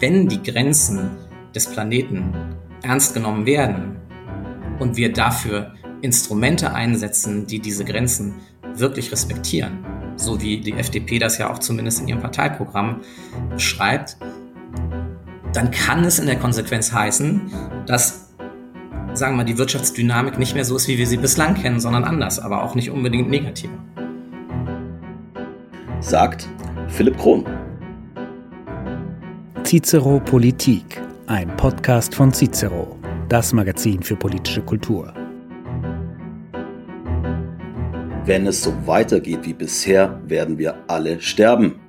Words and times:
wenn 0.00 0.28
die 0.28 0.42
Grenzen 0.42 1.10
des 1.54 1.66
Planeten 1.66 2.32
ernst 2.82 3.14
genommen 3.14 3.46
werden 3.46 3.96
und 4.78 4.96
wir 4.96 5.12
dafür 5.12 5.74
Instrumente 6.02 6.74
einsetzen, 6.74 7.46
die 7.46 7.60
diese 7.60 7.84
Grenzen 7.84 8.34
wirklich 8.74 9.12
respektieren, 9.12 9.84
so 10.16 10.40
wie 10.40 10.60
die 10.60 10.72
FDP 10.72 11.18
das 11.18 11.38
ja 11.38 11.50
auch 11.50 11.58
zumindest 11.58 12.02
in 12.02 12.08
ihrem 12.08 12.20
Parteiprogramm 12.20 13.00
schreibt, 13.56 14.16
dann 15.52 15.70
kann 15.70 16.04
es 16.04 16.18
in 16.18 16.26
der 16.26 16.36
Konsequenz 16.36 16.92
heißen, 16.92 17.52
dass, 17.86 18.34
sagen 19.14 19.36
wir 19.36 19.44
die 19.44 19.56
Wirtschaftsdynamik 19.56 20.38
nicht 20.38 20.54
mehr 20.54 20.64
so 20.64 20.76
ist, 20.76 20.88
wie 20.88 20.98
wir 20.98 21.06
sie 21.06 21.16
bislang 21.16 21.54
kennen, 21.54 21.80
sondern 21.80 22.04
anders, 22.04 22.40
aber 22.40 22.62
auch 22.64 22.74
nicht 22.74 22.90
unbedingt 22.90 23.30
negativ. 23.30 23.70
Sagt 26.00 26.48
Philipp 26.88 27.16
Krohn. 27.16 27.63
Cicero 29.66 30.20
Politik, 30.20 31.00
ein 31.26 31.56
Podcast 31.56 32.14
von 32.14 32.30
Cicero, 32.30 32.98
das 33.30 33.54
Magazin 33.54 34.02
für 34.02 34.14
politische 34.14 34.60
Kultur. 34.60 35.14
Wenn 38.26 38.46
es 38.46 38.62
so 38.62 38.86
weitergeht 38.86 39.40
wie 39.44 39.54
bisher, 39.54 40.20
werden 40.26 40.58
wir 40.58 40.84
alle 40.86 41.18
sterben. 41.22 41.80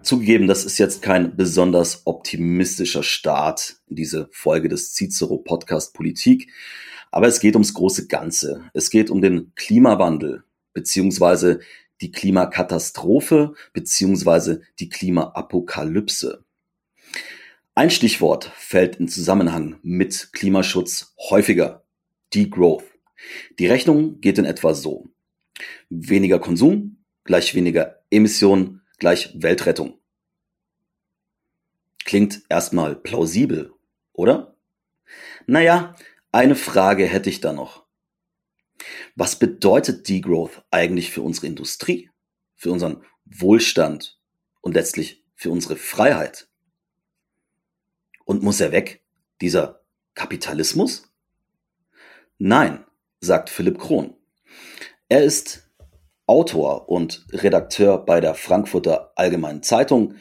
Zugegeben, 0.00 0.48
das 0.48 0.64
ist 0.64 0.78
jetzt 0.78 1.02
kein 1.02 1.36
besonders 1.36 2.06
optimistischer 2.06 3.02
Start 3.02 3.76
in 3.86 3.96
diese 3.96 4.30
Folge 4.32 4.70
des 4.70 4.94
Cicero 4.94 5.36
Podcast 5.36 5.92
Politik, 5.92 6.50
aber 7.10 7.26
es 7.26 7.38
geht 7.38 7.54
ums 7.54 7.74
große 7.74 8.06
Ganze. 8.06 8.70
Es 8.72 8.88
geht 8.88 9.10
um 9.10 9.20
den 9.20 9.52
Klimawandel 9.56 10.42
beziehungsweise 10.72 11.60
die 12.00 12.10
Klimakatastrophe 12.10 13.54
beziehungsweise 13.72 14.62
die 14.78 14.88
Klimaapokalypse. 14.88 16.44
Ein 17.74 17.90
Stichwort 17.90 18.52
fällt 18.56 18.96
im 18.96 19.08
Zusammenhang 19.08 19.78
mit 19.82 20.30
Klimaschutz 20.32 21.14
häufiger. 21.30 21.84
Degrowth. 22.34 22.84
Die 23.58 23.66
Rechnung 23.66 24.20
geht 24.20 24.38
in 24.38 24.44
etwa 24.44 24.74
so. 24.74 25.08
Weniger 25.88 26.38
Konsum 26.38 27.04
gleich 27.24 27.54
weniger 27.54 28.02
Emissionen 28.10 28.82
gleich 28.98 29.30
Weltrettung. 29.34 29.98
Klingt 32.04 32.42
erstmal 32.48 32.94
plausibel, 32.94 33.72
oder? 34.12 34.56
Naja, 35.46 35.96
eine 36.32 36.54
Frage 36.54 37.06
hätte 37.06 37.30
ich 37.30 37.40
da 37.40 37.52
noch. 37.52 37.83
Was 39.16 39.38
bedeutet 39.38 40.08
Degrowth 40.08 40.64
eigentlich 40.70 41.10
für 41.10 41.22
unsere 41.22 41.46
Industrie, 41.46 42.10
für 42.56 42.70
unseren 42.70 43.04
Wohlstand 43.24 44.18
und 44.60 44.74
letztlich 44.74 45.24
für 45.34 45.50
unsere 45.50 45.76
Freiheit? 45.76 46.48
Und 48.24 48.42
muss 48.42 48.60
er 48.60 48.72
weg, 48.72 49.02
dieser 49.40 49.80
Kapitalismus? 50.14 51.10
Nein, 52.38 52.84
sagt 53.20 53.50
Philipp 53.50 53.78
Krohn. 53.78 54.16
Er 55.08 55.22
ist 55.22 55.70
Autor 56.26 56.88
und 56.88 57.26
Redakteur 57.30 57.98
bei 57.98 58.20
der 58.20 58.34
Frankfurter 58.34 59.12
Allgemeinen 59.16 59.62
Zeitung. 59.62 60.16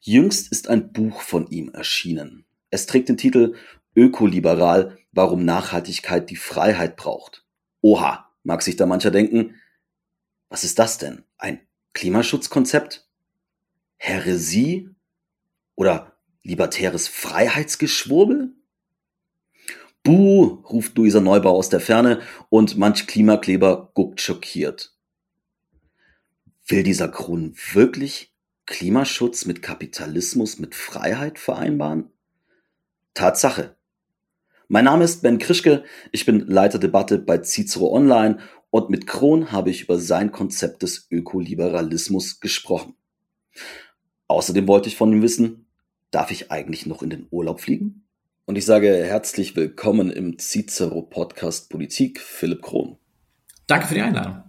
Jüngst 0.00 0.50
ist 0.50 0.68
ein 0.68 0.92
Buch 0.92 1.20
von 1.20 1.46
ihm 1.48 1.70
erschienen. 1.70 2.44
Es 2.70 2.86
trägt 2.86 3.08
den 3.08 3.16
Titel 3.16 3.54
Ökoliberal, 3.94 4.98
warum 5.12 5.44
Nachhaltigkeit 5.44 6.28
die 6.28 6.36
Freiheit 6.36 6.96
braucht. 6.96 7.43
Oha, 7.84 8.32
mag 8.44 8.62
sich 8.62 8.76
da 8.76 8.86
mancher 8.86 9.10
denken. 9.10 9.60
Was 10.48 10.64
ist 10.64 10.78
das 10.78 10.96
denn? 10.96 11.22
Ein 11.36 11.60
Klimaschutzkonzept? 11.92 13.06
Häresie? 13.98 14.88
Oder 15.74 16.16
libertäres 16.42 17.08
Freiheitsgeschwurbel? 17.08 18.54
Buh, 20.02 20.62
ruft 20.64 20.96
Luisa 20.96 21.20
Neubau 21.20 21.50
aus 21.50 21.68
der 21.68 21.80
Ferne 21.80 22.22
und 22.48 22.78
manch 22.78 23.06
Klimakleber 23.06 23.90
guckt 23.92 24.22
schockiert. 24.22 24.96
Will 26.66 26.84
dieser 26.84 27.08
Kron 27.08 27.54
wirklich 27.74 28.34
Klimaschutz 28.64 29.44
mit 29.44 29.60
Kapitalismus, 29.60 30.58
mit 30.58 30.74
Freiheit 30.74 31.38
vereinbaren? 31.38 32.10
Tatsache. 33.12 33.76
Mein 34.68 34.86
Name 34.86 35.04
ist 35.04 35.20
Ben 35.20 35.38
Krischke, 35.38 35.84
ich 36.10 36.24
bin 36.24 36.40
Leiter 36.40 36.78
Debatte 36.78 37.18
bei 37.18 37.36
Cicero 37.38 37.92
Online 37.94 38.38
und 38.70 38.88
mit 38.88 39.06
Kron 39.06 39.52
habe 39.52 39.68
ich 39.68 39.82
über 39.82 39.98
sein 39.98 40.32
Konzept 40.32 40.82
des 40.82 41.06
Ökoliberalismus 41.10 42.40
gesprochen. 42.40 42.94
Außerdem 44.26 44.66
wollte 44.66 44.88
ich 44.88 44.96
von 44.96 45.12
ihm 45.12 45.20
wissen, 45.20 45.66
darf 46.10 46.30
ich 46.30 46.50
eigentlich 46.50 46.86
noch 46.86 47.02
in 47.02 47.10
den 47.10 47.26
Urlaub 47.30 47.60
fliegen? 47.60 48.06
Und 48.46 48.56
ich 48.56 48.64
sage 48.64 48.88
herzlich 48.88 49.54
willkommen 49.54 50.10
im 50.10 50.38
Cicero 50.38 51.02
Podcast 51.02 51.68
Politik, 51.68 52.18
Philipp 52.18 52.62
Krohn. 52.62 52.96
Danke 53.66 53.88
für 53.88 53.94
die 53.94 54.02
Einladung. 54.02 54.44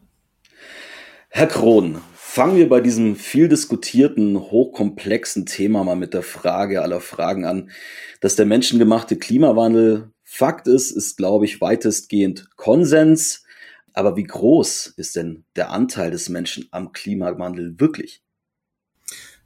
Herr 1.28 1.48
Krohn, 1.48 2.00
fangen 2.36 2.58
wir 2.58 2.68
bei 2.68 2.82
diesem 2.82 3.16
viel 3.16 3.48
diskutierten, 3.48 4.38
hochkomplexen 4.38 5.46
Thema 5.46 5.86
mal 5.86 5.96
mit 5.96 6.14
der 6.14 6.22
Frage 6.22 6.82
aller 6.82 7.00
Fragen 7.00 7.46
an. 7.46 7.72
Dass 8.20 8.36
der 8.36 8.46
menschengemachte 8.46 9.16
Klimawandel 9.16 10.12
Fakt 10.22 10.68
ist, 10.68 10.92
ist, 10.92 11.16
glaube 11.16 11.46
ich, 11.46 11.62
weitestgehend 11.62 12.50
Konsens. 12.58 13.46
Aber 13.94 14.18
wie 14.18 14.26
groß 14.26 14.96
ist 14.98 15.16
denn 15.16 15.46
der 15.56 15.70
Anteil 15.70 16.12
des 16.12 16.28
Menschen 16.28 16.68
am 16.72 16.92
Klimawandel 16.92 17.80
wirklich? 17.80 18.22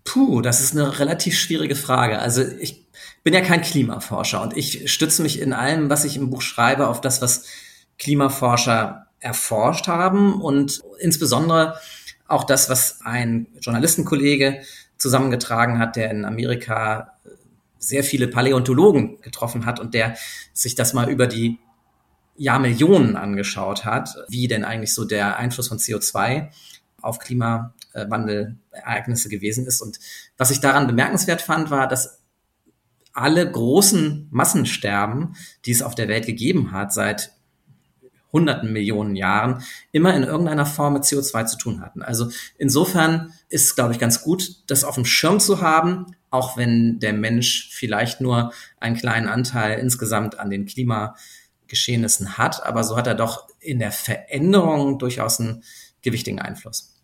Puh, 0.03 0.41
das 0.41 0.59
ist 0.59 0.71
eine 0.75 0.97
relativ 0.97 1.37
schwierige 1.37 1.75
Frage. 1.75 2.17
Also 2.17 2.41
ich 2.41 2.87
bin 3.23 3.35
ja 3.35 3.41
kein 3.41 3.61
Klimaforscher 3.61 4.41
und 4.41 4.57
ich 4.57 4.91
stütze 4.91 5.21
mich 5.21 5.39
in 5.39 5.53
allem, 5.53 5.91
was 5.91 6.05
ich 6.05 6.17
im 6.17 6.31
Buch 6.31 6.41
schreibe, 6.41 6.87
auf 6.87 7.01
das, 7.01 7.21
was 7.21 7.45
Klimaforscher 7.99 9.05
erforscht 9.19 9.87
haben 9.87 10.41
und 10.41 10.81
insbesondere 10.99 11.75
auch 12.29 12.43
das, 12.43 12.69
was 12.69 12.99
ein 13.03 13.47
Journalistenkollege 13.59 14.61
zusammengetragen 14.97 15.79
hat, 15.79 15.95
der 15.95 16.11
in 16.11 16.25
Amerika 16.25 17.13
sehr 17.79 18.03
viele 18.03 18.27
Paläontologen 18.27 19.21
getroffen 19.21 19.65
hat 19.65 19.79
und 19.79 19.93
der 19.93 20.15
sich 20.53 20.75
das 20.75 20.93
mal 20.93 21.09
über 21.09 21.27
die 21.27 21.59
Jahrmillionen 22.35 23.15
angeschaut 23.15 23.85
hat, 23.85 24.15
wie 24.27 24.47
denn 24.47 24.63
eigentlich 24.63 24.93
so 24.93 25.05
der 25.05 25.37
Einfluss 25.37 25.67
von 25.67 25.77
CO2 25.77 26.49
auf 27.01 27.19
Klimawandelereignisse 27.19 29.29
gewesen 29.29 29.65
ist. 29.65 29.81
Und 29.81 29.99
was 30.37 30.51
ich 30.51 30.59
daran 30.59 30.87
bemerkenswert 30.87 31.41
fand, 31.41 31.71
war, 31.71 31.87
dass 31.87 32.19
alle 33.13 33.49
großen 33.49 34.27
Massensterben, 34.31 35.35
die 35.65 35.71
es 35.71 35.81
auf 35.81 35.95
der 35.95 36.07
Welt 36.07 36.25
gegeben 36.25 36.71
hat, 36.71 36.93
seit 36.93 37.33
hunderten 38.31 38.71
Millionen 38.71 39.15
Jahren, 39.15 39.63
immer 39.91 40.15
in 40.15 40.23
irgendeiner 40.23 40.65
Form 40.65 40.93
mit 40.93 41.03
CO2 41.03 41.45
zu 41.45 41.57
tun 41.57 41.81
hatten. 41.81 42.01
Also 42.01 42.29
insofern 42.57 43.33
ist 43.49 43.65
es, 43.65 43.75
glaube 43.75 43.93
ich, 43.93 43.99
ganz 43.99 44.21
gut, 44.21 44.63
das 44.67 44.83
auf 44.83 44.95
dem 44.95 45.05
Schirm 45.05 45.39
zu 45.39 45.61
haben, 45.61 46.15
auch 46.29 46.57
wenn 46.57 46.99
der 46.99 47.13
Mensch 47.13 47.69
vielleicht 47.71 48.21
nur 48.21 48.53
einen 48.79 48.95
kleinen 48.95 49.27
Anteil 49.27 49.79
insgesamt 49.79 50.39
an 50.39 50.49
den 50.49 50.65
Klimageschehnissen 50.65 52.37
hat, 52.37 52.65
aber 52.65 52.83
so 52.83 52.95
hat 52.95 53.07
er 53.07 53.15
doch 53.15 53.47
in 53.59 53.79
der 53.79 53.91
Veränderung 53.91 54.99
durchaus 54.99 55.39
einen 55.39 55.63
gewichtigen 56.01 56.39
Einfluss. 56.39 56.95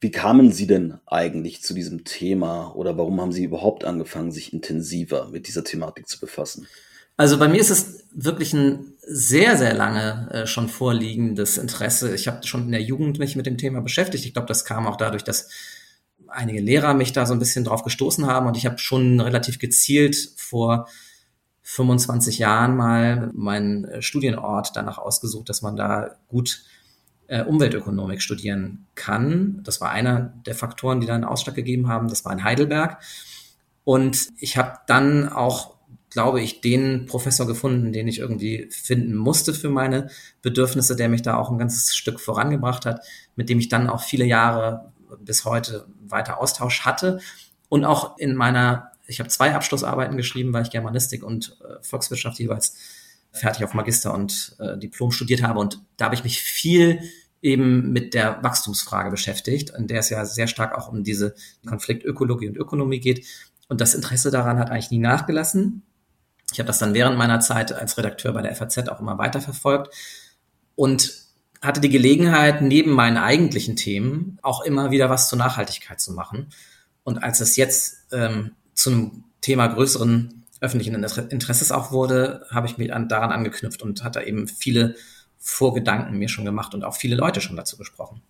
Wie 0.00 0.10
kamen 0.10 0.52
Sie 0.52 0.66
denn 0.66 0.98
eigentlich 1.06 1.62
zu 1.62 1.72
diesem 1.72 2.04
Thema 2.04 2.74
oder 2.76 2.98
warum 2.98 3.20
haben 3.20 3.32
Sie 3.32 3.44
überhaupt 3.44 3.84
angefangen, 3.84 4.30
sich 4.30 4.52
intensiver 4.52 5.28
mit 5.28 5.48
dieser 5.48 5.64
Thematik 5.64 6.06
zu 6.06 6.20
befassen? 6.20 6.66
Also 7.16 7.38
bei 7.38 7.48
mir 7.48 7.58
ist 7.58 7.70
es 7.70 8.04
wirklich 8.12 8.52
ein 8.52 8.92
sehr, 9.08 9.56
sehr 9.56 9.72
lange 9.72 10.28
äh, 10.32 10.46
schon 10.46 10.68
vorliegendes 10.68 11.58
Interesse. 11.58 12.14
Ich 12.14 12.26
habe 12.26 12.46
schon 12.46 12.64
in 12.64 12.72
der 12.72 12.82
Jugend 12.82 13.18
mich 13.18 13.36
mit 13.36 13.46
dem 13.46 13.56
Thema 13.56 13.80
beschäftigt. 13.80 14.26
Ich 14.26 14.32
glaube, 14.32 14.48
das 14.48 14.64
kam 14.64 14.86
auch 14.86 14.96
dadurch, 14.96 15.22
dass 15.22 15.48
einige 16.28 16.60
Lehrer 16.60 16.92
mich 16.92 17.12
da 17.12 17.24
so 17.24 17.32
ein 17.32 17.38
bisschen 17.38 17.64
drauf 17.64 17.84
gestoßen 17.84 18.26
haben 18.26 18.46
und 18.46 18.56
ich 18.56 18.66
habe 18.66 18.78
schon 18.78 19.20
relativ 19.20 19.58
gezielt 19.60 20.32
vor 20.36 20.88
25 21.62 22.38
Jahren 22.38 22.76
mal 22.76 23.30
meinen 23.32 23.84
äh, 23.84 24.02
Studienort 24.02 24.70
danach 24.74 24.98
ausgesucht, 24.98 25.48
dass 25.48 25.62
man 25.62 25.76
da 25.76 26.16
gut 26.28 26.64
äh, 27.28 27.42
Umweltökonomik 27.42 28.22
studieren 28.22 28.86
kann. 28.94 29.60
Das 29.64 29.80
war 29.80 29.90
einer 29.90 30.32
der 30.46 30.54
Faktoren, 30.54 31.00
die 31.00 31.06
dann 31.06 31.24
Ausschlag 31.24 31.54
gegeben 31.54 31.88
haben. 31.88 32.08
Das 32.08 32.24
war 32.24 32.32
in 32.32 32.44
Heidelberg. 32.44 33.00
Und 33.84 34.28
ich 34.38 34.56
habe 34.56 34.78
dann 34.86 35.28
auch, 35.28 35.75
glaube 36.16 36.40
ich, 36.40 36.62
den 36.62 37.04
Professor 37.04 37.46
gefunden, 37.46 37.92
den 37.92 38.08
ich 38.08 38.20
irgendwie 38.20 38.70
finden 38.70 39.14
musste 39.14 39.52
für 39.52 39.68
meine 39.68 40.08
Bedürfnisse, 40.40 40.96
der 40.96 41.10
mich 41.10 41.20
da 41.20 41.36
auch 41.36 41.50
ein 41.50 41.58
ganzes 41.58 41.94
Stück 41.94 42.20
vorangebracht 42.20 42.86
hat, 42.86 43.04
mit 43.34 43.50
dem 43.50 43.58
ich 43.58 43.68
dann 43.68 43.86
auch 43.86 44.02
viele 44.02 44.24
Jahre 44.24 44.94
bis 45.20 45.44
heute 45.44 45.86
weiter 46.00 46.40
Austausch 46.40 46.86
hatte. 46.86 47.20
Und 47.68 47.84
auch 47.84 48.16
in 48.16 48.34
meiner, 48.34 48.92
ich 49.06 49.20
habe 49.20 49.28
zwei 49.28 49.54
Abschlussarbeiten 49.54 50.16
geschrieben, 50.16 50.54
weil 50.54 50.62
ich 50.62 50.70
Germanistik 50.70 51.22
und 51.22 51.58
äh, 51.60 51.82
Volkswirtschaft 51.82 52.38
jeweils 52.38 52.78
fertig 53.30 53.62
auf 53.64 53.74
Magister 53.74 54.14
und 54.14 54.56
äh, 54.58 54.78
Diplom 54.78 55.12
studiert 55.12 55.42
habe. 55.42 55.60
Und 55.60 55.82
da 55.98 56.06
habe 56.06 56.14
ich 56.14 56.24
mich 56.24 56.40
viel 56.40 56.98
eben 57.42 57.92
mit 57.92 58.14
der 58.14 58.42
Wachstumsfrage 58.42 59.10
beschäftigt, 59.10 59.68
in 59.76 59.86
der 59.86 59.98
es 59.98 60.08
ja 60.08 60.24
sehr 60.24 60.46
stark 60.46 60.78
auch 60.78 60.88
um 60.88 61.04
diese 61.04 61.34
Konfliktökologie 61.66 62.48
und 62.48 62.56
Ökonomie 62.56 63.00
geht. 63.00 63.26
Und 63.68 63.82
das 63.82 63.94
Interesse 63.94 64.30
daran 64.30 64.58
hat 64.58 64.70
eigentlich 64.70 64.90
nie 64.90 64.98
nachgelassen. 64.98 65.82
Ich 66.56 66.58
habe 66.58 66.68
das 66.68 66.78
dann 66.78 66.94
während 66.94 67.18
meiner 67.18 67.38
Zeit 67.40 67.70
als 67.70 67.98
Redakteur 67.98 68.32
bei 68.32 68.40
der 68.40 68.56
FAZ 68.56 68.88
auch 68.88 68.98
immer 68.98 69.18
weiterverfolgt 69.18 69.94
und 70.74 71.12
hatte 71.60 71.82
die 71.82 71.90
Gelegenheit, 71.90 72.62
neben 72.62 72.92
meinen 72.92 73.18
eigentlichen 73.18 73.76
Themen 73.76 74.38
auch 74.40 74.62
immer 74.62 74.90
wieder 74.90 75.10
was 75.10 75.28
zur 75.28 75.36
Nachhaltigkeit 75.36 76.00
zu 76.00 76.14
machen. 76.14 76.48
Und 77.04 77.22
als 77.22 77.40
es 77.40 77.56
jetzt 77.56 78.06
ähm, 78.10 78.52
zu 78.72 78.90
einem 78.90 79.24
Thema 79.42 79.66
größeren 79.66 80.46
öffentlichen 80.62 80.94
Interesses 80.94 81.72
auch 81.72 81.92
wurde, 81.92 82.46
habe 82.48 82.66
ich 82.66 82.78
mich 82.78 82.90
an, 82.94 83.10
daran 83.10 83.32
angeknüpft 83.32 83.82
und 83.82 84.02
hatte 84.02 84.22
eben 84.22 84.48
viele 84.48 84.94
Vorgedanken 85.38 86.16
mir 86.16 86.30
schon 86.30 86.46
gemacht 86.46 86.74
und 86.74 86.84
auch 86.84 86.96
viele 86.96 87.16
Leute 87.16 87.42
schon 87.42 87.56
dazu 87.56 87.76
gesprochen. 87.76 88.22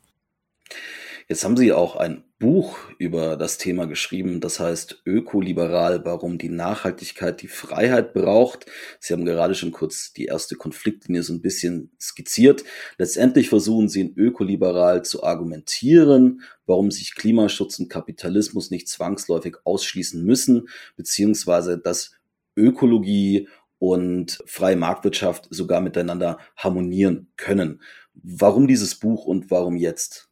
Jetzt 1.28 1.42
haben 1.42 1.56
Sie 1.56 1.72
auch 1.72 1.96
ein 1.96 2.22
Buch 2.38 2.78
über 2.98 3.36
das 3.36 3.58
Thema 3.58 3.86
geschrieben, 3.86 4.40
das 4.40 4.60
heißt 4.60 5.02
Ökoliberal, 5.04 6.04
warum 6.04 6.38
die 6.38 6.50
Nachhaltigkeit 6.50 7.42
die 7.42 7.48
Freiheit 7.48 8.14
braucht. 8.14 8.66
Sie 9.00 9.12
haben 9.12 9.24
gerade 9.24 9.56
schon 9.56 9.72
kurz 9.72 10.12
die 10.12 10.26
erste 10.26 10.54
Konfliktlinie 10.54 11.24
so 11.24 11.32
ein 11.32 11.42
bisschen 11.42 11.90
skizziert. 12.00 12.62
Letztendlich 12.96 13.48
versuchen 13.48 13.88
Sie 13.88 14.02
in 14.02 14.16
Ökoliberal 14.16 15.04
zu 15.04 15.24
argumentieren, 15.24 16.42
warum 16.64 16.92
sich 16.92 17.16
Klimaschutz 17.16 17.80
und 17.80 17.88
Kapitalismus 17.88 18.70
nicht 18.70 18.86
zwangsläufig 18.88 19.56
ausschließen 19.64 20.24
müssen, 20.24 20.68
beziehungsweise 20.96 21.76
dass 21.76 22.12
Ökologie 22.54 23.48
und 23.80 24.38
freie 24.46 24.76
Marktwirtschaft 24.76 25.48
sogar 25.50 25.80
miteinander 25.80 26.38
harmonieren 26.56 27.32
können. 27.36 27.82
Warum 28.14 28.68
dieses 28.68 28.94
Buch 28.94 29.24
und 29.24 29.50
warum 29.50 29.76
jetzt? 29.76 30.30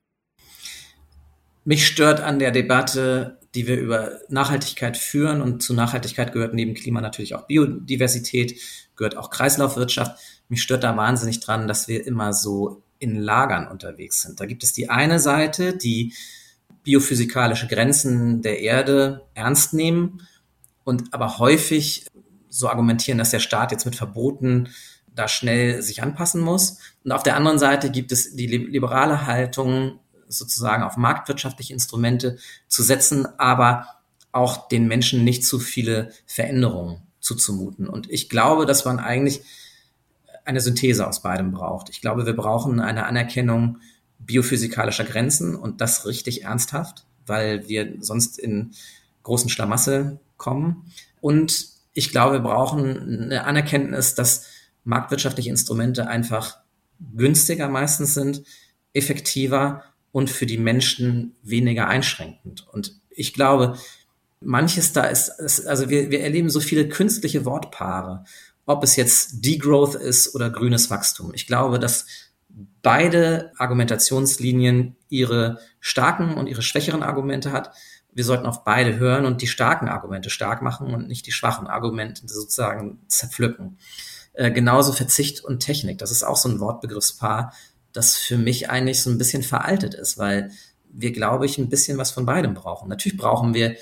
Mich 1.65 1.87
stört 1.87 2.21
an 2.21 2.39
der 2.39 2.51
Debatte, 2.51 3.39
die 3.55 3.67
wir 3.67 3.79
über 3.79 4.21
Nachhaltigkeit 4.29 4.97
führen, 4.97 5.41
und 5.41 5.63
zu 5.63 5.75
Nachhaltigkeit 5.75 6.33
gehört 6.33 6.55
neben 6.55 6.75
Klima 6.75 7.01
natürlich 7.01 7.35
auch 7.35 7.47
Biodiversität, 7.47 8.61
gehört 8.97 9.17
auch 9.17 9.31
Kreislaufwirtschaft. 9.31 10.19
Mich 10.49 10.63
stört 10.63 10.85
da 10.85 10.97
wahnsinnig 10.97 11.41
dran, 11.41 11.67
dass 11.67 11.89
wir 11.89 12.07
immer 12.07 12.33
so 12.33 12.83
in 12.99 13.17
Lagern 13.17 13.69
unterwegs 13.69 14.23
sind. 14.23 14.41
Da 14.41 14.47
gibt 14.47 14.63
es 14.63 14.73
die 14.73 14.91
eine 14.91 15.19
Seite, 15.19 15.77
die 15.77 16.13
biophysikalische 16.83 17.67
Grenzen 17.67 18.43
der 18.43 18.61
Erde 18.61 19.27
ernst 19.35 19.73
nehmen 19.73 20.27
und 20.85 21.15
aber 21.15 21.39
häufig 21.39 22.07
so 22.51 22.69
argumentieren, 22.69 23.19
dass 23.19 23.31
der 23.31 23.41
Staat 23.41 23.73
jetzt 23.73 23.87
mit 23.87 23.97
Verboten 23.97 24.69
da 25.15 25.29
schnell 25.29 25.81
sich 25.83 26.03
anpassen 26.03 26.41
muss. 26.41 26.79
Und 27.05 27.13
auf 27.13 27.23
der 27.23 27.37
anderen 27.37 27.59
Seite 27.59 27.91
gibt 27.91 28.13
es 28.13 28.35
die 28.37 28.47
liberale 28.47 29.27
Haltung, 29.27 30.01
sozusagen 30.39 30.83
auf 30.83 30.97
marktwirtschaftliche 30.97 31.73
Instrumente 31.73 32.39
zu 32.69 32.83
setzen, 32.83 33.27
aber 33.39 33.87
auch 34.33 34.69
den 34.69 34.87
Menschen 34.89 35.25
nicht 35.25 35.45
zu 35.45 35.59
viele 35.59 36.13
Veränderungen 36.27 37.03
zuzumuten. 37.21 37.89
Und 37.89 38.11
ich 38.11 38.29
glaube, 38.29 38.67
dass 38.67 38.85
man 38.85 38.99
eigentlich 38.99 39.43
eine 40.45 40.61
Synthese 40.61 41.07
aus 41.07 41.23
beidem 41.23 41.53
braucht. 41.53 41.89
Ich 41.89 42.01
glaube, 42.01 42.27
wir 42.27 42.37
brauchen 42.37 42.81
eine 42.81 43.07
Anerkennung 43.07 43.79
biophysikalischer 44.19 45.05
Grenzen 45.05 45.55
und 45.55 45.81
das 45.81 46.07
richtig 46.07 46.45
ernsthaft, 46.45 47.05
weil 47.27 47.69
wir 47.69 47.95
sonst 48.01 48.39
in 48.39 48.73
großen 49.23 49.51
Schlamassel 49.51 50.19
kommen. 50.37 50.91
Und 51.21 51.69
ich 51.93 52.11
glaube, 52.11 52.35
wir 52.35 52.41
brauchen 52.41 53.23
eine 53.23 53.45
Anerkenntnis, 53.45 54.15
dass 54.15 54.47
marktwirtschaftliche 54.85 55.51
Instrumente 55.51 56.07
einfach 56.07 56.59
günstiger 57.15 57.69
meistens 57.69 58.15
sind, 58.15 58.43
effektiver 58.93 59.85
und 60.15 60.31
für 60.31 60.47
die 60.47 60.59
Menschen 60.59 61.35
weniger 61.43 61.89
einschränkend. 61.89 62.69
Und 62.71 62.95
ich 63.11 63.35
glaube, 63.35 63.77
manches 64.41 64.93
da 64.93 65.03
ist, 65.07 65.29
ist 65.41 65.67
also 65.67 65.91
wir, 65.91 66.13
wir 66.13 66.21
erleben 66.21 66.51
so 66.51 66.61
viele 66.61 66.89
künstliche 66.89 67.45
Wortpaare, 67.45 68.23
ob 68.65 68.85
es 68.85 68.95
jetzt 68.95 69.45
Degrowth 69.45 69.97
ist 69.97 70.33
oder 70.37 70.51
grünes 70.51 70.89
Wachstum. 70.89 71.35
Ich 71.35 71.49
glaube, 71.49 71.81
dass 71.81 72.07
beide 72.81 73.51
Argumentationslinien 73.59 74.95
ihre 75.09 75.59
starken 75.81 76.35
und 76.35 76.47
ihre 76.47 76.63
schwächeren 76.63 77.03
Argumente 77.03 77.51
hat. 77.51 77.73
Wir 78.13 78.23
sollten 78.23 78.47
auf 78.47 78.63
beide 78.63 78.97
hören 79.01 79.27
und 79.27 79.43
die 79.43 79.49
starken 79.49 79.89
Argumente 79.89 80.31
stark 80.31 80.63
machen 80.63 80.95
und 80.95 81.09
nicht 81.09 81.27
die 81.27 81.33
schwachen 81.33 81.67
Argumente 81.67 82.23
sozusagen 82.29 83.01
zerpflücken. 83.09 83.79
Äh, 84.35 84.53
genauso 84.53 84.93
Verzicht 84.93 85.45
und 85.45 85.59
Technik. 85.59 85.99
Das 85.99 86.13
ist 86.13 86.23
auch 86.23 86.37
so 86.37 86.49
ein 86.49 86.61
Wortbegriffspaar, 86.61 87.53
das 87.95 88.17
für 88.17 88.37
mich 88.37 88.69
eigentlich 88.69 89.01
so 89.01 89.09
ein 89.09 89.17
bisschen 89.17 89.43
veraltet 89.43 89.95
ist, 89.95 90.19
weil 90.19 90.51
wir, 90.93 91.13
glaube 91.13 91.47
ich, 91.47 91.57
ein 91.57 91.71
bisschen 91.71 91.97
was 91.97 92.11
von 92.11 92.27
beidem 92.27 92.53
brauchen. 92.53 92.89
Natürlich 92.89 93.17
brauchen 93.17 93.55
wir 93.55 93.77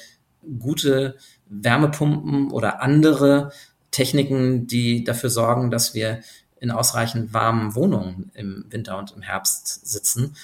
gute 0.61 1.17
Wärmepumpen 1.47 2.51
oder 2.51 2.83
andere 2.83 3.53
Techniken, 3.91 4.67
die 4.67 5.03
dafür 5.03 5.31
sorgen, 5.31 5.71
dass 5.71 5.95
wir 5.95 6.21
in 6.61 6.71
ausreichend 6.71 7.33
warmen 7.33 7.75
Wohnungen 7.75 8.31
im 8.35 8.67
Winter 8.69 8.99
und 8.99 9.13
im 9.13 9.23
Herbst 9.23 9.87
sitzen. 9.87 10.37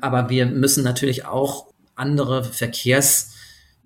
Aber 0.00 0.28
wir 0.28 0.46
müssen 0.46 0.84
natürlich 0.84 1.24
auch 1.24 1.72
andere 1.94 2.44
Verkehrs, 2.44 3.32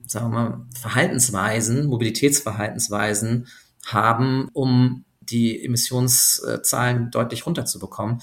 sagen 0.06 0.26
wir 0.26 0.38
mal, 0.38 0.66
Verhaltensweisen, 0.80 1.86
Mobilitätsverhaltensweisen 1.86 3.48
haben, 3.84 4.48
um 4.52 5.04
die 5.20 5.64
Emissionszahlen 5.64 7.10
deutlich 7.10 7.46
runterzubekommen 7.46 8.22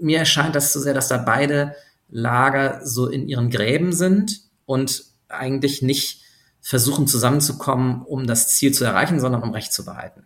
mir 0.00 0.18
erscheint 0.18 0.54
das 0.54 0.72
so 0.72 0.80
sehr, 0.80 0.94
dass 0.94 1.08
da 1.08 1.18
beide 1.18 1.74
Lager 2.10 2.80
so 2.84 3.06
in 3.06 3.28
ihren 3.28 3.50
Gräben 3.50 3.92
sind 3.92 4.40
und 4.66 5.04
eigentlich 5.28 5.82
nicht 5.82 6.22
versuchen 6.60 7.06
zusammenzukommen, 7.06 8.02
um 8.02 8.26
das 8.26 8.48
Ziel 8.48 8.72
zu 8.72 8.84
erreichen, 8.84 9.20
sondern 9.20 9.42
um 9.42 9.52
Recht 9.52 9.72
zu 9.72 9.84
behalten. 9.84 10.24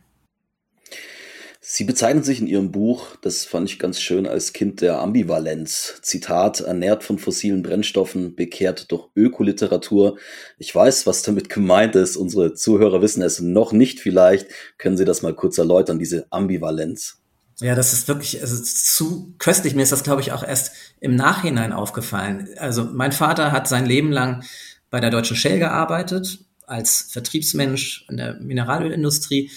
Sie 1.64 1.84
bezeichnen 1.84 2.24
sich 2.24 2.40
in 2.40 2.48
Ihrem 2.48 2.72
Buch, 2.72 3.16
das 3.22 3.44
fand 3.44 3.70
ich 3.70 3.78
ganz 3.78 4.00
schön, 4.00 4.26
als 4.26 4.52
Kind 4.52 4.80
der 4.80 4.98
Ambivalenz. 4.98 6.00
Zitat, 6.02 6.60
ernährt 6.60 7.04
von 7.04 7.20
fossilen 7.20 7.62
Brennstoffen, 7.62 8.34
bekehrt 8.34 8.90
durch 8.90 9.08
Ökoliteratur. 9.14 10.18
Ich 10.58 10.74
weiß, 10.74 11.06
was 11.06 11.22
damit 11.22 11.48
gemeint 11.48 11.94
ist. 11.94 12.16
Unsere 12.16 12.54
Zuhörer 12.54 13.00
wissen 13.00 13.22
es 13.22 13.40
noch 13.40 13.72
nicht 13.72 14.00
vielleicht. 14.00 14.48
Können 14.76 14.96
Sie 14.96 15.04
das 15.04 15.22
mal 15.22 15.34
kurz 15.34 15.56
erläutern, 15.56 16.00
diese 16.00 16.26
Ambivalenz? 16.30 17.21
Ja, 17.62 17.76
das 17.76 17.92
ist 17.92 18.08
wirklich 18.08 18.40
also 18.40 18.60
zu 18.62 19.34
köstlich. 19.38 19.74
Mir 19.74 19.82
ist 19.82 19.92
das, 19.92 20.02
glaube 20.02 20.20
ich, 20.20 20.32
auch 20.32 20.42
erst 20.42 20.72
im 21.00 21.14
Nachhinein 21.14 21.72
aufgefallen. 21.72 22.48
Also 22.58 22.84
mein 22.84 23.12
Vater 23.12 23.52
hat 23.52 23.68
sein 23.68 23.86
Leben 23.86 24.10
lang 24.10 24.44
bei 24.90 25.00
der 25.00 25.10
Deutschen 25.10 25.36
Shell 25.36 25.58
gearbeitet, 25.60 26.40
als 26.66 27.08
Vertriebsmensch 27.10 28.06
in 28.10 28.16
der 28.16 28.34
Mineralölindustrie. 28.34 29.50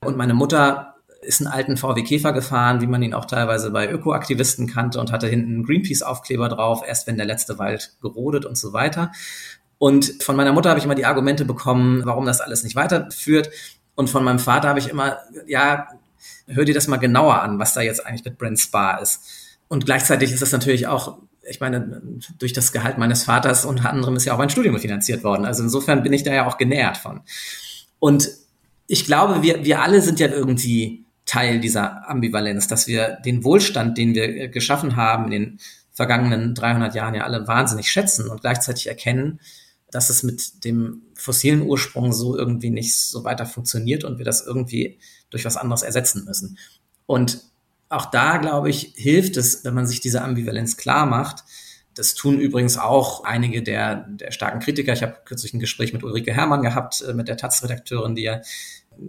Und 0.00 0.16
meine 0.16 0.34
Mutter 0.34 0.96
ist 1.20 1.40
einen 1.40 1.52
alten 1.52 1.76
VW 1.76 2.02
Käfer 2.02 2.32
gefahren, 2.32 2.80
wie 2.80 2.86
man 2.86 3.02
ihn 3.02 3.14
auch 3.14 3.26
teilweise 3.26 3.70
bei 3.70 3.88
Ökoaktivisten 3.88 4.66
kannte 4.66 4.98
und 4.98 5.12
hatte 5.12 5.28
hinten 5.28 5.54
einen 5.54 5.64
Greenpeace-Aufkleber 5.64 6.48
drauf, 6.48 6.82
erst 6.86 7.06
wenn 7.06 7.16
der 7.16 7.26
letzte 7.26 7.58
Wald 7.58 7.96
gerodet 8.00 8.44
und 8.44 8.56
so 8.56 8.72
weiter. 8.72 9.12
Und 9.78 10.22
von 10.22 10.36
meiner 10.36 10.52
Mutter 10.52 10.70
habe 10.70 10.78
ich 10.78 10.84
immer 10.84 10.94
die 10.94 11.06
Argumente 11.06 11.44
bekommen, 11.44 12.02
warum 12.04 12.24
das 12.24 12.40
alles 12.40 12.64
nicht 12.64 12.76
weiterführt. 12.76 13.50
Und 13.94 14.08
von 14.10 14.24
meinem 14.24 14.38
Vater 14.38 14.68
habe 14.68 14.78
ich 14.78 14.88
immer, 14.88 15.18
ja, 15.46 15.86
hör 16.46 16.64
dir 16.64 16.74
das 16.74 16.88
mal 16.88 16.96
genauer 16.96 17.42
an, 17.42 17.58
was 17.58 17.74
da 17.74 17.80
jetzt 17.80 18.04
eigentlich 18.06 18.24
mit 18.24 18.38
Brent 18.38 18.60
Spa 18.60 18.98
ist. 18.98 19.20
Und 19.68 19.86
gleichzeitig 19.86 20.32
ist 20.32 20.42
das 20.42 20.52
natürlich 20.52 20.86
auch, 20.86 21.18
ich 21.48 21.60
meine, 21.60 22.02
durch 22.38 22.52
das 22.52 22.72
Gehalt 22.72 22.98
meines 22.98 23.24
Vaters 23.24 23.64
unter 23.64 23.90
anderem 23.90 24.16
ist 24.16 24.24
ja 24.24 24.34
auch 24.34 24.38
mein 24.38 24.50
Studium 24.50 24.78
finanziert 24.78 25.24
worden. 25.24 25.44
Also 25.44 25.62
insofern 25.62 26.02
bin 26.02 26.12
ich 26.12 26.22
da 26.22 26.32
ja 26.32 26.46
auch 26.46 26.58
genährt 26.58 26.98
von. 26.98 27.20
Und 27.98 28.28
ich 28.86 29.06
glaube, 29.06 29.42
wir, 29.42 29.64
wir 29.64 29.80
alle 29.80 30.02
sind 30.02 30.20
ja 30.20 30.28
irgendwie 30.28 31.06
Teil 31.24 31.60
dieser 31.60 32.08
Ambivalenz, 32.08 32.66
dass 32.66 32.86
wir 32.86 33.18
den 33.24 33.44
Wohlstand, 33.44 33.96
den 33.96 34.14
wir 34.14 34.48
geschaffen 34.48 34.96
haben 34.96 35.26
in 35.26 35.30
den 35.30 35.58
vergangenen 35.92 36.54
300 36.54 36.94
Jahren 36.94 37.14
ja 37.14 37.24
alle 37.24 37.46
wahnsinnig 37.46 37.90
schätzen 37.90 38.28
und 38.28 38.40
gleichzeitig 38.40 38.88
erkennen, 38.88 39.40
dass 39.90 40.10
es 40.10 40.22
mit 40.22 40.64
dem 40.64 41.02
fossilen 41.14 41.62
Ursprung 41.62 42.12
so 42.12 42.36
irgendwie 42.36 42.70
nicht 42.70 42.96
so 42.96 43.24
weiter 43.24 43.46
funktioniert 43.46 44.04
und 44.04 44.18
wir 44.18 44.24
das 44.24 44.44
irgendwie 44.44 44.98
durch 45.32 45.44
was 45.44 45.56
anderes 45.56 45.82
ersetzen 45.82 46.24
müssen. 46.24 46.58
Und 47.06 47.42
auch 47.88 48.06
da, 48.06 48.38
glaube 48.38 48.70
ich, 48.70 48.92
hilft 48.96 49.36
es, 49.36 49.64
wenn 49.64 49.74
man 49.74 49.86
sich 49.86 50.00
diese 50.00 50.22
Ambivalenz 50.22 50.76
klar 50.76 51.04
macht. 51.04 51.44
Das 51.94 52.14
tun 52.14 52.40
übrigens 52.40 52.78
auch 52.78 53.24
einige 53.24 53.62
der, 53.62 54.06
der 54.08 54.30
starken 54.30 54.60
Kritiker. 54.60 54.94
Ich 54.94 55.02
habe 55.02 55.18
kürzlich 55.24 55.52
ein 55.52 55.60
Gespräch 55.60 55.92
mit 55.92 56.02
Ulrike 56.02 56.32
Herrmann 56.32 56.62
gehabt, 56.62 57.02
äh, 57.02 57.12
mit 57.12 57.28
der 57.28 57.36
Taz-Redakteurin, 57.36 58.14
die 58.14 58.22
ja 58.22 58.40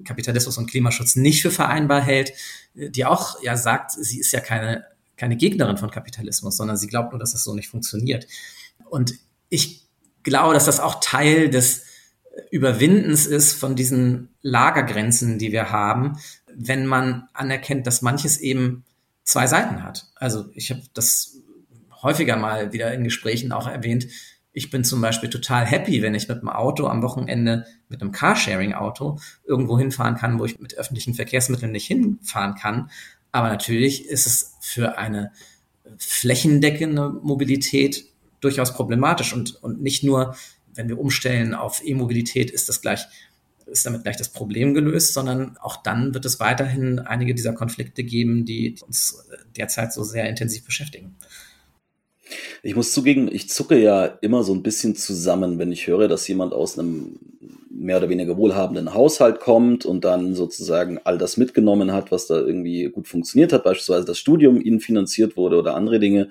Kapitalismus 0.04 0.58
und 0.58 0.70
Klimaschutz 0.70 1.16
nicht 1.16 1.42
für 1.42 1.52
vereinbar 1.52 2.02
hält, 2.02 2.34
die 2.74 3.06
auch 3.06 3.42
ja 3.42 3.56
sagt, 3.56 3.92
sie 3.92 4.20
ist 4.20 4.32
ja 4.32 4.40
keine, 4.40 4.86
keine 5.18 5.38
Gegnerin 5.38 5.78
von 5.78 5.92
Kapitalismus, 5.92 6.58
sondern 6.58 6.78
sie 6.78 6.88
glaubt 6.88 7.12
nur, 7.12 7.20
dass 7.20 7.34
das 7.34 7.44
so 7.44 7.54
nicht 7.54 7.70
funktioniert. 7.70 8.28
Und 8.90 9.14
ich 9.50 9.88
glaube, 10.24 10.54
dass 10.54 10.66
das 10.66 10.80
auch 10.80 11.00
Teil 11.00 11.50
des 11.50 11.84
Überwindens 12.52 13.26
ist 13.26 13.54
von 13.54 13.76
diesen 13.76 14.30
Lagergrenzen, 14.42 15.38
die 15.38 15.52
wir 15.52 15.72
haben, 15.72 16.18
wenn 16.56 16.86
man 16.86 17.28
anerkennt, 17.34 17.88
dass 17.88 18.02
manches 18.02 18.38
eben 18.40 18.84
zwei 19.24 19.48
Seiten 19.48 19.84
hat. 19.84 20.08
Also 20.16 20.46
ich 20.54 20.70
habe 20.72 20.82
das 20.94 21.38
häufiger 22.02 22.36
mal 22.36 22.74
wieder 22.74 22.94
in 22.94 23.04
Gesprächen 23.04 23.52
auch 23.52 23.68
erwähnt. 23.68 24.08
Ich 24.52 24.70
bin 24.70 24.84
zum 24.84 25.02
Beispiel 25.02 25.30
total 25.30 25.66
happy, 25.66 26.02
wenn 26.02 26.14
ich 26.16 26.28
mit 26.28 26.42
dem 26.42 26.50
Auto 26.50 26.88
am 26.88 27.02
Wochenende, 27.02 27.66
mit 27.90 28.02
einem 28.02 28.12
Carsharing-Auto 28.12 29.20
irgendwo 29.46 29.80
hinfahren 29.80 30.16
kann, 30.16 30.40
wo 30.40 30.46
ich 30.46 30.60
mit 30.60 30.78
öffentlichen 30.78 31.14
Verkehrsmitteln 31.14 31.72
nicht 31.72 31.88
hinfahren 31.88 32.56
kann. 32.56 32.90
Aber 33.32 33.50
natürlich 33.50 34.06
ist 34.08 34.28
es 34.28 34.58
für 34.62 34.98
eine 34.98 35.32
flächendeckende 35.98 37.10
Mobilität 37.10 38.06
durchaus 38.42 38.74
problematisch 38.74 39.34
und, 39.34 39.56
und 39.64 39.82
nicht 39.82 40.04
nur, 40.04 40.36
wenn 40.76 40.90
wir 40.90 41.00
umstellen 41.00 41.54
auf 41.54 41.82
E-Mobilität, 41.84 42.52
ist 42.52 42.70
das 42.70 42.82
gleich 42.82 43.08
ist 43.66 43.86
damit 43.86 44.04
gleich 44.04 44.18
das 44.18 44.30
Problem 44.30 44.74
gelöst, 44.74 45.14
sondern 45.14 45.58
auch 45.62 45.78
dann 45.78 46.14
wird 46.14 46.26
es 46.26 46.40
weiterhin 46.40 47.00
einige 47.00 47.34
dieser 47.34 47.54
Konflikte 47.54 48.04
geben, 48.04 48.46
die 48.46 48.76
uns 48.86 49.26
derzeit 49.58 49.94
so 49.94 50.04
sehr 50.04 50.30
intensiv 50.30 50.66
beschäftigen. 50.66 51.16
Ich 52.62 52.76
muss 52.76 52.94
zugeben, 52.94 53.30
ich 53.32 53.50
zucke 53.50 53.78
ja 53.78 54.06
immer 54.06 54.44
so 54.44 54.54
ein 54.54 54.64
bisschen 54.64 54.96
zusammen, 54.96 55.60
wenn 55.60 55.72
ich 55.72 55.88
höre, 55.88 56.08
dass 56.08 56.28
jemand 56.28 56.54
aus 56.54 56.80
einem 56.80 57.20
mehr 57.70 57.98
oder 57.98 58.10
weniger 58.10 58.38
wohlhabenden 58.38 58.94
Haushalt 58.94 59.40
kommt 59.40 59.86
und 59.86 60.06
dann 60.06 60.36
sozusagen 60.36 61.00
all 61.04 61.18
das 61.18 61.38
mitgenommen 61.38 61.92
hat, 61.92 62.12
was 62.12 62.28
da 62.28 62.36
irgendwie 62.36 62.86
gut 62.86 63.08
funktioniert 63.08 63.52
hat, 63.52 63.64
beispielsweise 63.64 64.06
das 64.06 64.20
Studium 64.20 64.62
ihnen 64.62 64.80
finanziert 64.80 65.36
wurde 65.36 65.58
oder 65.58 65.76
andere 65.76 66.00
Dinge 66.00 66.30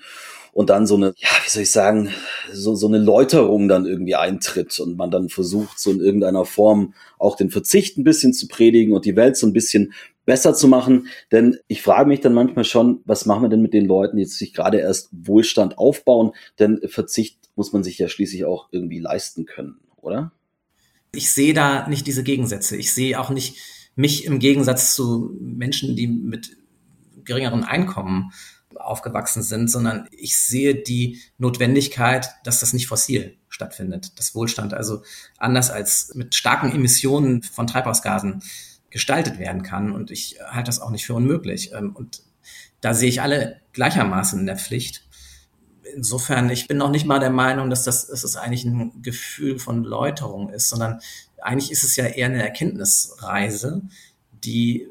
und 0.52 0.70
dann 0.70 0.86
so 0.86 0.96
eine, 0.96 1.14
ja, 1.16 1.28
wie 1.44 1.50
soll 1.50 1.62
ich 1.62 1.70
sagen, 1.70 2.10
so, 2.52 2.74
so 2.74 2.86
eine 2.86 2.98
Läuterung 2.98 3.68
dann 3.68 3.86
irgendwie 3.86 4.14
eintritt 4.14 4.78
und 4.80 4.96
man 4.96 5.10
dann 5.10 5.28
versucht, 5.28 5.80
so 5.80 5.90
in 5.90 6.00
irgendeiner 6.00 6.44
Form 6.44 6.94
auch 7.18 7.36
den 7.36 7.50
Verzicht 7.50 7.96
ein 7.96 8.04
bisschen 8.04 8.34
zu 8.34 8.48
predigen 8.48 8.94
und 8.94 9.04
die 9.04 9.16
Welt 9.16 9.36
so 9.36 9.46
ein 9.46 9.54
bisschen 9.54 9.94
besser 10.26 10.54
zu 10.54 10.68
machen. 10.68 11.08
Denn 11.32 11.58
ich 11.68 11.82
frage 11.82 12.08
mich 12.08 12.20
dann 12.20 12.34
manchmal 12.34 12.64
schon, 12.64 13.00
was 13.06 13.26
machen 13.26 13.42
wir 13.42 13.48
denn 13.48 13.62
mit 13.62 13.72
den 13.72 13.86
Leuten, 13.86 14.18
die 14.18 14.24
sich 14.26 14.52
gerade 14.52 14.78
erst 14.78 15.08
Wohlstand 15.12 15.78
aufbauen? 15.78 16.32
Denn 16.58 16.80
Verzicht 16.86 17.38
muss 17.56 17.72
man 17.72 17.82
sich 17.82 17.98
ja 17.98 18.08
schließlich 18.08 18.44
auch 18.44 18.68
irgendwie 18.70 18.98
leisten 18.98 19.46
können, 19.46 19.76
oder? 20.00 20.32
Ich 21.14 21.32
sehe 21.32 21.54
da 21.54 21.88
nicht 21.88 22.06
diese 22.06 22.22
Gegensätze. 22.22 22.76
Ich 22.76 22.92
sehe 22.92 23.18
auch 23.18 23.30
nicht 23.30 23.56
mich 23.96 24.24
im 24.24 24.38
Gegensatz 24.38 24.94
zu 24.94 25.36
Menschen, 25.40 25.96
die 25.96 26.06
mit 26.06 26.56
geringeren 27.24 27.64
Einkommen 27.64 28.32
aufgewachsen 28.84 29.42
sind, 29.42 29.68
sondern 29.68 30.08
ich 30.10 30.36
sehe 30.36 30.74
die 30.74 31.20
Notwendigkeit, 31.38 32.30
dass 32.44 32.60
das 32.60 32.72
nicht 32.72 32.86
fossil 32.86 33.36
stattfindet. 33.48 34.18
Das 34.18 34.34
Wohlstand 34.34 34.74
also 34.74 35.02
anders 35.38 35.70
als 35.70 36.12
mit 36.14 36.34
starken 36.34 36.72
Emissionen 36.72 37.42
von 37.42 37.66
Treibhausgasen 37.66 38.42
gestaltet 38.90 39.38
werden 39.38 39.62
kann. 39.62 39.92
Und 39.92 40.10
ich 40.10 40.38
halte 40.44 40.68
das 40.68 40.80
auch 40.80 40.90
nicht 40.90 41.06
für 41.06 41.14
unmöglich. 41.14 41.72
Ähm, 41.72 41.94
und 41.94 42.22
da 42.80 42.94
sehe 42.94 43.08
ich 43.08 43.22
alle 43.22 43.60
gleichermaßen 43.72 44.40
in 44.40 44.46
der 44.46 44.58
Pflicht. 44.58 45.06
Insofern, 45.94 46.50
ich 46.50 46.68
bin 46.68 46.78
noch 46.78 46.90
nicht 46.90 47.06
mal 47.06 47.20
der 47.20 47.30
Meinung, 47.30 47.70
dass 47.70 47.84
das, 47.84 48.06
dass 48.06 48.22
das 48.22 48.36
eigentlich 48.36 48.64
ein 48.64 49.02
Gefühl 49.02 49.58
von 49.58 49.84
Läuterung 49.84 50.50
ist, 50.50 50.68
sondern 50.68 51.00
eigentlich 51.40 51.70
ist 51.70 51.84
es 51.84 51.96
ja 51.96 52.06
eher 52.06 52.26
eine 52.26 52.42
Erkenntnisreise, 52.42 53.82
die 54.44 54.88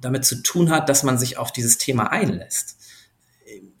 damit 0.00 0.24
zu 0.24 0.42
tun 0.42 0.70
hat, 0.70 0.88
dass 0.88 1.02
man 1.02 1.18
sich 1.18 1.38
auf 1.38 1.50
dieses 1.50 1.78
Thema 1.78 2.12
einlässt 2.12 2.76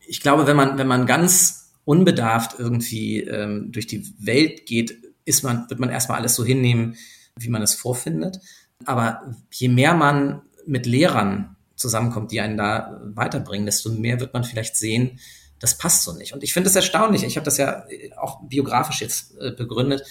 ich 0.06 0.20
glaube, 0.20 0.46
wenn 0.46 0.56
man, 0.56 0.78
wenn 0.78 0.86
man 0.86 1.06
ganz 1.06 1.72
unbedarft 1.84 2.58
irgendwie 2.58 3.20
ähm, 3.20 3.72
durch 3.72 3.86
die 3.86 4.14
Welt 4.18 4.66
geht, 4.66 4.98
ist 5.24 5.42
man, 5.42 5.68
wird 5.68 5.80
man 5.80 5.90
erstmal 5.90 6.18
alles 6.18 6.34
so 6.34 6.44
hinnehmen, 6.44 6.96
wie 7.38 7.48
man 7.48 7.62
es 7.62 7.74
vorfindet. 7.74 8.40
Aber 8.84 9.34
je 9.52 9.68
mehr 9.68 9.94
man 9.94 10.42
mit 10.66 10.86
Lehrern 10.86 11.56
zusammenkommt, 11.76 12.32
die 12.32 12.40
einen 12.40 12.56
da 12.56 13.00
weiterbringen, 13.04 13.66
desto 13.66 13.90
mehr 13.90 14.20
wird 14.20 14.32
man 14.32 14.44
vielleicht 14.44 14.76
sehen, 14.76 15.18
das 15.58 15.78
passt 15.78 16.02
so 16.02 16.12
nicht. 16.12 16.34
Und 16.34 16.42
ich 16.42 16.52
finde 16.52 16.68
es 16.68 16.76
erstaunlich. 16.76 17.24
Ich 17.24 17.36
habe 17.36 17.44
das 17.44 17.56
ja 17.56 17.84
auch 18.16 18.42
biografisch 18.42 19.00
jetzt 19.00 19.36
äh, 19.38 19.50
begründet 19.50 20.04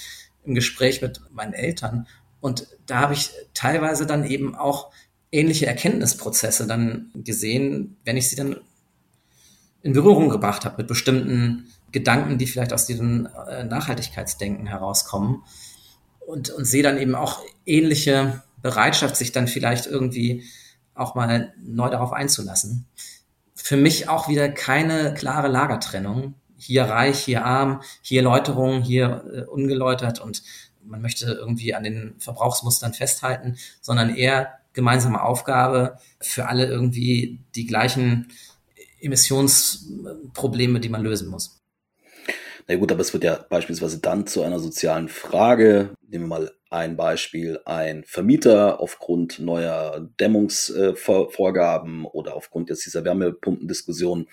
im 0.44 0.56
Gespräch 0.56 1.02
mit 1.02 1.22
meinen 1.32 1.54
Eltern. 1.54 2.08
Und 2.40 2.68
da 2.86 3.00
habe 3.00 3.14
ich 3.14 3.32
teilweise 3.54 4.06
dann 4.06 4.26
eben 4.26 4.56
auch 4.56 4.92
ähnliche 5.32 5.66
Erkenntnisprozesse 5.66 6.68
dann 6.68 7.12
gesehen, 7.16 7.98
wenn 8.04 8.18
ich 8.18 8.30
sie 8.30 8.36
dann 8.36 8.58
in 9.84 9.94
Berührung 9.94 10.30
gebracht 10.30 10.66
habe 10.66 10.78
mit 10.78 10.88
bestimmten 10.88 11.68
Gedanken, 11.92 12.38
die 12.38 12.48
vielleicht 12.48 12.74
aus 12.74 12.88
diesem 12.88 13.28
äh, 13.50 13.64
Nachhaltigkeitsdenken 13.64 14.66
herauskommen. 14.66 15.44
Und, 16.26 16.50
und 16.50 16.66
sehe 16.66 16.84
dann 16.84 16.98
eben 16.98 17.16
auch 17.16 17.42
ähnliche 17.66 18.42
Bereitschaft, 18.62 19.18
sich 19.18 19.34
dann 19.34 19.48
vielleicht 19.48 19.86
irgendwie 19.86 20.44
auch 20.96 21.16
mal 21.16 21.54
neu 21.62 21.90
darauf 21.90 22.14
einzulassen. 22.14 22.86
Für 23.56 23.78
mich 23.78 24.10
auch 24.10 24.30
wieder 24.30 24.50
keine 24.50 25.14
klare 25.14 25.50
Lagertrennung. 25.50 26.36
Hier 26.58 26.86
reich, 26.86 27.20
hier 27.20 27.46
arm, 27.46 27.82
hier 28.02 28.22
Läuterung, 28.22 28.82
hier 28.82 29.26
äh, 29.34 29.42
ungeläutert 29.42 30.22
und 30.22 30.44
man 30.86 31.02
möchte 31.02 31.26
irgendwie 31.26 31.76
an 31.76 31.84
den 31.84 32.16
Verbrauchsmustern 32.20 32.94
festhalten, 32.94 33.58
sondern 33.82 34.16
eher 34.16 34.54
gemeinsame 34.74 35.22
Aufgabe 35.22 35.98
für 36.20 36.48
alle 36.48 36.66
irgendwie 36.66 37.40
die 37.56 37.66
gleichen 37.66 38.28
Emissionsprobleme, 39.04 40.80
die 40.80 40.90
man 40.90 41.04
lösen 41.04 41.30
muss. 41.30 41.64
Na 42.68 42.76
gut, 42.78 42.92
aber 42.92 43.02
es 43.02 43.12
wird 43.12 43.26
ja 43.26 43.46
beispielsweise 43.50 44.00
dann 44.00 44.26
zu 44.26 44.42
einer 44.42 44.60
sozialen 44.60 45.10
Frage. 45.10 45.90
Nehmen 46.08 46.24
wir 46.26 46.28
mal 46.28 46.52
ein 46.70 46.96
Beispiel, 46.98 47.60
ein 47.66 48.04
Vermieter 48.04 48.80
aufgrund 48.80 49.40
neuer 49.40 50.10
Dämmungsvorgaben 50.20 52.06
oder 52.06 52.36
aufgrund 52.36 52.70
jetzt 52.70 52.86
dieser 52.86 53.04
Wärmepumpendiskussion 53.04 54.28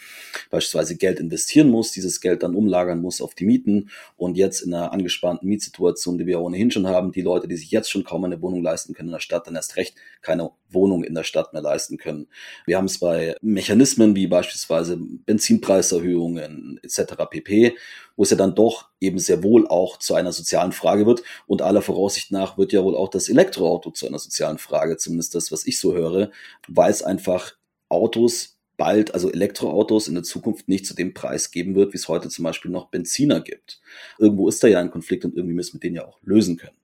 beispielsweise 0.48 0.96
Geld 0.96 1.20
investieren 1.20 1.68
muss, 1.68 1.92
dieses 1.92 2.20
Geld 2.20 2.42
dann 2.42 2.54
umlagern 2.54 3.02
muss 3.02 3.20
auf 3.20 3.34
die 3.34 3.44
Mieten 3.44 3.90
und 4.16 4.36
jetzt 4.38 4.62
in 4.62 4.72
einer 4.72 4.92
angespannten 4.92 5.48
Mietsituation, 5.48 6.16
die 6.16 6.26
wir 6.26 6.40
ohnehin 6.40 6.70
schon 6.70 6.86
haben, 6.86 7.12
die 7.12 7.20
Leute, 7.20 7.46
die 7.46 7.56
sich 7.56 7.70
jetzt 7.70 7.90
schon 7.90 8.04
kaum 8.04 8.24
eine 8.24 8.40
Wohnung 8.40 8.62
leisten 8.62 8.94
können 8.94 9.10
in 9.10 9.14
der 9.14 9.20
Stadt, 9.20 9.46
dann 9.46 9.56
erst 9.56 9.76
recht 9.76 9.96
keine 10.22 10.50
Wohnung 10.72 11.04
in 11.04 11.14
der 11.14 11.24
Stadt 11.24 11.52
mehr 11.52 11.62
leisten 11.62 11.98
können. 11.98 12.28
Wir 12.66 12.76
haben 12.76 12.86
es 12.86 12.98
bei 12.98 13.34
Mechanismen 13.42 14.16
wie 14.16 14.26
beispielsweise 14.26 14.98
Benzinpreiserhöhungen 14.98 16.80
etc. 16.82 17.14
pp 17.30 17.76
wo 18.20 18.24
es 18.24 18.30
ja 18.30 18.36
dann 18.36 18.54
doch 18.54 18.90
eben 19.00 19.18
sehr 19.18 19.42
wohl 19.42 19.66
auch 19.66 19.98
zu 19.98 20.14
einer 20.14 20.30
sozialen 20.30 20.72
Frage 20.72 21.06
wird. 21.06 21.22
Und 21.46 21.62
aller 21.62 21.80
Voraussicht 21.80 22.32
nach 22.32 22.58
wird 22.58 22.70
ja 22.70 22.84
wohl 22.84 22.94
auch 22.94 23.08
das 23.08 23.30
Elektroauto 23.30 23.92
zu 23.92 24.06
einer 24.06 24.18
sozialen 24.18 24.58
Frage, 24.58 24.98
zumindest 24.98 25.34
das, 25.34 25.50
was 25.50 25.66
ich 25.66 25.80
so 25.80 25.94
höre, 25.94 26.30
weil 26.68 26.90
es 26.90 27.02
einfach 27.02 27.54
Autos 27.88 28.58
bald, 28.76 29.14
also 29.14 29.32
Elektroautos 29.32 30.06
in 30.06 30.12
der 30.12 30.22
Zukunft 30.22 30.68
nicht 30.68 30.84
zu 30.84 30.94
dem 30.94 31.14
Preis 31.14 31.50
geben 31.50 31.74
wird, 31.74 31.94
wie 31.94 31.96
es 31.96 32.08
heute 32.08 32.28
zum 32.28 32.42
Beispiel 32.42 32.70
noch 32.70 32.88
Benziner 32.88 33.40
gibt. 33.40 33.80
Irgendwo 34.18 34.48
ist 34.48 34.62
da 34.62 34.68
ja 34.68 34.80
ein 34.80 34.90
Konflikt 34.90 35.24
und 35.24 35.34
irgendwie 35.34 35.54
müssen 35.54 35.74
wir 35.74 35.80
den 35.80 35.94
ja 35.94 36.06
auch 36.06 36.18
lösen 36.22 36.58
können. 36.58 36.76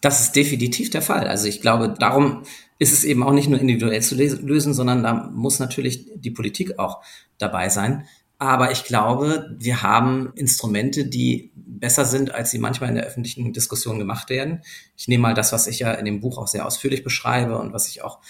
Das 0.00 0.20
ist 0.20 0.34
definitiv 0.34 0.90
der 0.90 1.02
Fall. 1.02 1.28
Also 1.28 1.46
ich 1.46 1.60
glaube, 1.60 1.94
darum 1.96 2.42
ist 2.80 2.94
es 2.94 3.04
eben 3.04 3.22
auch 3.22 3.32
nicht 3.32 3.48
nur 3.48 3.60
individuell 3.60 4.02
zu 4.02 4.16
lösen, 4.16 4.72
sondern 4.72 5.02
da 5.02 5.12
muss 5.12 5.58
natürlich 5.58 6.10
die 6.16 6.30
Politik 6.30 6.78
auch 6.78 7.02
dabei 7.36 7.68
sein. 7.68 8.06
Aber 8.38 8.72
ich 8.72 8.84
glaube, 8.84 9.54
wir 9.58 9.82
haben 9.82 10.32
Instrumente, 10.34 11.04
die 11.04 11.52
besser 11.54 12.06
sind, 12.06 12.34
als 12.34 12.50
sie 12.50 12.58
manchmal 12.58 12.88
in 12.88 12.94
der 12.94 13.04
öffentlichen 13.04 13.52
Diskussion 13.52 13.98
gemacht 13.98 14.30
werden. 14.30 14.62
Ich 14.96 15.08
nehme 15.08 15.20
mal 15.20 15.34
das, 15.34 15.52
was 15.52 15.66
ich 15.66 15.80
ja 15.80 15.92
in 15.92 16.06
dem 16.06 16.20
Buch 16.20 16.38
auch 16.38 16.48
sehr 16.48 16.66
ausführlich 16.66 17.04
beschreibe 17.04 17.58
und 17.58 17.74
was 17.74 17.86
ich 17.86 18.02
auch 18.02 18.20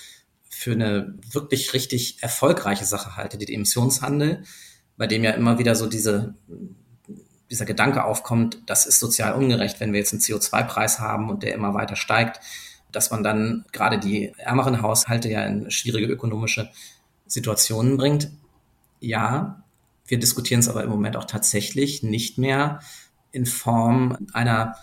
für 0.48 0.72
eine 0.72 1.14
wirklich 1.30 1.72
richtig 1.72 2.20
erfolgreiche 2.20 2.84
Sache 2.84 3.14
halte, 3.14 3.38
die 3.38 3.54
Emissionshandel, 3.54 4.42
bei 4.96 5.06
dem 5.06 5.22
ja 5.22 5.30
immer 5.30 5.60
wieder 5.60 5.76
so 5.76 5.86
diese, 5.86 6.34
dieser 7.48 7.66
Gedanke 7.66 8.02
aufkommt, 8.02 8.58
das 8.66 8.84
ist 8.84 8.98
sozial 8.98 9.34
ungerecht, 9.34 9.78
wenn 9.78 9.92
wir 9.92 10.00
jetzt 10.00 10.12
einen 10.12 10.22
CO2-Preis 10.22 10.98
haben 10.98 11.30
und 11.30 11.44
der 11.44 11.54
immer 11.54 11.72
weiter 11.72 11.94
steigt, 11.94 12.40
dass 12.92 13.10
man 13.10 13.22
dann 13.22 13.64
gerade 13.72 13.98
die 13.98 14.32
ärmeren 14.36 14.82
Haushalte 14.82 15.28
ja 15.28 15.44
in 15.44 15.70
schwierige 15.70 16.06
ökonomische 16.06 16.70
Situationen 17.26 17.96
bringt. 17.96 18.30
Ja, 19.00 19.62
wir 20.06 20.18
diskutieren 20.18 20.60
es 20.60 20.68
aber 20.68 20.82
im 20.82 20.90
Moment 20.90 21.16
auch 21.16 21.24
tatsächlich 21.24 22.02
nicht 22.02 22.38
mehr 22.38 22.80
in 23.32 23.46
Form 23.46 24.26
einer 24.32 24.76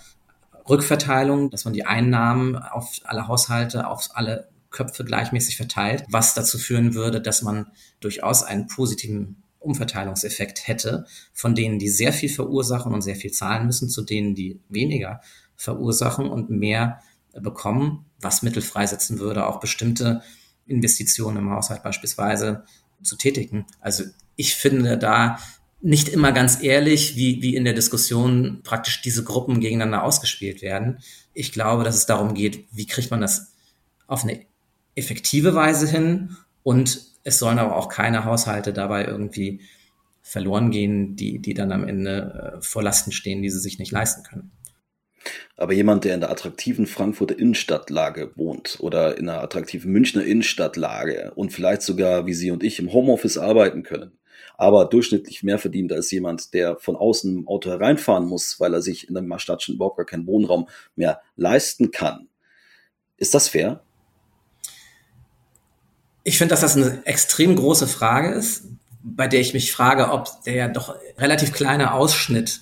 Rückverteilung, 0.67 1.49
dass 1.49 1.65
man 1.65 1.73
die 1.73 1.85
Einnahmen 1.85 2.55
auf 2.55 2.99
alle 3.03 3.27
Haushalte, 3.27 3.87
auf 3.87 4.09
alle 4.13 4.49
Köpfe 4.69 5.03
gleichmäßig 5.05 5.57
verteilt, 5.57 6.05
was 6.09 6.33
dazu 6.33 6.57
führen 6.57 6.93
würde, 6.93 7.21
dass 7.21 7.41
man 7.41 7.67
durchaus 7.99 8.43
einen 8.43 8.67
positiven 8.67 9.43
Umverteilungseffekt 9.59 10.67
hätte 10.67 11.05
von 11.33 11.55
denen, 11.55 11.79
die 11.79 11.89
sehr 11.89 12.13
viel 12.13 12.29
verursachen 12.29 12.93
und 12.93 13.01
sehr 13.01 13.15
viel 13.15 13.31
zahlen 13.31 13.65
müssen, 13.65 13.89
zu 13.89 14.01
denen, 14.01 14.35
die 14.35 14.59
weniger 14.69 15.21
verursachen 15.55 16.29
und 16.29 16.49
mehr 16.49 17.01
bekommen, 17.41 18.05
was 18.19 18.43
Mittel 18.43 18.61
freisetzen 18.61 19.19
würde, 19.19 19.47
auch 19.47 19.59
bestimmte 19.59 20.21
Investitionen 20.65 21.37
im 21.37 21.49
Haushalt 21.51 21.83
beispielsweise 21.83 22.63
zu 23.01 23.15
tätigen. 23.15 23.65
Also 23.79 24.03
ich 24.35 24.55
finde 24.55 24.97
da 24.97 25.39
nicht 25.81 26.09
immer 26.09 26.31
ganz 26.31 26.61
ehrlich, 26.63 27.15
wie, 27.15 27.41
wie 27.41 27.55
in 27.55 27.63
der 27.63 27.73
Diskussion 27.73 28.61
praktisch 28.63 29.01
diese 29.01 29.23
Gruppen 29.23 29.59
gegeneinander 29.59 30.03
ausgespielt 30.03 30.61
werden. 30.61 30.99
Ich 31.33 31.51
glaube, 31.51 31.83
dass 31.83 31.95
es 31.95 32.07
darum 32.07 32.33
geht, 32.33 32.65
wie 32.71 32.87
kriegt 32.87 33.11
man 33.11 33.21
das 33.21 33.53
auf 34.07 34.23
eine 34.23 34.45
effektive 34.95 35.53
Weise 35.53 35.87
hin 35.87 36.35
und 36.63 37.01
es 37.23 37.39
sollen 37.39 37.59
aber 37.59 37.75
auch 37.75 37.89
keine 37.89 38.25
Haushalte 38.25 38.73
dabei 38.73 39.05
irgendwie 39.05 39.61
verloren 40.21 40.71
gehen, 40.71 41.15
die, 41.15 41.39
die 41.39 41.53
dann 41.53 41.71
am 41.71 41.87
Ende 41.87 42.57
äh, 42.57 42.61
vor 42.61 42.83
Lasten 42.83 43.11
stehen, 43.11 43.41
die 43.41 43.49
sie 43.49 43.59
sich 43.59 43.79
nicht 43.79 43.91
leisten 43.91 44.23
können. 44.23 44.51
Aber 45.55 45.73
jemand, 45.73 46.05
der 46.05 46.13
in 46.13 46.21
der 46.21 46.29
attraktiven 46.29 46.87
Frankfurter 46.87 47.37
Innenstadtlage 47.37 48.31
wohnt 48.35 48.77
oder 48.79 49.17
in 49.17 49.27
einer 49.27 49.41
attraktiven 49.41 49.91
Münchner 49.91 50.23
Innenstadtlage 50.23 51.31
und 51.35 51.51
vielleicht 51.51 51.81
sogar, 51.81 52.25
wie 52.25 52.33
Sie 52.33 52.51
und 52.51 52.63
ich, 52.63 52.79
im 52.79 52.93
Homeoffice 52.93 53.37
arbeiten 53.37 53.83
können, 53.83 54.11
aber 54.57 54.85
durchschnittlich 54.85 55.43
mehr 55.43 55.59
verdient 55.59 55.91
als 55.91 56.11
jemand, 56.11 56.53
der 56.53 56.77
von 56.77 56.95
außen 56.95 57.39
im 57.39 57.47
Auto 57.47 57.69
hereinfahren 57.69 58.25
muss, 58.25 58.59
weil 58.59 58.73
er 58.73 58.81
sich 58.81 59.07
in 59.07 59.15
der 59.15 59.39
Stadt 59.39 59.63
schon 59.63 59.75
überhaupt 59.75 59.97
gar 59.97 60.05
keinen 60.05 60.27
Wohnraum 60.27 60.67
mehr 60.95 61.21
leisten 61.35 61.91
kann. 61.91 62.27
Ist 63.17 63.33
das 63.33 63.49
fair? 63.49 63.81
Ich 66.23 66.37
finde, 66.37 66.51
dass 66.51 66.61
das 66.61 66.75
eine 66.75 67.05
extrem 67.05 67.55
große 67.55 67.87
Frage 67.87 68.33
ist, 68.33 68.65
bei 69.01 69.27
der 69.27 69.39
ich 69.39 69.53
mich 69.53 69.71
frage, 69.71 70.11
ob 70.11 70.43
der 70.43 70.67
doch 70.67 70.95
relativ 71.17 71.53
kleine 71.53 71.93
Ausschnitt 71.93 72.61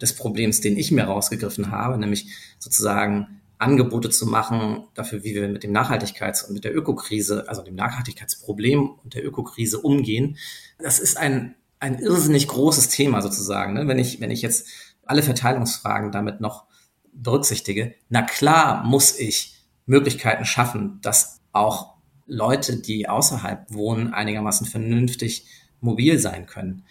des 0.00 0.14
Problems, 0.14 0.60
den 0.60 0.76
ich 0.76 0.90
mir 0.90 1.04
rausgegriffen 1.04 1.70
habe, 1.70 1.98
nämlich 1.98 2.28
sozusagen 2.58 3.40
Angebote 3.58 4.08
zu 4.08 4.26
machen 4.26 4.84
dafür, 4.94 5.22
wie 5.22 5.34
wir 5.34 5.46
mit 5.48 5.62
dem 5.62 5.72
Nachhaltigkeits- 5.72 6.46
und 6.46 6.54
mit 6.54 6.64
der 6.64 6.74
Ökokrise, 6.74 7.46
also 7.48 7.62
dem 7.62 7.74
Nachhaltigkeitsproblem 7.74 8.88
und 8.88 9.14
der 9.14 9.24
Ökokrise 9.24 9.78
umgehen. 9.78 10.38
Das 10.78 10.98
ist 10.98 11.18
ein, 11.18 11.54
ein 11.78 11.98
irrsinnig 11.98 12.48
großes 12.48 12.88
Thema 12.88 13.20
sozusagen. 13.20 13.74
Ne? 13.74 13.86
Wenn 13.86 13.98
ich, 13.98 14.20
wenn 14.20 14.30
ich 14.30 14.40
jetzt 14.40 14.66
alle 15.04 15.22
Verteilungsfragen 15.22 16.10
damit 16.10 16.40
noch 16.40 16.64
berücksichtige, 17.12 17.94
na 18.08 18.22
klar 18.22 18.84
muss 18.84 19.18
ich 19.18 19.56
Möglichkeiten 19.84 20.46
schaffen, 20.46 20.98
dass 21.02 21.40
auch 21.52 21.96
Leute, 22.26 22.76
die 22.76 23.08
außerhalb 23.08 23.74
wohnen, 23.74 24.14
einigermaßen 24.14 24.66
vernünftig 24.66 25.46
mobil 25.80 26.18
sein 26.18 26.46
können. 26.46 26.84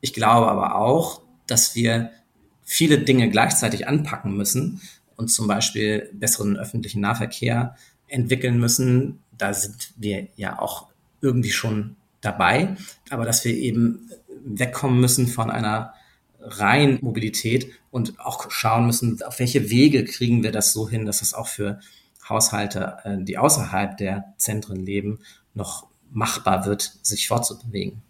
Ich 0.00 0.14
glaube 0.14 0.48
aber 0.48 0.76
auch, 0.76 1.22
dass 1.46 1.74
wir 1.74 2.10
viele 2.64 2.98
Dinge 2.98 3.30
gleichzeitig 3.30 3.86
anpacken 3.86 4.36
müssen 4.36 4.80
und 5.16 5.28
zum 5.28 5.46
Beispiel 5.46 6.10
besseren 6.12 6.56
öffentlichen 6.56 7.00
Nahverkehr 7.00 7.76
entwickeln 8.08 8.58
müssen. 8.58 9.20
Da 9.36 9.54
sind 9.54 9.92
wir 9.96 10.28
ja 10.36 10.58
auch 10.58 10.88
irgendwie 11.20 11.50
schon 11.50 11.96
dabei, 12.20 12.76
aber 13.10 13.24
dass 13.24 13.44
wir 13.44 13.54
eben 13.54 14.10
wegkommen 14.44 15.00
müssen 15.00 15.26
von 15.26 15.50
einer 15.50 15.94
reinen 16.40 16.98
Mobilität 17.00 17.72
und 17.90 18.20
auch 18.20 18.50
schauen 18.50 18.86
müssen, 18.86 19.22
auf 19.22 19.38
welche 19.38 19.70
Wege 19.70 20.04
kriegen 20.04 20.42
wir 20.42 20.52
das 20.52 20.72
so 20.72 20.88
hin, 20.88 21.06
dass 21.06 21.22
es 21.22 21.32
auch 21.32 21.48
für 21.48 21.80
Haushalte, 22.28 22.98
äh, 23.04 23.16
die 23.22 23.38
außerhalb 23.38 23.96
der 23.96 24.34
Zentren 24.36 24.84
leben, 24.84 25.20
noch 25.54 25.86
machbar 26.10 26.66
wird, 26.66 26.98
sich 27.02 27.28
fortzubewegen. 27.28 28.02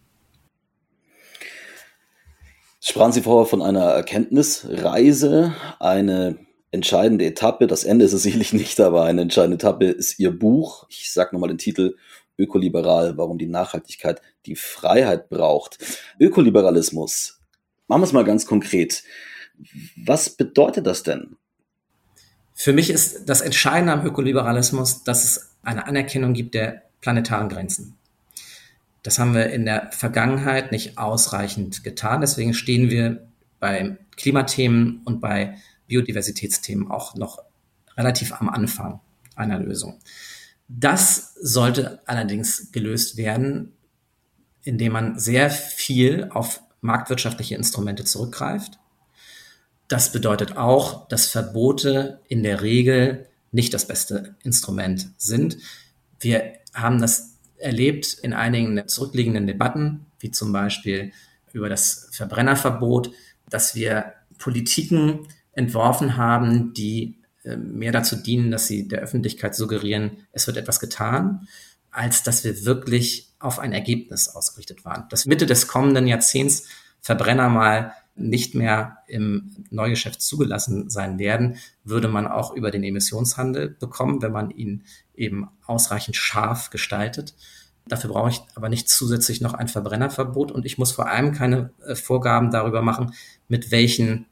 Sprachen 2.86 3.12
Sie 3.12 3.22
vorher 3.22 3.48
von 3.48 3.62
einer 3.62 3.84
Erkenntnisreise, 3.84 5.54
eine 5.80 6.36
entscheidende 6.70 7.24
Etappe. 7.24 7.66
Das 7.66 7.82
Ende 7.82 8.04
ist 8.04 8.12
es 8.12 8.22
sicherlich 8.22 8.52
nicht, 8.52 8.78
aber 8.78 9.04
eine 9.04 9.22
entscheidende 9.22 9.54
Etappe 9.54 9.86
ist 9.86 10.18
Ihr 10.18 10.38
Buch. 10.38 10.84
Ich 10.90 11.10
sage 11.10 11.30
nochmal 11.32 11.48
den 11.48 11.56
Titel 11.56 11.96
Ökoliberal, 12.36 13.16
warum 13.16 13.38
die 13.38 13.46
Nachhaltigkeit 13.46 14.20
die 14.44 14.54
Freiheit 14.54 15.30
braucht. 15.30 15.78
Ökoliberalismus, 16.20 17.40
machen 17.88 18.02
wir 18.02 18.06
es 18.06 18.12
mal 18.12 18.22
ganz 18.22 18.44
konkret. 18.44 19.02
Was 19.96 20.28
bedeutet 20.28 20.86
das 20.86 21.02
denn? 21.02 21.36
Für 22.52 22.74
mich 22.74 22.90
ist 22.90 23.30
das 23.30 23.40
Entscheidende 23.40 23.94
am 23.94 24.04
Ökoliberalismus, 24.04 25.04
dass 25.04 25.24
es 25.24 25.50
eine 25.62 25.86
Anerkennung 25.86 26.34
gibt 26.34 26.52
der 26.52 26.82
planetaren 27.00 27.48
Grenzen. 27.48 27.96
Das 29.04 29.18
haben 29.18 29.34
wir 29.34 29.50
in 29.50 29.66
der 29.66 29.92
Vergangenheit 29.92 30.72
nicht 30.72 30.96
ausreichend 30.96 31.84
getan. 31.84 32.22
Deswegen 32.22 32.54
stehen 32.54 32.90
wir 32.90 33.28
bei 33.60 33.98
Klimathemen 34.16 35.02
und 35.04 35.20
bei 35.20 35.58
Biodiversitätsthemen 35.86 36.90
auch 36.90 37.14
noch 37.14 37.38
relativ 37.98 38.32
am 38.32 38.48
Anfang 38.48 39.00
einer 39.36 39.58
Lösung. 39.60 40.00
Das 40.68 41.34
sollte 41.34 42.00
allerdings 42.06 42.72
gelöst 42.72 43.18
werden, 43.18 43.74
indem 44.62 44.92
man 44.92 45.18
sehr 45.18 45.50
viel 45.50 46.30
auf 46.30 46.62
marktwirtschaftliche 46.80 47.56
Instrumente 47.56 48.04
zurückgreift. 48.04 48.78
Das 49.86 50.12
bedeutet 50.12 50.56
auch, 50.56 51.06
dass 51.08 51.26
Verbote 51.26 52.22
in 52.28 52.42
der 52.42 52.62
Regel 52.62 53.28
nicht 53.52 53.74
das 53.74 53.86
beste 53.86 54.34
Instrument 54.42 55.10
sind. 55.18 55.58
Wir 56.18 56.54
haben 56.72 57.02
das 57.02 57.33
erlebt 57.58 58.18
in 58.22 58.32
einigen 58.32 58.86
zurückliegenden 58.88 59.46
Debatten, 59.46 60.06
wie 60.18 60.30
zum 60.30 60.52
Beispiel 60.52 61.12
über 61.52 61.68
das 61.68 62.08
Verbrennerverbot, 62.12 63.12
dass 63.48 63.74
wir 63.74 64.12
Politiken 64.38 65.28
entworfen 65.52 66.16
haben, 66.16 66.74
die 66.74 67.18
äh, 67.44 67.56
mehr 67.56 67.92
dazu 67.92 68.16
dienen, 68.16 68.50
dass 68.50 68.66
sie 68.66 68.88
der 68.88 69.00
Öffentlichkeit 69.00 69.54
suggerieren, 69.54 70.26
es 70.32 70.46
wird 70.46 70.56
etwas 70.56 70.80
getan, 70.80 71.46
als 71.90 72.22
dass 72.22 72.42
wir 72.42 72.64
wirklich 72.64 73.28
auf 73.38 73.58
ein 73.58 73.72
Ergebnis 73.72 74.28
ausgerichtet 74.28 74.84
waren. 74.84 75.06
Dass 75.10 75.26
Mitte 75.26 75.46
des 75.46 75.68
kommenden 75.68 76.06
Jahrzehnts 76.06 76.66
Verbrenner 77.00 77.48
mal 77.48 77.92
nicht 78.16 78.54
mehr 78.54 78.98
im 79.06 79.64
Neugeschäft 79.70 80.22
zugelassen 80.22 80.88
sein 80.88 81.18
werden, 81.18 81.56
würde 81.82 82.08
man 82.08 82.26
auch 82.26 82.54
über 82.54 82.70
den 82.70 82.84
Emissionshandel 82.84 83.70
bekommen, 83.70 84.22
wenn 84.22 84.32
man 84.32 84.50
ihn 84.50 84.84
eben 85.14 85.48
ausreichend 85.66 86.16
scharf 86.16 86.70
gestaltet. 86.70 87.34
Dafür 87.86 88.10
brauche 88.10 88.30
ich 88.30 88.40
aber 88.54 88.68
nicht 88.68 88.88
zusätzlich 88.88 89.40
noch 89.40 89.54
ein 89.54 89.68
Verbrennerverbot 89.68 90.52
und 90.52 90.64
ich 90.64 90.78
muss 90.78 90.92
vor 90.92 91.08
allem 91.08 91.32
keine 91.32 91.70
äh, 91.86 91.94
Vorgaben 91.94 92.50
darüber 92.50 92.82
machen, 92.82 93.12
mit 93.48 93.70
welchen 93.70 94.26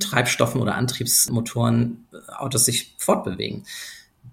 Treibstoffen 0.00 0.60
oder 0.60 0.74
Antriebsmotoren 0.74 2.06
äh, 2.12 2.32
Autos 2.32 2.64
sich 2.64 2.94
fortbewegen. 2.98 3.64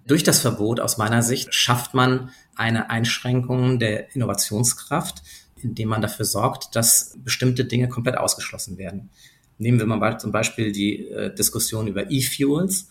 Durch 0.06 0.22
das 0.22 0.40
Verbot 0.40 0.80
aus 0.80 0.98
meiner 0.98 1.22
Sicht 1.22 1.54
schafft 1.54 1.94
man 1.94 2.30
eine 2.54 2.90
Einschränkung 2.90 3.78
der 3.78 4.14
Innovationskraft, 4.14 5.22
indem 5.62 5.88
man 5.88 6.02
dafür 6.02 6.24
sorgt, 6.24 6.76
dass 6.76 7.16
bestimmte 7.24 7.64
Dinge 7.64 7.88
komplett 7.88 8.18
ausgeschlossen 8.18 8.78
werden. 8.78 9.10
Nehmen 9.58 9.78
wir 9.78 9.86
mal 9.86 10.18
zum 10.20 10.32
Beispiel 10.32 10.72
die 10.72 11.08
äh, 11.08 11.34
Diskussion 11.34 11.86
über 11.86 12.10
E-Fuels. 12.10 12.88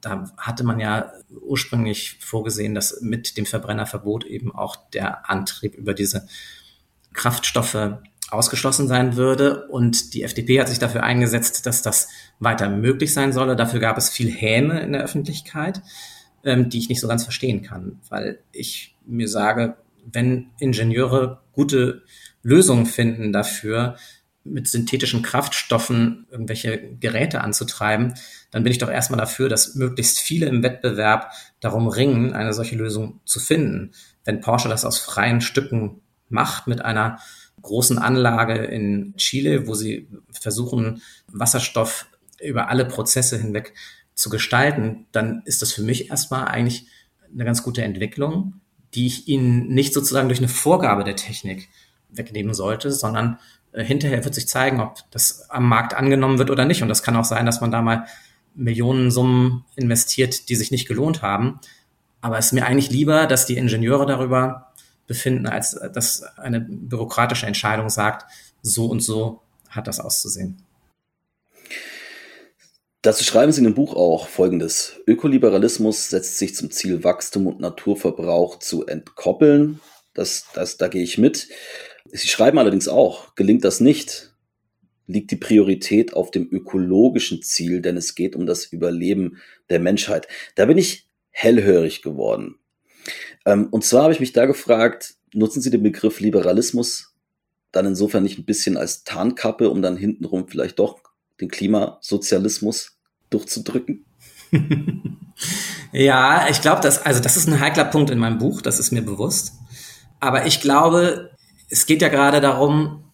Da 0.00 0.32
hatte 0.36 0.64
man 0.64 0.80
ja 0.80 1.12
ursprünglich 1.40 2.18
vorgesehen, 2.20 2.74
dass 2.74 3.00
mit 3.00 3.36
dem 3.36 3.46
Verbrennerverbot 3.46 4.24
eben 4.24 4.54
auch 4.54 4.76
der 4.90 5.28
Antrieb 5.28 5.74
über 5.74 5.94
diese 5.94 6.26
Kraftstoffe 7.12 7.98
ausgeschlossen 8.30 8.88
sein 8.88 9.16
würde. 9.16 9.66
Und 9.68 10.14
die 10.14 10.22
FDP 10.22 10.60
hat 10.60 10.68
sich 10.68 10.78
dafür 10.78 11.02
eingesetzt, 11.02 11.66
dass 11.66 11.82
das 11.82 12.08
weiter 12.40 12.68
möglich 12.68 13.12
sein 13.12 13.32
solle. 13.32 13.56
Dafür 13.56 13.80
gab 13.80 13.98
es 13.98 14.10
viel 14.10 14.30
Häme 14.30 14.80
in 14.80 14.92
der 14.92 15.02
Öffentlichkeit, 15.02 15.82
ähm, 16.44 16.70
die 16.70 16.78
ich 16.78 16.88
nicht 16.88 17.00
so 17.00 17.08
ganz 17.08 17.24
verstehen 17.24 17.62
kann, 17.62 18.00
weil 18.08 18.38
ich 18.52 18.96
mir 19.04 19.28
sage, 19.28 19.76
wenn 20.12 20.50
Ingenieure 20.58 21.42
gute 21.52 22.02
Lösungen 22.42 22.86
finden 22.86 23.32
dafür, 23.32 23.96
mit 24.44 24.68
synthetischen 24.68 25.22
Kraftstoffen 25.22 26.26
irgendwelche 26.30 26.94
Geräte 27.00 27.40
anzutreiben, 27.40 28.14
dann 28.50 28.62
bin 28.62 28.70
ich 28.70 28.78
doch 28.78 28.90
erstmal 28.90 29.18
dafür, 29.18 29.48
dass 29.48 29.74
möglichst 29.74 30.20
viele 30.20 30.46
im 30.46 30.62
Wettbewerb 30.62 31.32
darum 31.60 31.88
ringen, 31.88 32.32
eine 32.32 32.52
solche 32.52 32.76
Lösung 32.76 33.20
zu 33.24 33.40
finden. 33.40 33.92
Wenn 34.24 34.40
Porsche 34.40 34.68
das 34.68 34.84
aus 34.84 34.98
freien 34.98 35.40
Stücken 35.40 36.00
macht 36.28 36.66
mit 36.66 36.84
einer 36.84 37.18
großen 37.62 37.98
Anlage 37.98 38.54
in 38.54 39.14
Chile, 39.16 39.66
wo 39.66 39.74
sie 39.74 40.08
versuchen, 40.30 41.02
Wasserstoff 41.26 42.06
über 42.40 42.68
alle 42.68 42.84
Prozesse 42.84 43.38
hinweg 43.38 43.74
zu 44.14 44.30
gestalten, 44.30 45.06
dann 45.12 45.42
ist 45.44 45.62
das 45.62 45.72
für 45.72 45.82
mich 45.82 46.10
erstmal 46.10 46.46
eigentlich 46.46 46.86
eine 47.32 47.44
ganz 47.44 47.62
gute 47.62 47.82
Entwicklung, 47.82 48.60
die 48.94 49.06
ich 49.06 49.28
ihnen 49.28 49.68
nicht 49.68 49.94
sozusagen 49.94 50.28
durch 50.28 50.40
eine 50.40 50.48
Vorgabe 50.48 51.04
der 51.04 51.16
Technik 51.16 51.68
wegnehmen 52.08 52.54
sollte, 52.54 52.92
sondern 52.92 53.38
äh, 53.72 53.84
hinterher 53.84 54.24
wird 54.24 54.34
sich 54.34 54.48
zeigen, 54.48 54.80
ob 54.80 54.98
das 55.10 55.50
am 55.50 55.68
Markt 55.68 55.94
angenommen 55.94 56.38
wird 56.38 56.50
oder 56.50 56.64
nicht. 56.64 56.82
Und 56.82 56.88
das 56.88 57.02
kann 57.02 57.16
auch 57.16 57.24
sein, 57.24 57.46
dass 57.46 57.60
man 57.60 57.70
da 57.70 57.82
mal 57.82 58.06
Millionensummen 58.54 59.64
investiert, 59.76 60.48
die 60.48 60.56
sich 60.56 60.70
nicht 60.70 60.88
gelohnt 60.88 61.22
haben. 61.22 61.60
Aber 62.20 62.38
es 62.38 62.46
ist 62.46 62.52
mir 62.52 62.66
eigentlich 62.66 62.90
lieber, 62.90 63.26
dass 63.26 63.46
die 63.46 63.56
Ingenieure 63.56 64.06
darüber 64.06 64.72
befinden, 65.06 65.46
als 65.46 65.78
dass 65.92 66.22
eine 66.38 66.60
bürokratische 66.60 67.46
Entscheidung 67.46 67.90
sagt, 67.90 68.24
so 68.62 68.86
und 68.86 69.00
so 69.00 69.42
hat 69.68 69.86
das 69.86 70.00
auszusehen. 70.00 70.65
Dazu 73.06 73.22
schreiben 73.22 73.52
Sie 73.52 73.60
in 73.60 73.66
dem 73.66 73.74
Buch 73.74 73.94
auch 73.94 74.26
Folgendes. 74.26 74.96
Ökoliberalismus 75.06 76.10
setzt 76.10 76.38
sich 76.38 76.56
zum 76.56 76.72
Ziel, 76.72 77.04
Wachstum 77.04 77.46
und 77.46 77.60
Naturverbrauch 77.60 78.58
zu 78.58 78.84
entkoppeln. 78.84 79.78
Das, 80.12 80.46
das, 80.54 80.76
da 80.76 80.88
gehe 80.88 81.04
ich 81.04 81.16
mit. 81.16 81.46
Sie 82.10 82.26
schreiben 82.26 82.58
allerdings 82.58 82.88
auch, 82.88 83.36
gelingt 83.36 83.62
das 83.62 83.78
nicht, 83.78 84.34
liegt 85.06 85.30
die 85.30 85.36
Priorität 85.36 86.14
auf 86.14 86.32
dem 86.32 86.48
ökologischen 86.50 87.42
Ziel, 87.42 87.80
denn 87.80 87.96
es 87.96 88.16
geht 88.16 88.34
um 88.34 88.44
das 88.44 88.64
Überleben 88.64 89.36
der 89.70 89.78
Menschheit. 89.78 90.26
Da 90.56 90.66
bin 90.66 90.76
ich 90.76 91.08
hellhörig 91.30 92.02
geworden. 92.02 92.56
Ähm, 93.44 93.68
und 93.70 93.84
zwar 93.84 94.02
habe 94.02 94.14
ich 94.14 94.20
mich 94.20 94.32
da 94.32 94.46
gefragt, 94.46 95.14
nutzen 95.32 95.62
Sie 95.62 95.70
den 95.70 95.84
Begriff 95.84 96.18
Liberalismus 96.18 97.14
dann 97.70 97.86
insofern 97.86 98.24
nicht 98.24 98.36
ein 98.36 98.46
bisschen 98.46 98.76
als 98.76 99.04
Tarnkappe, 99.04 99.70
um 99.70 99.80
dann 99.80 99.96
hintenrum 99.96 100.48
vielleicht 100.48 100.80
doch 100.80 100.98
den 101.40 101.50
Klimasozialismus 101.50 102.95
durchzudrücken? 103.30 104.04
ja, 105.92 106.48
ich 106.48 106.60
glaube, 106.60 106.80
dass, 106.80 107.04
also 107.04 107.20
das 107.20 107.36
ist 107.36 107.48
ein 107.48 107.60
heikler 107.60 107.84
Punkt 107.84 108.10
in 108.10 108.18
meinem 108.18 108.38
Buch, 108.38 108.62
das 108.62 108.78
ist 108.78 108.92
mir 108.92 109.02
bewusst. 109.02 109.54
Aber 110.20 110.46
ich 110.46 110.60
glaube, 110.60 111.30
es 111.68 111.86
geht 111.86 112.02
ja 112.02 112.08
gerade 112.08 112.40
darum, 112.40 113.04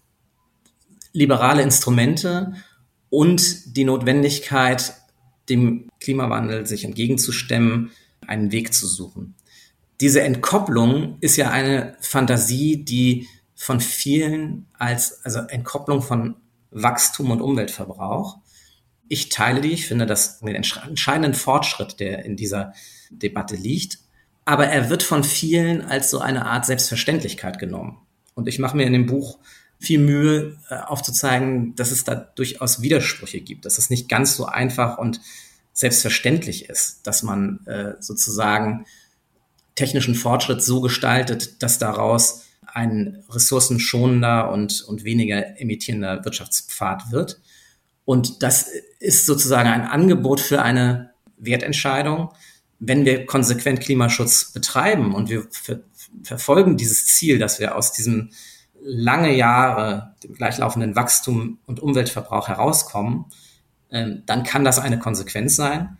liberale 1.12 1.62
Instrumente 1.62 2.54
und 3.10 3.76
die 3.76 3.84
Notwendigkeit, 3.84 4.94
dem 5.48 5.88
Klimawandel 6.00 6.66
sich 6.66 6.84
entgegenzustemmen, 6.84 7.90
einen 8.26 8.52
Weg 8.52 8.72
zu 8.72 8.86
suchen. 8.86 9.34
Diese 10.00 10.22
Entkopplung 10.22 11.18
ist 11.20 11.36
ja 11.36 11.50
eine 11.50 11.96
Fantasie, 12.00 12.84
die 12.84 13.28
von 13.54 13.80
vielen 13.80 14.66
als, 14.78 15.24
also 15.24 15.40
Entkopplung 15.40 16.02
von 16.02 16.36
Wachstum 16.70 17.30
und 17.30 17.40
Umweltverbrauch. 17.40 18.38
Ich 19.12 19.28
teile 19.28 19.60
die, 19.60 19.72
ich 19.72 19.86
finde 19.86 20.06
das 20.06 20.40
den 20.40 20.54
entscheidenden 20.54 21.34
Fortschritt, 21.34 22.00
der 22.00 22.24
in 22.24 22.34
dieser 22.34 22.72
Debatte 23.10 23.56
liegt. 23.56 23.98
Aber 24.46 24.66
er 24.66 24.88
wird 24.88 25.02
von 25.02 25.22
vielen 25.22 25.82
als 25.82 26.08
so 26.08 26.20
eine 26.20 26.46
Art 26.46 26.64
Selbstverständlichkeit 26.64 27.58
genommen. 27.58 27.98
Und 28.32 28.48
ich 28.48 28.58
mache 28.58 28.74
mir 28.74 28.86
in 28.86 28.94
dem 28.94 29.04
Buch 29.04 29.38
viel 29.78 29.98
Mühe 29.98 30.56
äh, 30.70 30.76
aufzuzeigen, 30.76 31.74
dass 31.76 31.90
es 31.90 32.04
da 32.04 32.14
durchaus 32.14 32.80
Widersprüche 32.80 33.42
gibt, 33.42 33.66
dass 33.66 33.76
es 33.76 33.90
nicht 33.90 34.08
ganz 34.08 34.34
so 34.34 34.46
einfach 34.46 34.96
und 34.96 35.20
selbstverständlich 35.74 36.70
ist, 36.70 37.06
dass 37.06 37.22
man 37.22 37.66
äh, 37.66 37.96
sozusagen 38.00 38.86
technischen 39.74 40.14
Fortschritt 40.14 40.62
so 40.62 40.80
gestaltet, 40.80 41.62
dass 41.62 41.78
daraus 41.78 42.44
ein 42.64 43.22
ressourcenschonender 43.28 44.50
und, 44.50 44.80
und 44.80 45.04
weniger 45.04 45.60
emittierender 45.60 46.24
Wirtschaftspfad 46.24 47.12
wird. 47.12 47.42
Und 48.04 48.42
das 48.42 48.68
ist 48.98 49.26
sozusagen 49.26 49.68
ein 49.68 49.82
Angebot 49.82 50.40
für 50.40 50.62
eine 50.62 51.12
Wertentscheidung. 51.36 52.32
Wenn 52.78 53.04
wir 53.04 53.26
konsequent 53.26 53.80
Klimaschutz 53.80 54.52
betreiben 54.52 55.14
und 55.14 55.28
wir 55.28 55.46
ver 55.50 55.80
verfolgen 56.24 56.76
dieses 56.76 57.06
Ziel, 57.06 57.38
dass 57.38 57.58
wir 57.58 57.74
aus 57.74 57.92
diesem 57.92 58.32
lange 58.82 59.34
Jahre 59.34 60.14
dem 60.22 60.34
gleichlaufenden 60.34 60.94
Wachstum 60.94 61.58
und 61.64 61.80
Umweltverbrauch 61.80 62.48
herauskommen, 62.48 63.26
ähm, 63.90 64.22
dann 64.26 64.42
kann 64.42 64.64
das 64.64 64.78
eine 64.78 64.98
Konsequenz 64.98 65.56
sein. 65.56 65.96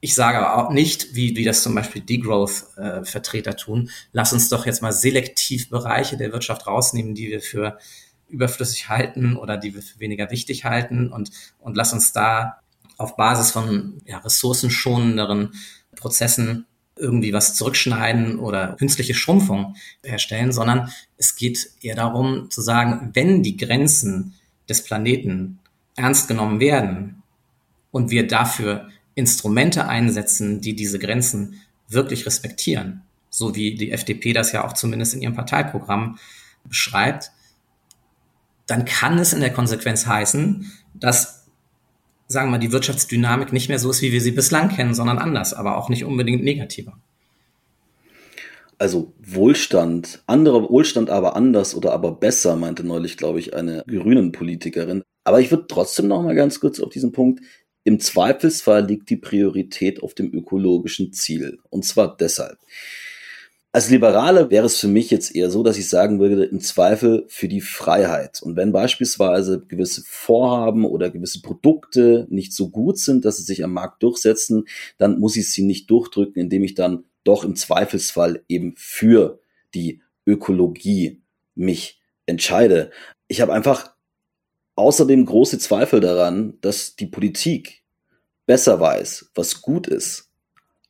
Ich 0.00 0.14
sage 0.14 0.38
aber 0.38 0.56
auch 0.56 0.72
nicht, 0.72 1.14
wie, 1.14 1.36
wie 1.36 1.44
das 1.44 1.62
zum 1.62 1.74
Beispiel 1.74 2.02
Degrowth-Vertreter 2.02 3.52
äh, 3.52 3.56
tun, 3.56 3.90
lass 4.12 4.32
uns 4.32 4.48
doch 4.48 4.66
jetzt 4.66 4.82
mal 4.82 4.92
selektiv 4.92 5.70
Bereiche 5.70 6.16
der 6.16 6.32
Wirtschaft 6.32 6.66
rausnehmen, 6.66 7.14
die 7.14 7.28
wir 7.28 7.40
für 7.40 7.78
überflüssig 8.32 8.88
halten 8.88 9.36
oder 9.36 9.56
die 9.56 9.74
wir 9.74 9.82
für 9.82 10.00
weniger 10.00 10.30
wichtig 10.30 10.64
halten 10.64 11.12
und, 11.12 11.30
und 11.60 11.76
lass 11.76 11.92
uns 11.92 12.12
da 12.12 12.58
auf 12.98 13.16
Basis 13.16 13.50
von 13.50 14.00
ja, 14.06 14.18
ressourcenschonenderen 14.18 15.52
Prozessen 15.96 16.66
irgendwie 16.96 17.32
was 17.32 17.54
zurückschneiden 17.54 18.38
oder 18.38 18.76
künstliche 18.78 19.14
Schrumpfung 19.14 19.76
herstellen, 20.02 20.52
sondern 20.52 20.90
es 21.16 21.36
geht 21.36 21.70
eher 21.80 21.96
darum 21.96 22.50
zu 22.50 22.60
sagen, 22.60 23.10
wenn 23.14 23.42
die 23.42 23.56
Grenzen 23.56 24.34
des 24.68 24.84
Planeten 24.84 25.58
ernst 25.96 26.28
genommen 26.28 26.60
werden 26.60 27.22
und 27.90 28.10
wir 28.10 28.26
dafür 28.26 28.88
Instrumente 29.14 29.88
einsetzen, 29.88 30.60
die 30.60 30.74
diese 30.74 30.98
Grenzen 30.98 31.60
wirklich 31.88 32.24
respektieren, 32.26 33.02
so 33.30 33.54
wie 33.54 33.74
die 33.74 33.90
FDP 33.90 34.32
das 34.32 34.52
ja 34.52 34.64
auch 34.64 34.72
zumindest 34.72 35.14
in 35.14 35.22
ihrem 35.22 35.34
Parteiprogramm 35.34 36.18
beschreibt, 36.64 37.30
dann 38.72 38.86
kann 38.86 39.18
es 39.18 39.32
in 39.32 39.40
der 39.40 39.52
Konsequenz 39.52 40.06
heißen, 40.06 40.72
dass 40.94 41.42
sagen 42.26 42.48
wir 42.48 42.52
mal, 42.52 42.58
die 42.58 42.72
Wirtschaftsdynamik 42.72 43.52
nicht 43.52 43.68
mehr 43.68 43.78
so 43.78 43.90
ist, 43.90 44.00
wie 44.00 44.12
wir 44.12 44.20
sie 44.20 44.30
bislang 44.30 44.70
kennen, 44.70 44.94
sondern 44.94 45.18
anders, 45.18 45.52
aber 45.52 45.76
auch 45.76 45.90
nicht 45.90 46.04
unbedingt 46.04 46.42
negativer. 46.42 46.98
Also 48.78 49.12
Wohlstand, 49.22 50.22
anderer 50.26 50.68
Wohlstand 50.68 51.10
aber 51.10 51.36
anders 51.36 51.74
oder 51.74 51.92
aber 51.92 52.12
besser, 52.12 52.56
meinte 52.56 52.82
neulich, 52.82 53.16
glaube 53.16 53.38
ich, 53.38 53.54
eine 53.54 53.84
grünen 53.86 54.32
Politikerin. 54.32 55.02
Aber 55.24 55.40
ich 55.40 55.50
würde 55.50 55.66
trotzdem 55.68 56.08
noch 56.08 56.22
mal 56.22 56.34
ganz 56.34 56.58
kurz 56.58 56.80
auf 56.80 56.88
diesen 56.88 57.12
Punkt. 57.12 57.42
Im 57.84 58.00
Zweifelsfall 58.00 58.86
liegt 58.86 59.10
die 59.10 59.16
Priorität 59.16 60.02
auf 60.02 60.14
dem 60.14 60.32
ökologischen 60.32 61.12
Ziel. 61.12 61.58
Und 61.70 61.84
zwar 61.84 62.16
deshalb. 62.16 62.58
Als 63.74 63.88
Liberale 63.88 64.50
wäre 64.50 64.66
es 64.66 64.76
für 64.76 64.88
mich 64.88 65.10
jetzt 65.10 65.34
eher 65.34 65.50
so, 65.50 65.62
dass 65.62 65.78
ich 65.78 65.88
sagen 65.88 66.20
würde, 66.20 66.44
im 66.44 66.60
Zweifel 66.60 67.24
für 67.28 67.48
die 67.48 67.62
Freiheit. 67.62 68.42
Und 68.42 68.54
wenn 68.54 68.70
beispielsweise 68.70 69.64
gewisse 69.66 70.02
Vorhaben 70.04 70.84
oder 70.84 71.08
gewisse 71.08 71.40
Produkte 71.40 72.26
nicht 72.28 72.52
so 72.52 72.68
gut 72.68 72.98
sind, 72.98 73.24
dass 73.24 73.38
sie 73.38 73.44
sich 73.44 73.64
am 73.64 73.72
Markt 73.72 74.02
durchsetzen, 74.02 74.66
dann 74.98 75.18
muss 75.18 75.36
ich 75.36 75.50
sie 75.50 75.62
nicht 75.62 75.90
durchdrücken, 75.90 76.42
indem 76.42 76.64
ich 76.64 76.74
dann 76.74 77.04
doch 77.24 77.44
im 77.44 77.56
Zweifelsfall 77.56 78.44
eben 78.46 78.74
für 78.76 79.40
die 79.74 80.02
Ökologie 80.26 81.22
mich 81.54 81.98
entscheide. 82.26 82.90
Ich 83.26 83.40
habe 83.40 83.54
einfach 83.54 83.94
außerdem 84.76 85.24
große 85.24 85.58
Zweifel 85.58 86.00
daran, 86.00 86.58
dass 86.60 86.94
die 86.94 87.06
Politik 87.06 87.84
besser 88.44 88.80
weiß, 88.80 89.30
was 89.34 89.62
gut 89.62 89.86
ist, 89.86 90.30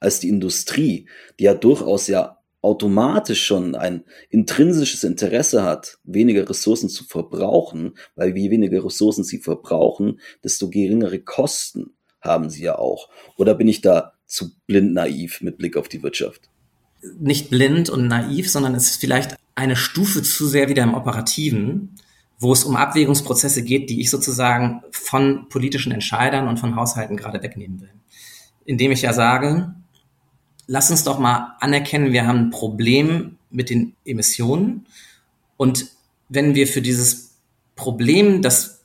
als 0.01 0.19
die 0.19 0.31
Industrie, 0.31 1.09
die 1.39 1.45
ja 1.45 1.55
durchaus 1.55 2.09
ja 2.09 2.42
automatisch 2.63 3.45
schon 3.45 3.75
ein 3.75 4.05
intrinsisches 4.31 5.05
Interesse 5.05 5.65
hat, 5.65 5.99
weniger 6.05 6.49
Ressourcen 6.49 6.89
zu 6.89 7.05
verbrauchen, 7.05 7.95
weil 8.15 8.37
je 8.37 8.51
weniger 8.51 8.85
Ressourcen 8.85 9.25
sie 9.25 9.39
verbrauchen, 9.39 10.21
desto 10.43 10.71
geringere 10.71 11.19
Kosten 11.19 11.91
haben 12.21 12.49
sie 12.49 12.63
ja 12.63 12.79
auch. 12.79 13.09
Oder 13.37 13.55
bin 13.55 13.69
ich 13.69 13.81
da 13.81 14.13
zu 14.27 14.53
blind 14.67 14.95
naiv 14.95 15.41
mit 15.41 15.59
Blick 15.59 15.77
auf 15.77 15.89
die 15.89 16.03
Wirtschaft? 16.03 16.49
Nicht 17.19 17.51
blind 17.51 17.91
und 17.91 18.07
naiv, 18.07 18.49
sondern 18.49 18.77
es 18.77 18.91
ist 18.93 19.01
vielleicht 19.01 19.37
eine 19.57 19.75
Stufe 19.75 20.23
zu 20.23 20.47
sehr 20.47 20.69
wieder 20.69 20.85
im 20.85 20.95
Operativen, 20.95 21.97
wo 22.39 22.53
es 22.53 22.65
um 22.65 22.77
Abwägungsprozesse 22.77 23.63
geht, 23.63 23.91
die 23.91 24.01
ich 24.01 24.11
sozusagen 24.11 24.83
von 24.93 25.49
politischen 25.49 25.93
Entscheidern 25.93 26.47
und 26.47 26.59
von 26.59 26.77
Haushalten 26.77 27.17
gerade 27.17 27.43
wegnehmen 27.43 27.81
will. 27.81 27.93
Indem 28.65 28.93
ich 28.93 29.03
ja 29.03 29.13
sage, 29.13 29.75
lass 30.73 30.91
uns 30.91 31.05
doch 31.05 31.19
mal 31.19 31.55
anerkennen, 31.61 32.13
wir 32.13 32.27
haben 32.27 32.47
ein 32.47 32.51
Problem 32.51 33.37
mit 33.51 33.69
den 33.69 33.95
Emissionen. 34.07 34.87
Und 35.59 35.89
wenn 36.31 36.55
wir 36.55 36.67
für 36.67 36.81
dieses 36.81 37.35
Problem, 37.77 38.41
das 38.41 38.81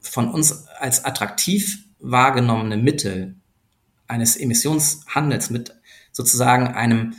von 0.00 0.28
uns 0.28 0.66
als 0.78 1.02
attraktiv 1.06 1.78
wahrgenommene 1.98 2.76
Mittel 2.76 3.36
eines 4.06 4.36
Emissionshandels 4.36 5.48
mit 5.48 5.74
sozusagen 6.12 6.68
einem 6.68 7.14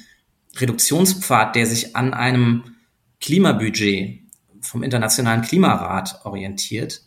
Reduktionspfad, 0.55 1.55
der 1.55 1.65
sich 1.65 1.95
an 1.95 2.13
einem 2.13 2.75
Klimabudget 3.21 4.19
vom 4.61 4.83
Internationalen 4.83 5.41
Klimarat 5.41 6.23
orientiert, 6.25 7.01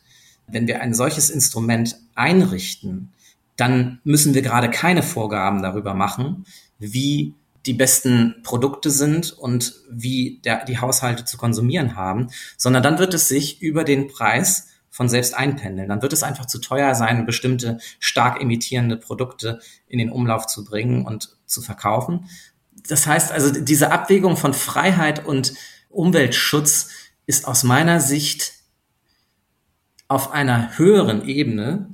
wenn 0.48 0.66
wir 0.66 0.80
ein 0.80 0.94
solches 0.94 1.30
Instrument 1.30 1.96
einrichten, 2.16 3.12
dann 3.54 4.00
müssen 4.02 4.34
wir 4.34 4.42
gerade 4.42 4.68
keine 4.68 5.04
Vorgaben 5.04 5.62
darüber 5.62 5.94
machen, 5.94 6.44
wie 6.92 7.34
die 7.66 7.74
besten 7.74 8.36
Produkte 8.42 8.90
sind 8.90 9.32
und 9.32 9.74
wie 9.90 10.40
der, 10.44 10.64
die 10.64 10.78
Haushalte 10.78 11.24
zu 11.24 11.36
konsumieren 11.36 11.96
haben, 11.96 12.28
sondern 12.56 12.82
dann 12.82 12.98
wird 12.98 13.14
es 13.14 13.28
sich 13.28 13.62
über 13.62 13.84
den 13.84 14.08
Preis 14.08 14.68
von 14.90 15.08
selbst 15.08 15.34
einpendeln. 15.34 15.88
Dann 15.88 16.02
wird 16.02 16.12
es 16.12 16.22
einfach 16.22 16.46
zu 16.46 16.60
teuer 16.60 16.94
sein, 16.94 17.26
bestimmte 17.26 17.78
stark 17.98 18.40
emittierende 18.40 18.96
Produkte 18.96 19.60
in 19.88 19.98
den 19.98 20.10
Umlauf 20.10 20.46
zu 20.46 20.64
bringen 20.64 21.04
und 21.04 21.36
zu 21.46 21.62
verkaufen. 21.62 22.28
Das 22.86 23.06
heißt 23.06 23.32
also, 23.32 23.50
diese 23.50 23.90
Abwägung 23.90 24.36
von 24.36 24.54
Freiheit 24.54 25.24
und 25.26 25.54
Umweltschutz 25.88 26.90
ist 27.26 27.48
aus 27.48 27.64
meiner 27.64 27.98
Sicht 28.00 28.52
auf 30.06 30.32
einer 30.32 30.76
höheren 30.78 31.26
Ebene 31.26 31.88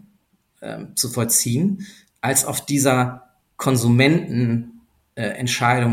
äh, 0.61 0.87
zu 0.95 1.09
vollziehen, 1.09 1.87
als 2.21 2.45
auf 2.45 2.67
dieser 2.67 3.31
Konsumentenentscheidung 3.57 4.70
äh, 5.21 5.41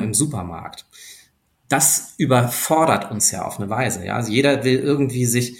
im 0.03 0.13
Supermarkt. 0.13 0.85
Das 1.69 2.13
überfordert 2.17 3.11
uns 3.11 3.31
ja 3.31 3.43
auf 3.43 3.59
eine 3.59 3.69
Weise. 3.69 4.05
Ja? 4.05 4.15
Also 4.15 4.31
jeder 4.31 4.63
will 4.63 4.79
irgendwie 4.79 5.25
sich 5.25 5.57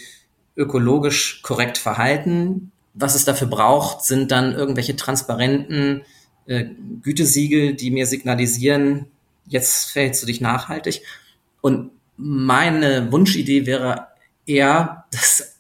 ökologisch 0.55 1.41
korrekt 1.43 1.77
verhalten. 1.77 2.71
Was 2.93 3.15
es 3.15 3.25
dafür 3.25 3.47
braucht, 3.47 4.03
sind 4.03 4.31
dann 4.31 4.53
irgendwelche 4.53 4.95
transparenten 4.95 6.03
äh, 6.45 6.65
Gütesiegel, 7.03 7.75
die 7.75 7.91
mir 7.91 8.05
signalisieren, 8.05 9.07
jetzt 9.45 9.91
verhältst 9.91 10.23
du 10.23 10.27
dich 10.27 10.41
nachhaltig. 10.41 11.01
Und 11.61 11.91
meine 12.15 13.11
Wunschidee 13.11 13.65
wäre 13.65 14.07
eher, 14.45 15.05
dass 15.11 15.57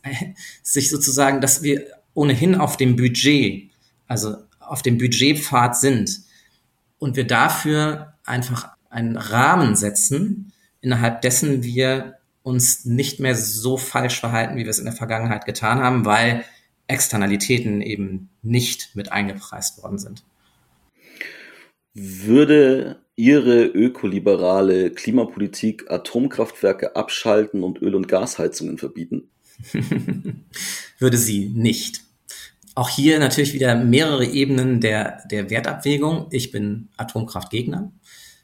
sich 0.63 0.89
sozusagen, 0.89 1.41
dass 1.41 1.61
wir 1.61 1.85
ohnehin 2.13 2.55
auf 2.55 2.77
dem 2.77 2.95
Budget, 2.95 3.69
also 4.07 4.37
auf 4.59 4.81
dem 4.81 4.97
Budgetpfad 4.97 5.77
sind 5.77 6.26
und 6.99 7.15
wir 7.15 7.25
dafür 7.25 8.13
einfach 8.25 8.69
einen 8.89 9.17
Rahmen 9.17 9.75
setzen, 9.75 10.51
innerhalb 10.81 11.21
dessen 11.21 11.63
wir 11.63 12.17
uns 12.43 12.85
nicht 12.85 13.19
mehr 13.19 13.35
so 13.35 13.77
falsch 13.77 14.19
verhalten, 14.19 14.55
wie 14.55 14.63
wir 14.63 14.69
es 14.69 14.79
in 14.79 14.85
der 14.85 14.93
Vergangenheit 14.93 15.45
getan 15.45 15.79
haben, 15.79 16.05
weil 16.05 16.45
Externalitäten 16.87 17.81
eben 17.81 18.29
nicht 18.41 18.95
mit 18.95 19.11
eingepreist 19.11 19.83
worden 19.83 19.99
sind. 19.99 20.23
Würde 21.93 23.01
Ihre 23.15 23.65
ökoliberale 23.65 24.91
Klimapolitik 24.91 25.89
Atomkraftwerke 25.89 26.95
abschalten 26.95 27.63
und 27.63 27.81
Öl- 27.81 27.95
und 27.95 28.07
Gasheizungen 28.07 28.77
verbieten? 28.77 29.29
Würde 30.99 31.17
sie 31.17 31.49
nicht. 31.49 32.06
Auch 32.77 32.89
hier 32.89 33.17
natürlich 33.17 33.53
wieder 33.53 33.73
mehrere 33.73 34.23
Ebenen 34.23 34.79
der, 34.79 35.25
der 35.25 35.49
Wertabwägung. 35.49 36.27
Ich 36.29 36.51
bin 36.51 36.89
Atomkraftgegner. 36.95 37.91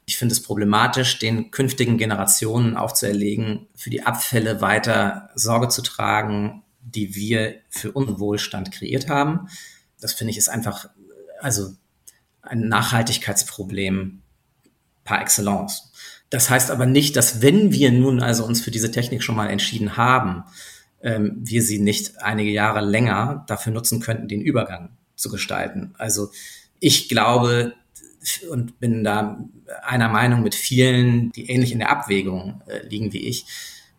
Ich 0.06 0.18
finde 0.18 0.32
es 0.32 0.42
problematisch, 0.42 1.20
den 1.20 1.52
künftigen 1.52 1.98
Generationen 1.98 2.76
aufzuerlegen, 2.76 3.68
für 3.76 3.90
die 3.90 4.02
Abfälle 4.02 4.60
weiter 4.60 5.30
Sorge 5.36 5.68
zu 5.68 5.82
tragen, 5.82 6.64
die 6.80 7.14
wir 7.14 7.60
für 7.68 7.92
unseren 7.92 8.18
Wohlstand 8.18 8.72
kreiert 8.72 9.08
haben. 9.08 9.46
Das 10.00 10.14
finde 10.14 10.32
ich 10.32 10.36
ist 10.36 10.48
einfach, 10.48 10.90
also 11.40 11.70
ein 12.42 12.66
Nachhaltigkeitsproblem 12.66 14.20
par 15.04 15.22
excellence. 15.22 15.92
Das 16.30 16.50
heißt 16.50 16.72
aber 16.72 16.86
nicht, 16.86 17.14
dass 17.14 17.40
wenn 17.40 17.70
wir 17.70 17.92
nun 17.92 18.20
also 18.20 18.44
uns 18.44 18.60
für 18.60 18.72
diese 18.72 18.90
Technik 18.90 19.22
schon 19.22 19.36
mal 19.36 19.48
entschieden 19.48 19.96
haben, 19.96 20.42
ähm, 21.04 21.36
wir 21.36 21.62
sie 21.62 21.78
nicht 21.78 22.20
einige 22.22 22.50
Jahre 22.50 22.80
länger 22.80 23.44
dafür 23.46 23.72
nutzen 23.72 24.00
könnten, 24.00 24.26
den 24.26 24.40
Übergang 24.40 24.90
zu 25.14 25.30
gestalten. 25.30 25.94
Also 25.98 26.30
ich 26.80 27.08
glaube 27.08 27.74
und 28.50 28.80
bin 28.80 29.04
da 29.04 29.38
einer 29.82 30.08
Meinung 30.08 30.42
mit 30.42 30.54
vielen, 30.54 31.30
die 31.32 31.50
ähnlich 31.50 31.72
in 31.72 31.78
der 31.78 31.90
Abwägung 31.90 32.62
äh, 32.66 32.86
liegen 32.86 33.12
wie 33.12 33.28
ich, 33.28 33.44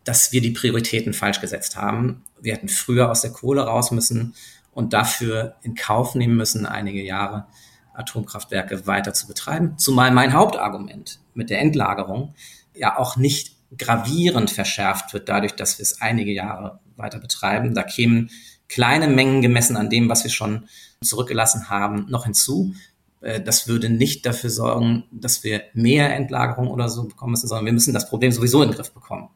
dass 0.02 0.32
wir 0.32 0.40
die 0.40 0.50
Prioritäten 0.50 1.12
falsch 1.12 1.40
gesetzt 1.40 1.76
haben. 1.76 2.24
Wir 2.40 2.54
hätten 2.54 2.68
früher 2.68 3.10
aus 3.10 3.22
der 3.22 3.30
Kohle 3.30 3.62
raus 3.62 3.92
müssen 3.92 4.34
und 4.72 4.92
dafür 4.92 5.54
in 5.62 5.76
Kauf 5.76 6.16
nehmen 6.16 6.36
müssen, 6.36 6.66
einige 6.66 7.02
Jahre 7.02 7.46
Atomkraftwerke 7.94 8.86
weiter 8.86 9.14
zu 9.14 9.26
betreiben. 9.26 9.78
Zumal 9.78 10.10
mein 10.10 10.32
Hauptargument 10.32 11.20
mit 11.34 11.50
der 11.50 11.60
Endlagerung 11.60 12.34
ja 12.74 12.98
auch 12.98 13.16
nicht 13.16 13.55
gravierend 13.76 14.50
verschärft 14.50 15.12
wird 15.12 15.28
dadurch, 15.28 15.52
dass 15.52 15.78
wir 15.78 15.82
es 15.82 16.00
einige 16.00 16.32
Jahre 16.32 16.80
weiter 16.96 17.18
betreiben. 17.18 17.74
Da 17.74 17.82
kämen 17.82 18.30
kleine 18.68 19.08
Mengen 19.08 19.42
gemessen 19.42 19.76
an 19.76 19.90
dem, 19.90 20.08
was 20.08 20.24
wir 20.24 20.30
schon 20.30 20.68
zurückgelassen 21.02 21.68
haben, 21.68 22.06
noch 22.08 22.24
hinzu. 22.24 22.74
Äh, 23.20 23.40
das 23.40 23.68
würde 23.68 23.90
nicht 23.90 24.26
dafür 24.26 24.50
sorgen, 24.50 25.04
dass 25.10 25.44
wir 25.44 25.64
mehr 25.74 26.14
Endlagerung 26.14 26.68
oder 26.68 26.88
so 26.88 27.04
bekommen 27.04 27.32
müssen, 27.32 27.48
sondern 27.48 27.66
wir 27.66 27.72
müssen 27.72 27.94
das 27.94 28.08
Problem 28.08 28.32
sowieso 28.32 28.62
in 28.62 28.70
den 28.70 28.76
Griff 28.76 28.92
bekommen. 28.92 29.28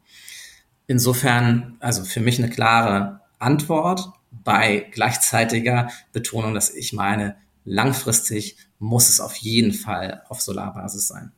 Insofern, 0.87 1.77
also 1.81 2.05
für 2.05 2.21
mich 2.21 2.39
eine 2.39 2.51
klare 2.51 3.21
Antwort 3.39 4.11
bei 4.31 4.89
gleichzeitiger 4.91 5.89
Betonung, 6.13 6.55
dass 6.55 6.75
ich 6.75 6.93
meine, 6.93 7.37
langfristig 7.65 8.57
muss 8.79 9.09
es 9.09 9.21
auf 9.21 9.37
jeden 9.37 9.73
Fall 9.73 10.23
auf 10.29 10.41
Solarbasis 10.41 11.07
sein. 11.07 11.33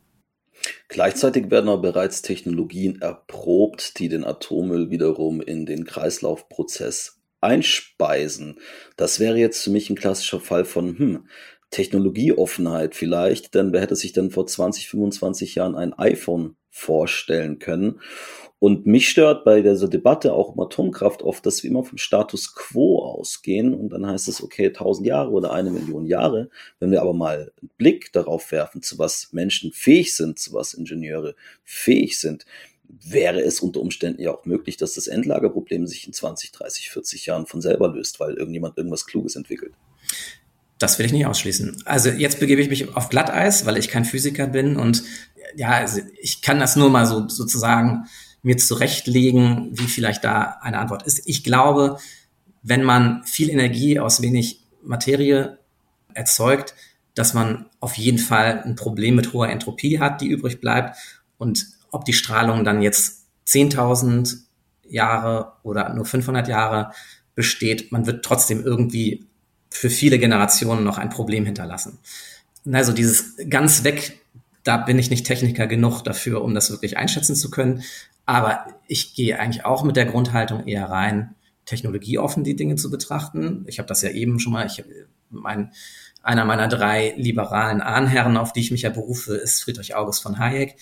Gleichzeitig 0.87 1.49
werden 1.51 1.69
aber 1.69 1.81
bereits 1.81 2.21
Technologien 2.21 3.01
erprobt, 3.01 3.99
die 3.99 4.09
den 4.09 4.23
Atommüll 4.23 4.89
wiederum 4.89 5.41
in 5.41 5.65
den 5.65 5.85
Kreislaufprozess 5.85 7.19
einspeisen. 7.41 8.59
Das 8.95 9.19
wäre 9.19 9.37
jetzt 9.37 9.63
für 9.63 9.69
mich 9.69 9.89
ein 9.89 9.95
klassischer 9.95 10.39
Fall 10.39 10.65
von 10.65 10.97
hm, 10.97 11.27
Technologieoffenheit 11.71 12.95
vielleicht, 12.95 13.55
denn 13.55 13.73
wer 13.73 13.81
hätte 13.81 13.95
sich 13.95 14.13
denn 14.13 14.31
vor 14.31 14.47
20, 14.47 14.89
25 14.89 15.55
Jahren 15.55 15.75
ein 15.75 15.93
iPhone 15.93 16.55
vorstellen 16.69 17.59
können? 17.59 17.99
Und 18.63 18.85
mich 18.85 19.09
stört 19.09 19.43
bei 19.43 19.61
dieser 19.61 19.89
Debatte 19.89 20.31
auch 20.31 20.55
um 20.55 20.59
Atomkraft 20.61 21.21
oft, 21.21 21.45
dass 21.45 21.61
wir 21.63 21.69
immer 21.69 21.83
vom 21.83 21.97
Status 21.97 22.55
quo 22.55 22.99
ausgehen 22.99 23.73
und 23.73 23.89
dann 23.89 24.07
heißt 24.07 24.29
es, 24.29 24.41
okay, 24.41 24.67
1000 24.67 25.05
Jahre 25.05 25.31
oder 25.31 25.51
eine 25.51 25.69
Million 25.69 26.05
Jahre. 26.05 26.49
Wenn 26.79 26.89
wir 26.89 27.01
aber 27.01 27.13
mal 27.13 27.51
einen 27.59 27.69
Blick 27.77 28.13
darauf 28.13 28.53
werfen, 28.53 28.81
zu 28.81 28.97
was 28.97 29.33
Menschen 29.33 29.73
fähig 29.73 30.15
sind, 30.15 30.39
zu 30.39 30.53
was 30.53 30.73
Ingenieure 30.75 31.35
fähig 31.65 32.17
sind, 32.17 32.45
wäre 32.87 33.41
es 33.41 33.59
unter 33.59 33.81
Umständen 33.81 34.21
ja 34.21 34.31
auch 34.33 34.45
möglich, 34.45 34.77
dass 34.77 34.93
das 34.93 35.07
Endlagerproblem 35.07 35.85
sich 35.85 36.07
in 36.07 36.13
20, 36.13 36.53
30, 36.53 36.89
40 36.89 37.25
Jahren 37.25 37.47
von 37.47 37.59
selber 37.59 37.89
löst, 37.89 38.21
weil 38.21 38.35
irgendjemand 38.35 38.77
irgendwas 38.77 39.05
Kluges 39.05 39.35
entwickelt. 39.35 39.73
Das 40.79 40.97
will 40.99 41.05
ich 41.05 41.11
nicht 41.11 41.25
ausschließen. 41.25 41.83
Also 41.83 42.11
jetzt 42.11 42.39
begebe 42.39 42.61
ich 42.61 42.69
mich 42.69 42.95
auf 42.95 43.09
Glatteis, 43.09 43.65
weil 43.65 43.75
ich 43.75 43.89
kein 43.89 44.05
Physiker 44.05 44.47
bin 44.47 44.77
und 44.77 45.03
ja, 45.53 45.71
also 45.71 45.99
ich 46.21 46.41
kann 46.41 46.59
das 46.59 46.77
nur 46.77 46.89
mal 46.89 47.05
so 47.05 47.27
sozusagen 47.27 48.05
mir 48.43 48.57
zurechtlegen, 48.57 49.69
wie 49.71 49.87
vielleicht 49.87 50.23
da 50.23 50.59
eine 50.61 50.77
Antwort 50.77 51.03
ist. 51.03 51.23
Ich 51.25 51.43
glaube, 51.43 51.97
wenn 52.61 52.83
man 52.83 53.23
viel 53.23 53.49
Energie 53.49 53.99
aus 53.99 54.21
wenig 54.21 54.61
Materie 54.83 55.57
erzeugt, 56.13 56.75
dass 57.15 57.33
man 57.33 57.65
auf 57.79 57.95
jeden 57.97 58.17
Fall 58.17 58.61
ein 58.63 58.75
Problem 58.75 59.15
mit 59.15 59.33
hoher 59.33 59.49
Entropie 59.49 59.99
hat, 59.99 60.21
die 60.21 60.27
übrig 60.27 60.59
bleibt. 60.59 60.97
Und 61.37 61.67
ob 61.91 62.05
die 62.05 62.13
Strahlung 62.13 62.63
dann 62.63 62.81
jetzt 62.81 63.25
10.000 63.47 64.37
Jahre 64.87 65.53
oder 65.63 65.93
nur 65.93 66.05
500 66.05 66.47
Jahre 66.47 66.91
besteht, 67.35 67.91
man 67.91 68.05
wird 68.05 68.25
trotzdem 68.25 68.63
irgendwie 68.63 69.25
für 69.69 69.89
viele 69.89 70.19
Generationen 70.19 70.83
noch 70.83 70.97
ein 70.97 71.09
Problem 71.09 71.45
hinterlassen. 71.45 71.97
Also 72.71 72.93
dieses 72.93 73.35
ganz 73.49 73.83
weg, 73.83 74.19
da 74.63 74.77
bin 74.77 74.99
ich 74.99 75.09
nicht 75.09 75.25
Techniker 75.25 75.67
genug 75.67 76.03
dafür, 76.03 76.43
um 76.43 76.53
das 76.53 76.71
wirklich 76.71 76.97
einschätzen 76.97 77.35
zu 77.35 77.49
können. 77.49 77.83
Aber 78.25 78.65
ich 78.87 79.15
gehe 79.15 79.39
eigentlich 79.39 79.65
auch 79.65 79.83
mit 79.83 79.95
der 79.95 80.05
Grundhaltung 80.05 80.65
eher 80.65 80.89
rein, 80.89 81.35
technologieoffen 81.65 82.43
die 82.43 82.55
Dinge 82.55 82.75
zu 82.75 82.89
betrachten. 82.89 83.65
Ich 83.67 83.79
habe 83.79 83.87
das 83.87 84.01
ja 84.01 84.09
eben 84.09 84.39
schon 84.39 84.53
mal, 84.53 84.65
ich, 84.65 84.83
mein, 85.29 85.71
einer 86.21 86.45
meiner 86.45 86.67
drei 86.67 87.13
liberalen 87.17 87.81
Ahnherren, 87.81 88.37
auf 88.37 88.53
die 88.53 88.61
ich 88.61 88.71
mich 88.71 88.83
ja 88.83 88.89
berufe, 88.89 89.35
ist 89.35 89.63
Friedrich 89.63 89.95
August 89.95 90.23
von 90.23 90.39
Hayek, 90.39 90.75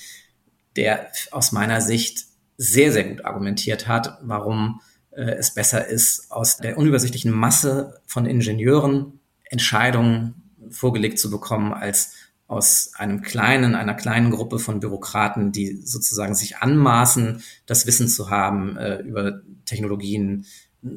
der 0.75 1.07
aus 1.31 1.51
meiner 1.51 1.81
Sicht 1.81 2.25
sehr, 2.57 2.91
sehr 2.91 3.05
gut 3.05 3.25
argumentiert 3.25 3.87
hat, 3.87 4.19
warum 4.21 4.81
äh, 5.11 5.23
es 5.23 5.53
besser 5.53 5.87
ist, 5.87 6.31
aus 6.31 6.57
der 6.57 6.77
unübersichtlichen 6.77 7.31
Masse 7.31 8.01
von 8.05 8.25
Ingenieuren 8.25 9.19
Entscheidungen 9.45 10.51
vorgelegt 10.69 11.19
zu 11.19 11.29
bekommen, 11.29 11.73
als 11.73 12.13
aus 12.51 12.91
einem 12.95 13.21
kleinen, 13.21 13.75
einer 13.75 13.93
kleinen 13.93 14.29
Gruppe 14.29 14.59
von 14.59 14.81
Bürokraten, 14.81 15.53
die 15.53 15.77
sozusagen 15.85 16.35
sich 16.35 16.57
anmaßen, 16.57 17.41
das 17.65 17.87
Wissen 17.87 18.09
zu 18.09 18.29
haben, 18.29 18.75
äh, 18.75 18.97
über 18.97 19.39
Technologien 19.65 20.45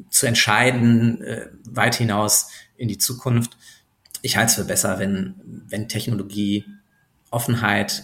zu 0.09 0.25
entscheiden, 0.25 1.21
äh, 1.21 1.47
weit 1.69 1.95
hinaus 1.95 2.49
in 2.75 2.89
die 2.89 2.97
Zukunft. 2.97 3.57
Ich 4.21 4.35
halte 4.35 4.49
es 4.49 4.55
für 4.55 4.65
besser, 4.65 4.99
wenn, 4.99 5.35
wenn 5.69 5.87
Technologie 5.87 6.65
Offenheit 7.31 8.03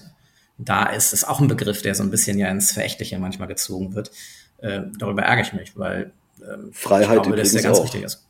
da 0.58 0.86
ist. 0.86 1.12
Das 1.12 1.24
ist 1.24 1.28
auch 1.28 1.42
ein 1.42 1.50
Begriff, 1.50 1.82
der 1.82 1.94
so 1.94 2.04
ein 2.04 2.12
bisschen 2.12 2.38
ja 2.38 2.48
ins 2.48 2.72
Verächtliche 2.72 3.20
manchmal 3.20 3.50
gezogen 3.50 3.96
wird. 3.96 4.12
Äh, 4.60 4.84
darüber 4.98 5.24
ärgere 5.24 5.46
ich 5.46 5.54
mich, 5.54 5.78
weil 5.78 6.14
ähm, 6.42 6.72
Freiheit 6.72 7.18
ich 7.18 7.24
glaube, 7.24 7.36
dass 7.36 7.52
der 7.52 7.64
ganz 7.64 7.80
auch. 7.80 7.84
wichtig 7.84 8.04
ist. 8.04 8.26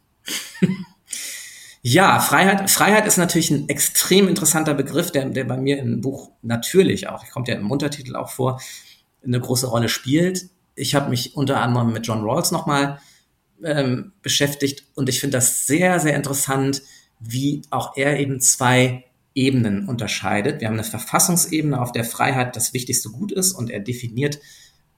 Ja, 1.84 2.20
Freiheit, 2.20 2.70
Freiheit 2.70 3.08
ist 3.08 3.18
natürlich 3.18 3.50
ein 3.50 3.68
extrem 3.68 4.28
interessanter 4.28 4.76
Begriff, 4.76 5.12
der, 5.12 5.26
der 5.30 5.46
bei 5.46 5.58
mir 5.58 5.80
im 5.80 6.02
Buch 6.02 6.32
natürlich 6.44 7.08
auch, 7.10 7.28
kommt 7.30 7.48
ja 7.48 7.56
im 7.56 7.72
Untertitel 7.72 8.16
auch 8.16 8.30
vor, 8.30 8.62
eine 9.24 9.40
große 9.40 9.68
Rolle 9.68 9.90
spielt. 9.90 10.50
Ich 10.76 10.94
habe 10.94 11.10
mich 11.10 11.36
unter 11.36 11.60
anderem 11.60 11.92
mit 11.92 12.06
John 12.06 12.22
Rawls 12.22 12.52
nochmal 12.52 13.00
ähm, 13.64 14.14
beschäftigt 14.22 14.86
und 14.94 15.10
ich 15.10 15.20
finde 15.20 15.38
das 15.38 15.66
sehr, 15.66 16.00
sehr 16.00 16.16
interessant, 16.16 16.84
wie 17.20 17.64
auch 17.72 17.98
er 17.98 18.20
eben 18.20 18.40
zwei 18.40 19.06
Ebenen 19.34 19.88
unterscheidet. 19.88 20.62
Wir 20.62 20.68
haben 20.68 20.76
eine 20.76 20.84
Verfassungsebene, 20.84 21.82
auf 21.82 21.92
der 21.92 22.04
Freiheit 22.04 22.56
das 22.56 22.74
wichtigste 22.74 23.10
Gut 23.10 23.32
ist 23.32 23.54
und 23.54 23.72
er 23.72 23.80
definiert 23.80 24.40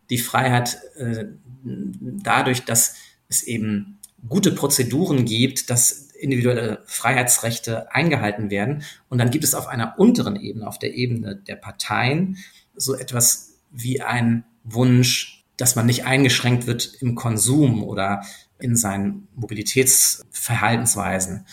die 0.10 0.17
Freiheit 0.17 0.80
äh, 0.98 1.26
dadurch, 1.63 2.65
dass 2.65 2.96
es 3.30 3.43
eben 3.43 4.00
gute 4.27 4.51
Prozeduren 4.51 5.25
gibt, 5.25 5.69
dass 5.69 6.03
individuelle 6.23 6.81
Freiheitsrechte 6.86 7.93
eingehalten 7.93 8.49
werden. 8.49 8.83
Und 9.09 9.17
dann 9.17 9.29
gibt 9.29 9.43
es 9.43 9.53
auf 9.53 9.67
einer 9.67 9.99
unteren 9.99 10.38
Ebene, 10.38 10.67
auf 10.67 10.79
der 10.79 10.93
Ebene 10.93 11.36
der 11.36 11.57
Parteien, 11.57 12.38
so 12.75 12.95
etwas 12.95 13.55
wie 13.71 14.01
ein 14.01 14.45
Wunsch, 14.63 15.43
dass 15.57 15.75
man 15.75 15.86
nicht 15.86 16.05
eingeschränkt 16.05 16.65
wird 16.65 16.93
im 17.01 17.15
Konsum 17.15 17.83
oder 17.83 18.23
in 18.59 18.77
seinen 18.77 19.27
Mobilitätsverhaltensweisen. 19.36 21.45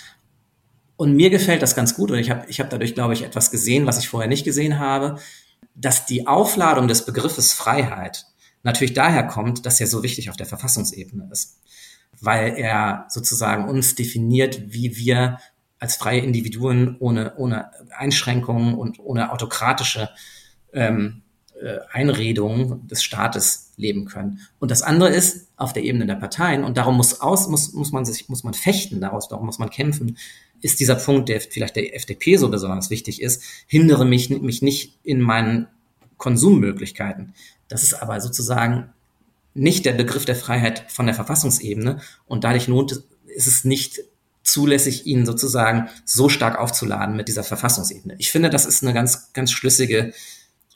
Und 0.97 1.17
mir 1.17 1.31
gefällt 1.31 1.63
das 1.63 1.75
ganz 1.75 1.97
gut 1.97 2.11
und 2.11 2.19
ich 2.19 2.31
habe 2.31 2.45
ich 2.49 2.61
hab 2.61 2.71
dadurch, 2.71 2.95
glaube 2.95 3.15
ich, 3.15 3.25
etwas 3.25 3.51
gesehen, 3.51 3.87
was 3.87 3.99
ich 3.99 4.09
vorher 4.09 4.29
nicht 4.29 4.45
gesehen 4.45 4.79
habe, 4.79 5.19
dass 5.75 6.07
die 6.07 6.27
Aufladung 6.27 6.89
des 6.89 7.05
Begriffes 7.05 7.53
Freiheit 7.53 8.27
natürlich 8.63 8.95
daher 8.95 9.27
kommt, 9.27 9.67
dass 9.67 9.81
er 9.81 9.87
so 9.87 10.03
wichtig 10.03 10.31
auf 10.31 10.37
der 10.37 10.47
Verfassungsebene 10.47 11.29
ist 11.33 11.59
weil 12.21 12.57
er 12.57 13.07
sozusagen 13.09 13.69
uns 13.69 13.95
definiert, 13.95 14.73
wie 14.73 14.97
wir 14.97 15.39
als 15.79 15.97
freie 15.97 16.21
Individuen 16.21 16.97
ohne, 16.99 17.35
ohne 17.37 17.71
Einschränkungen 17.97 18.75
und 18.75 18.99
ohne 19.01 19.33
autokratische 19.33 20.11
ähm, 20.73 21.23
äh, 21.61 21.79
Einredungen 21.91 22.87
des 22.87 23.03
Staates 23.03 23.73
leben 23.77 24.05
können. 24.05 24.41
Und 24.59 24.71
das 24.71 24.83
andere 24.83 25.09
ist 25.09 25.49
auf 25.57 25.73
der 25.73 25.85
Ebene 25.85 26.07
der 26.07 26.15
Parteien, 26.15 26.65
und 26.65 26.77
darum 26.77 26.97
muss 26.97 27.21
aus, 27.21 27.49
muss, 27.49 27.73
muss 27.73 27.93
man 27.93 28.05
sich, 28.05 28.29
muss 28.29 28.45
man 28.45 28.55
fechten 28.55 29.01
daraus, 29.01 29.29
darum 29.29 29.47
muss 29.47 29.59
man 29.59 29.71
kämpfen, 29.71 30.17
ist 30.61 30.81
dieser 30.81 30.95
Punkt, 30.97 31.29
der 31.29 31.41
vielleicht 31.41 31.77
der 31.77 31.97
FDP 31.97 32.37
so 32.37 32.51
besonders 32.51 32.91
wichtig 32.91 33.23
ist, 33.23 33.43
hindere 33.67 34.05
mich, 34.05 34.29
mich 34.31 34.63
nicht 34.63 34.99
in 35.03 35.21
meinen 35.21 35.69
Konsummöglichkeiten. 36.19 37.35
Das 37.69 37.83
ist 37.83 37.95
aber 37.95 38.21
sozusagen 38.21 38.93
nicht 39.55 39.85
der 39.85 39.93
Begriff 39.93 40.25
der 40.25 40.37
Freiheit 40.37 40.85
von 40.89 41.07
der 41.07 41.15
Verfassungsebene 41.15 42.01
und 42.27 42.45
dadurch 42.45 42.67
lohnt 42.67 42.93
es, 42.93 43.05
ist 43.27 43.47
es 43.47 43.65
nicht 43.65 44.01
zulässig, 44.43 45.07
ihn 45.07 45.27
sozusagen 45.27 45.89
so 46.05 46.29
stark 46.29 46.59
aufzuladen 46.59 47.17
mit 47.17 47.29
dieser 47.29 47.45
Verfassungsebene. 47.45 48.15
Ich 48.19 48.33
finde, 48.33 48.51
das 48.51 48.67
ist 48.67 48.83
eine 48.83 48.95
ganz, 48.95 49.33
ganz 49.33 49.53
schlüssige 49.53 50.13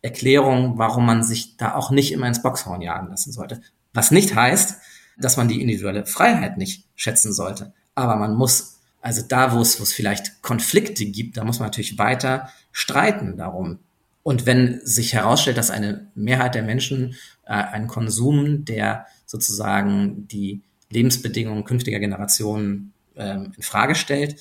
Erklärung, 0.03 0.77
warum 0.77 1.07
man 1.07 1.23
sich 1.23 1.57
da 1.57 1.75
auch 1.75 1.91
nicht 1.91 2.13
immer 2.13 2.29
ins 2.29 2.43
Boxhorn 2.43 2.83
jagen 2.83 3.09
lassen 3.09 3.33
sollte. 3.33 3.63
Was 3.95 4.11
nicht 4.11 4.35
heißt, 4.35 4.77
dass 5.17 5.37
man 5.37 5.49
die 5.49 5.63
individuelle 5.63 6.07
Freiheit 6.07 6.59
nicht 6.59 6.85
schätzen 6.95 7.33
sollte. 7.33 7.73
Aber 7.95 8.17
man 8.17 8.35
muss, 8.35 8.81
also 9.01 9.23
da, 9.27 9.55
wo 9.55 9.61
es, 9.61 9.79
wo 9.79 9.85
es 9.85 9.93
vielleicht 9.93 10.43
Konflikte 10.43 11.07
gibt, 11.07 11.37
da 11.37 11.45
muss 11.45 11.59
man 11.59 11.69
natürlich 11.69 11.99
weiter 11.99 12.51
streiten 12.73 13.37
darum. 13.37 13.79
Und 14.25 14.47
wenn 14.47 14.81
sich 14.85 15.13
herausstellt, 15.13 15.59
dass 15.59 15.71
eine 15.71 16.11
Mehrheit 16.15 16.55
der 16.55 16.63
Menschen 16.63 17.15
äh, 17.45 17.53
einen 17.53 17.87
Konsum, 17.87 18.65
der 18.65 19.07
sozusagen 19.27 20.27
die 20.27 20.63
Lebensbedingungen 20.91 21.65
künftiger 21.65 22.01
Generationen 22.01 22.95
ähm, 23.17 23.53
in 23.55 23.63
Frage 23.63 23.95
stellt, 23.95 24.37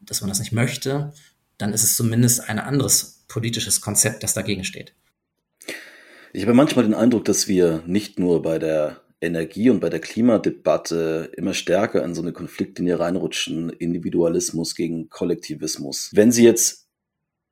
dass 0.00 0.20
man 0.20 0.28
das 0.28 0.38
nicht 0.38 0.52
möchte, 0.52 1.12
dann 1.58 1.72
ist 1.72 1.82
es 1.82 1.96
zumindest 1.96 2.48
ein 2.48 2.60
anderes 2.60 3.24
politisches 3.26 3.80
Konzept, 3.80 4.22
das 4.22 4.34
dagegen 4.34 4.64
steht. 4.64 4.94
Ich 6.32 6.42
habe 6.42 6.54
manchmal 6.54 6.84
den 6.84 6.94
Eindruck, 6.94 7.24
dass 7.24 7.48
wir 7.48 7.82
nicht 7.86 8.20
nur 8.20 8.40
bei 8.40 8.60
der 8.60 9.00
Energie- 9.20 9.70
und 9.70 9.80
bei 9.80 9.88
der 9.88 10.00
Klimadebatte 10.00 11.32
immer 11.36 11.54
stärker 11.54 12.04
in 12.04 12.14
so 12.14 12.22
eine 12.22 12.32
Konfliktlinie 12.32 13.00
reinrutschen, 13.00 13.70
Individualismus 13.70 14.76
gegen 14.76 15.08
Kollektivismus. 15.10 16.10
Wenn 16.12 16.30
Sie 16.30 16.44
jetzt 16.44 16.86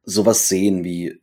sowas 0.05 0.49
sehen 0.49 0.85
wie 0.85 1.19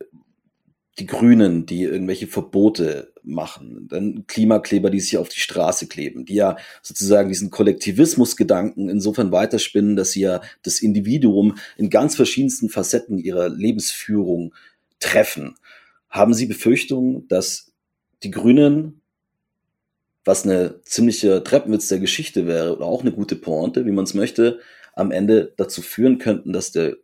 die 1.00 1.06
Grünen, 1.06 1.64
die 1.64 1.82
irgendwelche 1.82 2.26
Verbote 2.26 3.12
machen, 3.22 3.88
dann 3.88 4.26
Klimakleber, 4.26 4.90
die 4.90 5.00
sich 5.00 5.16
auf 5.16 5.30
die 5.30 5.40
Straße 5.40 5.88
kleben, 5.88 6.26
die 6.26 6.34
ja 6.34 6.56
sozusagen 6.82 7.30
diesen 7.30 7.50
Kollektivismusgedanken 7.50 8.90
insofern 8.90 9.32
weiterspinnen, 9.32 9.96
dass 9.96 10.12
sie 10.12 10.20
ja 10.20 10.42
das 10.62 10.80
Individuum 10.80 11.56
in 11.78 11.88
ganz 11.88 12.16
verschiedensten 12.16 12.68
Facetten 12.68 13.18
ihrer 13.18 13.48
Lebensführung 13.48 14.54
treffen. 14.98 15.54
Haben 16.10 16.34
Sie 16.34 16.44
Befürchtungen, 16.46 17.26
dass 17.28 17.72
die 18.22 18.30
Grünen, 18.30 19.00
was 20.24 20.44
eine 20.44 20.82
ziemliche 20.82 21.42
Treppenwitz 21.42 21.88
der 21.88 21.98
Geschichte 21.98 22.46
wäre 22.46 22.76
oder 22.76 22.84
auch 22.84 23.00
eine 23.00 23.12
gute 23.12 23.36
Pointe, 23.36 23.86
wie 23.86 23.92
man 23.92 24.04
es 24.04 24.12
möchte, 24.12 24.60
am 24.94 25.12
Ende 25.12 25.54
dazu 25.56 25.80
führen 25.80 26.18
könnten, 26.18 26.52
dass 26.52 26.72
der 26.72 26.96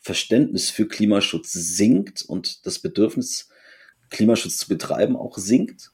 Verständnis 0.00 0.70
für 0.70 0.86
Klimaschutz 0.86 1.52
sinkt 1.52 2.22
und 2.22 2.66
das 2.66 2.78
Bedürfnis, 2.78 3.48
Klimaschutz 4.10 4.58
zu 4.58 4.68
betreiben, 4.68 5.16
auch 5.16 5.36
sinkt? 5.38 5.92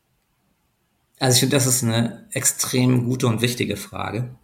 Also 1.18 1.34
ich 1.34 1.40
finde, 1.40 1.56
das 1.56 1.66
ist 1.66 1.82
eine 1.82 2.26
extrem 2.32 3.04
gute 3.06 3.26
und 3.26 3.40
wichtige 3.40 3.76
Frage. 3.76 4.36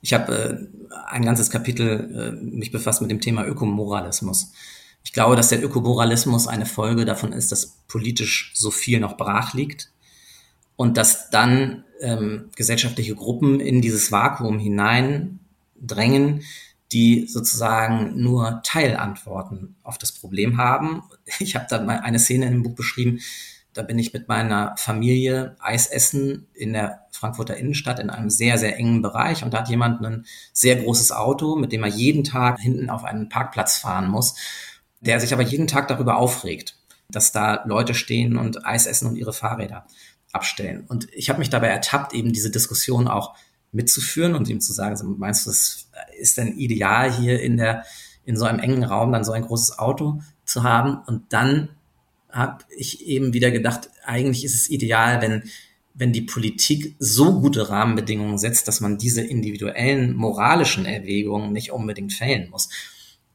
Ich 0.00 0.12
habe 0.12 0.68
äh, 0.90 0.96
ein 1.08 1.24
ganzes 1.24 1.50
Kapitel 1.50 2.36
äh, 2.38 2.44
mich 2.44 2.70
befasst 2.70 3.00
mit 3.00 3.10
dem 3.10 3.20
Thema 3.20 3.46
Ökomoralismus. 3.46 4.52
Ich 5.04 5.12
glaube, 5.12 5.36
dass 5.36 5.48
der 5.48 5.62
Ökomoralismus 5.62 6.46
eine 6.46 6.66
Folge 6.66 7.04
davon 7.04 7.32
ist, 7.32 7.52
dass 7.52 7.78
politisch 7.88 8.52
so 8.54 8.70
viel 8.70 9.00
noch 9.00 9.16
brach 9.16 9.54
liegt 9.54 9.90
und 10.76 10.96
dass 10.96 11.30
dann 11.30 11.84
ähm, 12.00 12.50
gesellschaftliche 12.56 13.14
Gruppen 13.14 13.60
in 13.60 13.80
dieses 13.80 14.10
Vakuum 14.10 14.58
hineindrängen, 14.58 16.42
die 16.94 17.26
sozusagen 17.26 18.22
nur 18.22 18.62
Teilantworten 18.64 19.76
auf 19.82 19.98
das 19.98 20.12
Problem 20.12 20.56
haben. 20.56 21.02
Ich 21.40 21.56
habe 21.56 21.66
da 21.68 21.80
mal 21.82 21.98
eine 21.98 22.18
Szene 22.18 22.46
im 22.46 22.62
Buch 22.62 22.74
beschrieben, 22.74 23.18
da 23.72 23.82
bin 23.82 23.98
ich 23.98 24.12
mit 24.12 24.28
meiner 24.28 24.76
Familie 24.76 25.56
Eis 25.58 25.88
essen 25.88 26.46
in 26.54 26.72
der 26.72 27.06
Frankfurter 27.10 27.56
Innenstadt 27.56 27.98
in 27.98 28.08
einem 28.08 28.30
sehr, 28.30 28.56
sehr 28.56 28.78
engen 28.78 29.02
Bereich 29.02 29.42
und 29.42 29.52
da 29.52 29.58
hat 29.58 29.68
jemand 29.68 30.00
ein 30.04 30.26
sehr 30.52 30.76
großes 30.76 31.10
Auto, 31.10 31.56
mit 31.56 31.72
dem 31.72 31.82
er 31.82 31.88
jeden 31.88 32.22
Tag 32.22 32.60
hinten 32.60 32.88
auf 32.88 33.02
einen 33.02 33.28
Parkplatz 33.28 33.76
fahren 33.76 34.08
muss, 34.08 34.36
der 35.00 35.18
sich 35.18 35.32
aber 35.32 35.42
jeden 35.42 35.66
Tag 35.66 35.88
darüber 35.88 36.16
aufregt, 36.16 36.78
dass 37.08 37.32
da 37.32 37.64
Leute 37.66 37.94
stehen 37.94 38.36
und 38.36 38.64
Eis 38.64 38.86
essen 38.86 39.08
und 39.08 39.16
ihre 39.16 39.32
Fahrräder 39.32 39.86
abstellen. 40.32 40.84
Und 40.86 41.12
ich 41.12 41.28
habe 41.28 41.40
mich 41.40 41.50
dabei 41.50 41.68
ertappt, 41.68 42.14
eben 42.14 42.32
diese 42.32 42.50
Diskussion 42.50 43.08
auch 43.08 43.34
mitzuführen 43.74 44.34
und 44.34 44.48
ihm 44.48 44.60
zu 44.60 44.72
sagen, 44.72 45.16
meinst 45.18 45.46
du, 45.46 45.50
das 45.50 45.88
ist 46.18 46.38
denn 46.38 46.56
ideal 46.56 47.12
hier 47.12 47.40
in 47.40 47.56
der, 47.56 47.84
in 48.24 48.36
so 48.36 48.44
einem 48.44 48.60
engen 48.60 48.84
Raum 48.84 49.12
dann 49.12 49.24
so 49.24 49.32
ein 49.32 49.42
großes 49.42 49.78
Auto 49.78 50.20
zu 50.44 50.62
haben? 50.62 50.98
Und 51.06 51.32
dann 51.32 51.68
habe 52.30 52.64
ich 52.76 53.06
eben 53.06 53.32
wieder 53.32 53.50
gedacht, 53.50 53.90
eigentlich 54.04 54.44
ist 54.44 54.54
es 54.54 54.70
ideal, 54.70 55.20
wenn, 55.22 55.44
wenn 55.94 56.12
die 56.12 56.22
Politik 56.22 56.96
so 56.98 57.40
gute 57.40 57.68
Rahmenbedingungen 57.68 58.38
setzt, 58.38 58.66
dass 58.66 58.80
man 58.80 58.98
diese 58.98 59.22
individuellen 59.22 60.14
moralischen 60.14 60.86
Erwägungen 60.86 61.52
nicht 61.52 61.70
unbedingt 61.70 62.12
fällen 62.12 62.50
muss. 62.50 62.68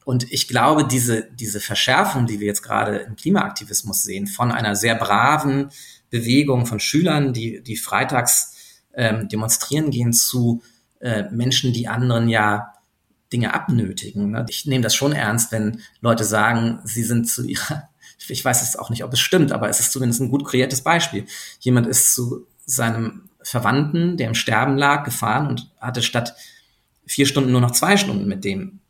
Und 0.06 0.32
ich 0.32 0.48
glaube, 0.48 0.88
diese, 0.88 1.30
diese 1.32 1.60
Verschärfung, 1.60 2.26
die 2.26 2.40
wir 2.40 2.48
jetzt 2.48 2.64
gerade 2.64 2.98
im 2.98 3.16
Klimaaktivismus 3.16 4.04
sehen, 4.04 4.28
von 4.28 4.52
einer 4.52 4.76
sehr 4.76 4.96
braven 4.96 5.70
Bewegung 6.10 6.66
von 6.66 6.80
Schülern, 6.80 7.34
die, 7.34 7.62
die 7.62 7.78
freitags 7.78 8.56
ähm, 9.00 9.30
demonstrieren 9.30 9.92
gehen 9.92 10.12
zu 10.12 10.62
äh, 11.00 11.24
Menschen, 11.32 11.72
die 11.72 11.88
anderen 11.88 12.28
ja 12.28 12.74
Dinge 13.32 13.54
abnötigen. 13.54 14.32
Ne? 14.32 14.46
Ich 14.50 14.66
nehme 14.66 14.84
das 14.84 14.94
schon 14.94 15.14
ernst, 15.14 15.54
wenn 15.54 15.82
Leute 16.02 16.26
sagen, 16.26 16.80
sie 16.84 17.04
sind 17.04 17.30
zu 17.30 17.46
ihrer, 17.46 17.88
ich 18.28 18.44
weiß 18.44 18.62
jetzt 18.62 18.78
auch 18.78 18.90
nicht, 18.90 19.06
ob 19.06 19.14
es 19.14 19.22
stimmt, 19.22 19.54
aber 19.54 19.70
es 19.70 19.80
ist 19.80 19.94
zumindest 19.94 20.20
ein 20.20 20.30
gut 20.30 20.46
kreiertes 20.46 20.82
Beispiel. 20.82 21.26
Jemand 21.62 21.88
ist 21.88 22.14
zu 22.14 22.46
seinem 22.66 23.30
Verwandten, 23.42 24.18
der 24.18 24.28
im 24.28 24.36
Sterben 24.36 24.78
lag, 24.78 25.06
gefahren 25.06 25.48
und 25.48 25.72
hatte 25.80 26.02
statt 26.02 26.36
vier 27.08 27.26
Stunden 27.26 27.54
nur 27.54 27.62
noch 27.62 27.72
zwei 27.72 27.96
Stunden 27.96 28.28
mit 28.28 28.44
dem. 28.44 28.82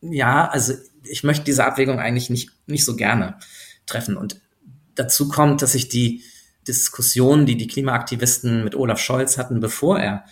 Ja, 0.00 0.48
also 0.48 0.74
ich 1.04 1.22
möchte 1.22 1.44
diese 1.44 1.64
Abwägung 1.64 2.00
eigentlich 2.00 2.28
nicht, 2.28 2.50
nicht 2.66 2.84
so 2.84 2.96
gerne 2.96 3.38
treffen. 3.86 4.16
Und 4.16 4.40
dazu 4.96 5.28
kommt, 5.28 5.62
dass 5.62 5.76
ich 5.76 5.88
die 5.88 6.24
Diskussion, 6.66 7.46
die 7.46 7.56
die 7.56 7.66
Klimaaktivisten 7.66 8.64
mit 8.64 8.74
Olaf 8.74 8.98
Scholz 8.98 9.38
hatten, 9.38 9.60
bevor 9.60 9.98
er 9.98 10.24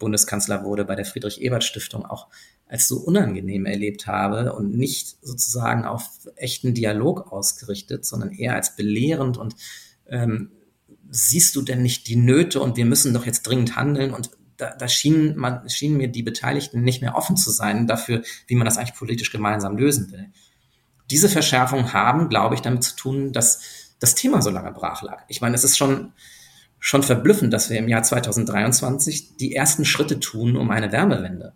Bundeskanzler 0.00 0.64
wurde 0.64 0.84
bei 0.84 0.96
der 0.96 1.04
Friedrich-Ebert-Stiftung, 1.04 2.04
auch 2.04 2.26
als 2.66 2.88
so 2.88 2.98
unangenehm 2.98 3.66
erlebt 3.66 4.06
habe 4.06 4.52
und 4.54 4.76
nicht 4.76 5.16
sozusagen 5.22 5.84
auf 5.84 6.08
echten 6.36 6.74
Dialog 6.74 7.32
ausgerichtet, 7.32 8.04
sondern 8.04 8.32
eher 8.32 8.54
als 8.54 8.76
belehrend 8.76 9.36
und 9.38 9.54
ähm, 10.08 10.50
siehst 11.10 11.54
du 11.56 11.62
denn 11.62 11.82
nicht 11.82 12.08
die 12.08 12.16
Nöte 12.16 12.60
und 12.60 12.76
wir 12.76 12.86
müssen 12.86 13.12
doch 13.12 13.26
jetzt 13.26 13.42
dringend 13.42 13.76
handeln 13.76 14.12
und 14.14 14.30
da, 14.56 14.74
da 14.76 14.88
schien, 14.88 15.36
man, 15.36 15.68
schienen 15.68 15.96
mir 15.96 16.08
die 16.08 16.22
Beteiligten 16.22 16.82
nicht 16.82 17.00
mehr 17.00 17.16
offen 17.16 17.36
zu 17.36 17.50
sein 17.50 17.86
dafür, 17.86 18.22
wie 18.46 18.54
man 18.54 18.66
das 18.66 18.78
eigentlich 18.78 18.96
politisch 18.96 19.32
gemeinsam 19.32 19.76
lösen 19.76 20.12
will. 20.12 20.26
Diese 21.10 21.28
Verschärfungen 21.28 21.92
haben, 21.92 22.28
glaube 22.28 22.54
ich, 22.54 22.60
damit 22.60 22.84
zu 22.84 22.94
tun, 22.94 23.32
dass 23.32 23.62
das 24.00 24.14
Thema 24.14 24.42
so 24.42 24.50
lange 24.50 24.72
brach 24.72 25.02
lag. 25.02 25.22
Ich 25.28 25.40
meine, 25.40 25.54
es 25.54 25.62
ist 25.62 25.78
schon, 25.78 26.12
schon 26.78 27.02
verblüffend, 27.02 27.52
dass 27.52 27.70
wir 27.70 27.78
im 27.78 27.88
Jahr 27.88 28.02
2023 28.02 29.36
die 29.36 29.54
ersten 29.54 29.84
Schritte 29.84 30.18
tun, 30.18 30.56
um 30.56 30.70
eine 30.70 30.90
Wärmewende 30.90 31.52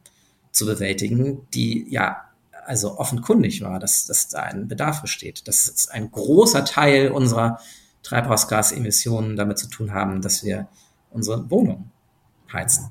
zu 0.52 0.66
bewältigen, 0.66 1.48
die 1.52 1.86
ja 1.88 2.24
also 2.66 2.98
offenkundig 2.98 3.62
war, 3.62 3.78
dass, 3.78 4.06
dass 4.06 4.28
da 4.28 4.42
ein 4.42 4.68
Bedarf 4.68 5.02
besteht, 5.02 5.48
dass 5.48 5.88
ein 5.88 6.10
großer 6.10 6.64
Teil 6.64 7.10
unserer 7.10 7.60
Treibhausgasemissionen 8.02 9.36
damit 9.36 9.58
zu 9.58 9.68
tun 9.68 9.92
haben, 9.92 10.22
dass 10.22 10.44
wir 10.44 10.68
unsere 11.10 11.50
Wohnung 11.50 11.90
heizen. 12.52 12.90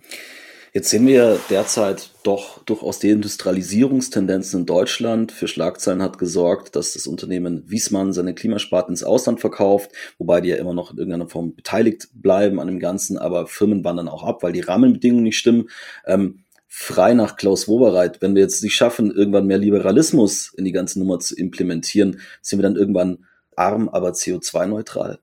Jetzt 0.76 0.90
sehen 0.90 1.06
wir 1.06 1.40
derzeit 1.52 2.10
doch 2.24 2.64
durchaus 2.64 2.98
die 2.98 3.12
Industrialisierungstendenzen 3.12 4.62
in 4.62 4.66
Deutschland. 4.66 5.32
Für 5.32 5.48
Schlagzeilen 5.48 6.02
hat 6.02 6.18
gesorgt, 6.18 6.76
dass 6.76 6.94
das 6.94 7.06
Unternehmen 7.06 7.70
Wiesmann 7.70 8.12
seine 8.12 8.34
Klimasparte 8.34 8.90
ins 8.90 9.04
Ausland 9.04 9.40
verkauft, 9.40 9.92
wobei 10.18 10.42
die 10.42 10.50
ja 10.50 10.56
immer 10.56 10.74
noch 10.74 10.90
in 10.90 10.98
irgendeiner 10.98 11.30
Form 11.30 11.54
beteiligt 11.54 12.08
bleiben 12.16 12.60
an 12.60 12.66
dem 12.66 12.80
Ganzen, 12.80 13.20
aber 13.20 13.46
Firmen 13.46 13.84
wandern 13.84 14.08
auch 14.08 14.24
ab, 14.24 14.42
weil 14.42 14.52
die 14.52 14.62
Rahmenbedingungen 14.62 15.24
nicht 15.24 15.38
stimmen. 15.38 15.70
Ähm, 16.08 16.40
frei 16.68 17.14
nach 17.14 17.36
Klaus 17.36 17.68
Wobereit, 17.68 18.24
wenn 18.24 18.34
wir 18.34 18.42
jetzt 18.42 18.64
nicht 18.64 18.74
schaffen, 18.74 19.12
irgendwann 19.12 19.46
mehr 19.46 19.60
Liberalismus 19.60 20.56
in 20.58 20.66
die 20.66 20.72
ganze 20.72 20.98
Nummer 20.98 21.20
zu 21.20 21.36
implementieren, 21.36 22.20
sind 22.42 22.58
wir 22.58 22.64
dann 22.64 22.78
irgendwann 22.78 23.26
arm, 23.56 23.90
aber 23.90 24.14
CO2-neutral. 24.14 25.20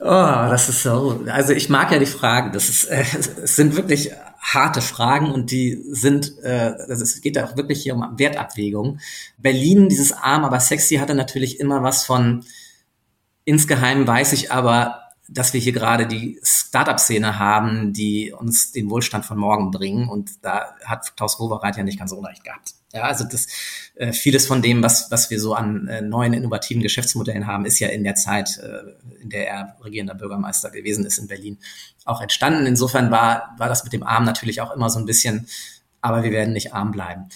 Oh, 0.00 0.04
das 0.04 0.68
ist 0.68 0.82
so. 0.82 1.24
Also 1.28 1.52
ich 1.52 1.68
mag 1.68 1.90
ja 1.90 1.98
die 1.98 2.06
Fragen. 2.06 2.52
Das 2.52 2.68
ist, 2.68 2.84
äh, 2.84 3.04
es 3.42 3.56
sind 3.56 3.76
wirklich 3.76 4.12
harte 4.38 4.80
Fragen 4.80 5.32
und 5.32 5.50
die 5.50 5.82
sind, 5.90 6.34
äh, 6.42 6.74
also 6.88 7.02
es 7.02 7.20
geht 7.20 7.38
auch 7.38 7.56
wirklich 7.56 7.82
hier 7.82 7.94
um 7.94 8.04
Wertabwägung. 8.16 9.00
Berlin, 9.36 9.88
dieses 9.88 10.12
arm, 10.12 10.44
aber 10.44 10.60
sexy, 10.60 10.96
hatte 10.96 11.14
natürlich 11.14 11.58
immer 11.58 11.82
was 11.82 12.04
von 12.04 12.44
Insgeheim 13.44 14.06
weiß 14.06 14.34
ich 14.34 14.52
aber, 14.52 15.07
dass 15.28 15.52
wir 15.52 15.60
hier 15.60 15.72
gerade 15.72 16.06
die 16.06 16.40
Startup-Szene 16.42 17.38
haben, 17.38 17.92
die 17.92 18.32
uns 18.32 18.72
den 18.72 18.90
Wohlstand 18.90 19.26
von 19.26 19.36
morgen 19.36 19.70
bringen. 19.70 20.08
Und 20.08 20.42
da 20.42 20.74
hat 20.84 21.16
Klaus 21.16 21.38
Wowereit 21.38 21.76
ja 21.76 21.84
nicht 21.84 21.98
ganz 21.98 22.12
unrecht 22.12 22.44
gehabt. 22.44 22.74
Ja, 22.94 23.02
also 23.02 23.24
das 23.24 23.46
äh, 23.96 24.12
vieles 24.12 24.46
von 24.46 24.62
dem, 24.62 24.82
was, 24.82 25.10
was 25.10 25.28
wir 25.28 25.38
so 25.38 25.54
an 25.54 25.86
äh, 25.88 26.00
neuen 26.00 26.32
innovativen 26.32 26.82
Geschäftsmodellen 26.82 27.46
haben, 27.46 27.66
ist 27.66 27.78
ja 27.78 27.88
in 27.88 28.02
der 28.02 28.14
Zeit, 28.14 28.58
äh, 28.58 29.20
in 29.22 29.28
der 29.28 29.48
er 29.48 29.76
regierender 29.84 30.14
Bürgermeister 30.14 30.70
gewesen 30.70 31.04
ist 31.04 31.18
in 31.18 31.28
Berlin, 31.28 31.58
auch 32.06 32.22
entstanden. 32.22 32.64
Insofern 32.64 33.10
war, 33.10 33.54
war 33.58 33.68
das 33.68 33.84
mit 33.84 33.92
dem 33.92 34.02
Arm 34.02 34.24
natürlich 34.24 34.62
auch 34.62 34.74
immer 34.74 34.88
so 34.88 34.98
ein 34.98 35.04
bisschen, 35.04 35.46
aber 36.00 36.22
wir 36.22 36.30
werden 36.30 36.54
nicht 36.54 36.72
arm 36.72 36.90
bleiben. 36.90 37.28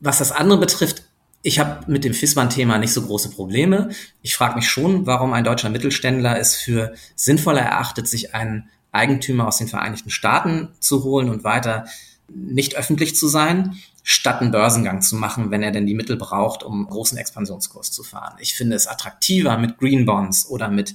Was 0.00 0.18
das 0.18 0.32
andere 0.32 0.58
betrifft, 0.58 1.04
ich 1.44 1.58
habe 1.58 1.92
mit 1.92 2.04
dem 2.04 2.14
FISMAN-Thema 2.14 2.78
nicht 2.78 2.94
so 2.94 3.02
große 3.02 3.28
Probleme. 3.28 3.90
Ich 4.22 4.34
frage 4.34 4.56
mich 4.56 4.66
schon, 4.66 5.06
warum 5.06 5.34
ein 5.34 5.44
deutscher 5.44 5.68
Mittelständler 5.68 6.40
es 6.40 6.56
für 6.56 6.94
sinnvoller 7.16 7.60
erachtet, 7.60 8.08
sich 8.08 8.34
einen 8.34 8.70
Eigentümer 8.92 9.46
aus 9.46 9.58
den 9.58 9.68
Vereinigten 9.68 10.08
Staaten 10.08 10.70
zu 10.80 11.04
holen 11.04 11.28
und 11.28 11.44
weiter 11.44 11.84
nicht 12.28 12.76
öffentlich 12.76 13.14
zu 13.14 13.28
sein, 13.28 13.76
statt 14.02 14.40
einen 14.40 14.52
Börsengang 14.52 15.02
zu 15.02 15.16
machen, 15.16 15.50
wenn 15.50 15.62
er 15.62 15.70
denn 15.70 15.86
die 15.86 15.94
Mittel 15.94 16.16
braucht, 16.16 16.62
um 16.62 16.86
großen 16.86 17.18
Expansionskurs 17.18 17.92
zu 17.92 18.02
fahren. 18.02 18.36
Ich 18.38 18.54
finde 18.54 18.76
es 18.76 18.86
attraktiver 18.86 19.58
mit 19.58 19.76
Green 19.76 20.06
Bonds 20.06 20.48
oder 20.48 20.70
mit 20.70 20.94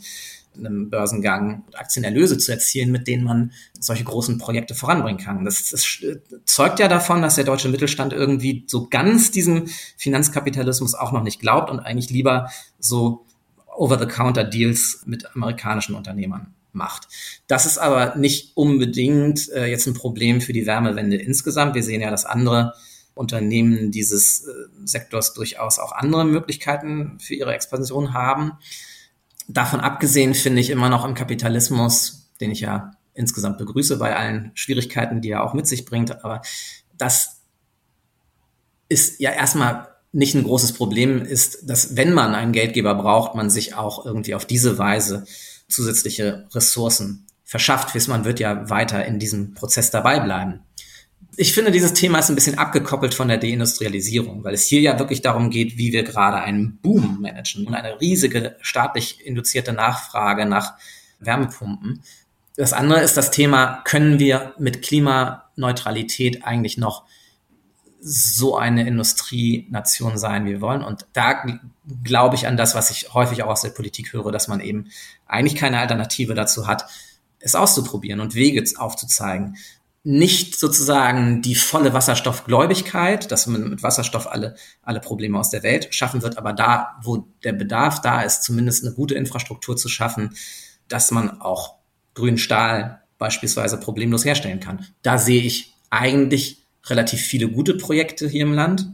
einem 0.65 0.89
Börsengang 0.89 1.63
Aktienerlöse 1.73 2.37
zu 2.37 2.51
erzielen, 2.51 2.91
mit 2.91 3.07
denen 3.07 3.23
man 3.23 3.51
solche 3.79 4.03
großen 4.03 4.37
Projekte 4.37 4.75
voranbringen 4.75 5.19
kann. 5.19 5.45
Das, 5.45 5.69
das 5.69 5.85
zeugt 6.45 6.79
ja 6.79 6.87
davon, 6.87 7.21
dass 7.21 7.35
der 7.35 7.43
deutsche 7.43 7.69
Mittelstand 7.69 8.13
irgendwie 8.13 8.65
so 8.67 8.87
ganz 8.89 9.31
diesem 9.31 9.67
Finanzkapitalismus 9.97 10.95
auch 10.95 11.11
noch 11.11 11.23
nicht 11.23 11.39
glaubt 11.39 11.69
und 11.69 11.79
eigentlich 11.79 12.09
lieber 12.09 12.49
so 12.79 13.25
Over-the-Counter-Deals 13.75 15.03
mit 15.05 15.35
amerikanischen 15.35 15.95
Unternehmern 15.95 16.53
macht. 16.71 17.07
Das 17.47 17.65
ist 17.65 17.77
aber 17.77 18.15
nicht 18.15 18.51
unbedingt 18.55 19.49
äh, 19.49 19.65
jetzt 19.67 19.87
ein 19.87 19.93
Problem 19.93 20.41
für 20.41 20.53
die 20.53 20.65
Wärmewende 20.65 21.17
insgesamt. 21.17 21.75
Wir 21.75 21.83
sehen 21.83 22.01
ja, 22.01 22.11
dass 22.11 22.25
andere 22.25 22.73
Unternehmen 23.15 23.91
dieses 23.91 24.45
äh, 24.45 24.51
Sektors 24.85 25.33
durchaus 25.33 25.79
auch 25.79 25.91
andere 25.91 26.25
Möglichkeiten 26.25 27.19
für 27.19 27.35
ihre 27.35 27.53
Expansion 27.53 28.13
haben. 28.13 28.53
Davon 29.51 29.79
abgesehen 29.79 30.35
finde 30.35 30.61
ich 30.61 30.69
immer 30.69 30.89
noch 30.89 31.03
im 31.05 31.15
Kapitalismus, 31.15 32.29
den 32.39 32.51
ich 32.51 32.61
ja 32.61 32.91
insgesamt 33.13 33.57
begrüße 33.57 33.97
bei 33.97 34.15
allen 34.15 34.51
Schwierigkeiten, 34.53 35.21
die 35.21 35.31
er 35.31 35.43
auch 35.43 35.53
mit 35.53 35.67
sich 35.67 35.85
bringt, 35.85 36.23
aber 36.23 36.41
das 36.97 37.41
ist 38.89 39.19
ja 39.19 39.31
erstmal 39.31 39.87
nicht 40.11 40.35
ein 40.35 40.43
großes 40.43 40.73
Problem, 40.73 41.23
ist, 41.23 41.67
dass 41.69 41.97
wenn 41.97 42.13
man 42.13 42.35
einen 42.35 42.51
Geldgeber 42.51 42.93
braucht, 42.95 43.35
man 43.35 43.49
sich 43.49 43.75
auch 43.75 44.05
irgendwie 44.05 44.35
auf 44.35 44.45
diese 44.45 44.77
Weise 44.77 45.25
zusätzliche 45.67 46.47
Ressourcen 46.53 47.27
verschafft. 47.43 47.95
Man 48.07 48.25
wird 48.25 48.39
ja 48.39 48.69
weiter 48.69 49.05
in 49.05 49.19
diesem 49.19 49.55
Prozess 49.55 49.91
dabei 49.91 50.19
bleiben 50.19 50.61
ich 51.37 51.53
finde, 51.53 51.71
dieses 51.71 51.93
Thema 51.93 52.19
ist 52.19 52.29
ein 52.29 52.35
bisschen 52.35 52.57
abgekoppelt 52.57 53.13
von 53.13 53.27
der 53.27 53.37
Deindustrialisierung, 53.37 54.43
weil 54.43 54.53
es 54.53 54.65
hier 54.65 54.81
ja 54.81 54.99
wirklich 54.99 55.21
darum 55.21 55.49
geht, 55.49 55.77
wie 55.77 55.93
wir 55.93 56.03
gerade 56.03 56.37
einen 56.37 56.77
Boom 56.77 57.21
managen 57.21 57.65
und 57.65 57.75
eine 57.75 57.99
riesige 58.01 58.57
staatlich 58.61 59.25
induzierte 59.25 59.71
Nachfrage 59.71 60.45
nach 60.45 60.73
Wärmepumpen. 61.19 62.01
Das 62.55 62.73
andere 62.73 63.01
ist 63.01 63.15
das 63.15 63.31
Thema, 63.31 63.81
können 63.85 64.19
wir 64.19 64.53
mit 64.57 64.81
Klimaneutralität 64.81 66.43
eigentlich 66.43 66.77
noch 66.77 67.05
so 68.01 68.57
eine 68.57 68.87
Industrienation 68.87 70.17
sein, 70.17 70.45
wie 70.45 70.51
wir 70.51 70.61
wollen. 70.61 70.83
Und 70.83 71.05
da 71.13 71.43
glaube 72.03 72.35
ich 72.35 72.47
an 72.47 72.57
das, 72.57 72.75
was 72.75 72.91
ich 72.91 73.13
häufig 73.13 73.43
auch 73.43 73.49
aus 73.49 73.61
der 73.61 73.69
Politik 73.69 74.13
höre, 74.13 74.31
dass 74.31 74.47
man 74.47 74.61
eben 74.61 74.89
eigentlich 75.25 75.55
keine 75.55 75.79
Alternative 75.79 76.33
dazu 76.33 76.67
hat, 76.67 76.85
es 77.39 77.55
auszuprobieren 77.55 78.19
und 78.19 78.35
Wege 78.35 78.63
aufzuzeigen 78.77 79.55
nicht 80.03 80.57
sozusagen 80.57 81.41
die 81.41 81.55
volle 81.55 81.93
Wasserstoffgläubigkeit, 81.93 83.31
dass 83.31 83.47
man 83.47 83.69
mit 83.69 83.83
Wasserstoff 83.83 84.27
alle, 84.27 84.55
alle 84.81 85.01
Probleme 85.01 85.37
aus 85.37 85.49
der 85.49 85.63
Welt 85.63 85.93
schaffen 85.93 86.21
wird, 86.21 86.37
aber 86.37 86.53
da, 86.53 86.99
wo 87.03 87.27
der 87.43 87.53
Bedarf 87.53 88.01
da 88.01 88.21
ist, 88.21 88.43
zumindest 88.43 88.85
eine 88.85 88.95
gute 88.95 89.15
Infrastruktur 89.15 89.75
zu 89.75 89.89
schaffen, 89.89 90.35
dass 90.87 91.11
man 91.11 91.41
auch 91.41 91.75
grünen 92.13 92.37
Stahl 92.37 93.01
beispielsweise 93.17 93.77
problemlos 93.77 94.23
herstellen 94.23 94.61
kann. 94.61 94.85
Da 95.01 95.17
sehe 95.17 95.41
ich 95.41 95.75
eigentlich 95.89 96.63
relativ 96.85 97.21
viele 97.21 97.49
gute 97.49 97.75
Projekte 97.75 98.27
hier 98.27 98.43
im 98.43 98.53
Land. 98.53 98.87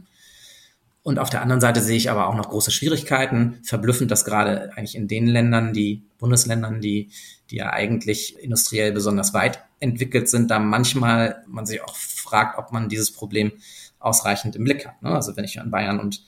Und 1.02 1.20
auf 1.20 1.30
der 1.30 1.40
anderen 1.40 1.60
Seite 1.60 1.80
sehe 1.80 1.96
ich 1.96 2.10
aber 2.10 2.26
auch 2.26 2.34
noch 2.34 2.50
große 2.50 2.72
Schwierigkeiten. 2.72 3.60
Verblüffend, 3.62 4.10
dass 4.10 4.24
gerade 4.24 4.72
eigentlich 4.76 4.96
in 4.96 5.06
den 5.06 5.28
Ländern, 5.28 5.72
die 5.72 6.02
Bundesländern, 6.18 6.80
die, 6.80 7.10
die 7.50 7.56
ja 7.56 7.72
eigentlich 7.72 8.36
industriell 8.40 8.90
besonders 8.90 9.32
weit 9.32 9.60
entwickelt 9.80 10.28
sind, 10.28 10.50
da 10.50 10.58
manchmal 10.58 11.44
man 11.46 11.66
sich 11.66 11.82
auch 11.82 11.94
fragt, 11.96 12.58
ob 12.58 12.72
man 12.72 12.88
dieses 12.88 13.12
Problem 13.12 13.52
ausreichend 13.98 14.56
im 14.56 14.64
Blick 14.64 14.86
hat. 14.86 15.02
Ne? 15.02 15.10
Also 15.10 15.36
wenn 15.36 15.44
ich 15.44 15.60
an 15.60 15.70
Bayern 15.70 16.00
und 16.00 16.22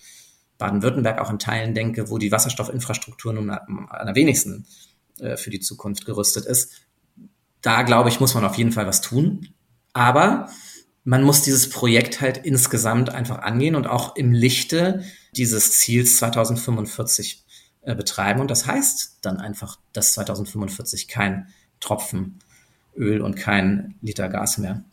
Baden-Württemberg 0.58 1.20
auch 1.20 1.30
in 1.30 1.38
Teilen 1.38 1.74
denke, 1.74 2.10
wo 2.10 2.18
die 2.18 2.32
Wasserstoffinfrastruktur 2.32 3.32
nun 3.32 3.50
am 3.50 3.88
allerwenigsten 3.88 4.66
äh, 5.20 5.36
für 5.36 5.50
die 5.50 5.60
Zukunft 5.60 6.04
gerüstet 6.04 6.44
ist, 6.46 6.72
da 7.62 7.82
glaube 7.82 8.08
ich, 8.08 8.20
muss 8.20 8.34
man 8.34 8.44
auf 8.44 8.56
jeden 8.56 8.72
Fall 8.72 8.86
was 8.86 9.00
tun. 9.00 9.48
Aber 9.92 10.48
man 11.04 11.22
muss 11.22 11.42
dieses 11.42 11.70
Projekt 11.70 12.20
halt 12.20 12.38
insgesamt 12.38 13.10
einfach 13.10 13.38
angehen 13.38 13.76
und 13.76 13.86
auch 13.86 14.16
im 14.16 14.32
Lichte 14.32 15.04
dieses 15.32 15.78
Ziels 15.78 16.18
2045 16.18 17.44
äh, 17.82 17.94
betreiben. 17.94 18.40
Und 18.40 18.50
das 18.50 18.66
heißt 18.66 19.18
dann 19.22 19.38
einfach, 19.38 19.78
dass 19.92 20.12
2045 20.12 21.08
kein 21.08 21.48
Tropfen 21.80 22.40
Öl 22.98 23.20
und 23.20 23.36
kein 23.36 23.94
Liter 24.02 24.28
Gas 24.28 24.58
mehr 24.58 24.84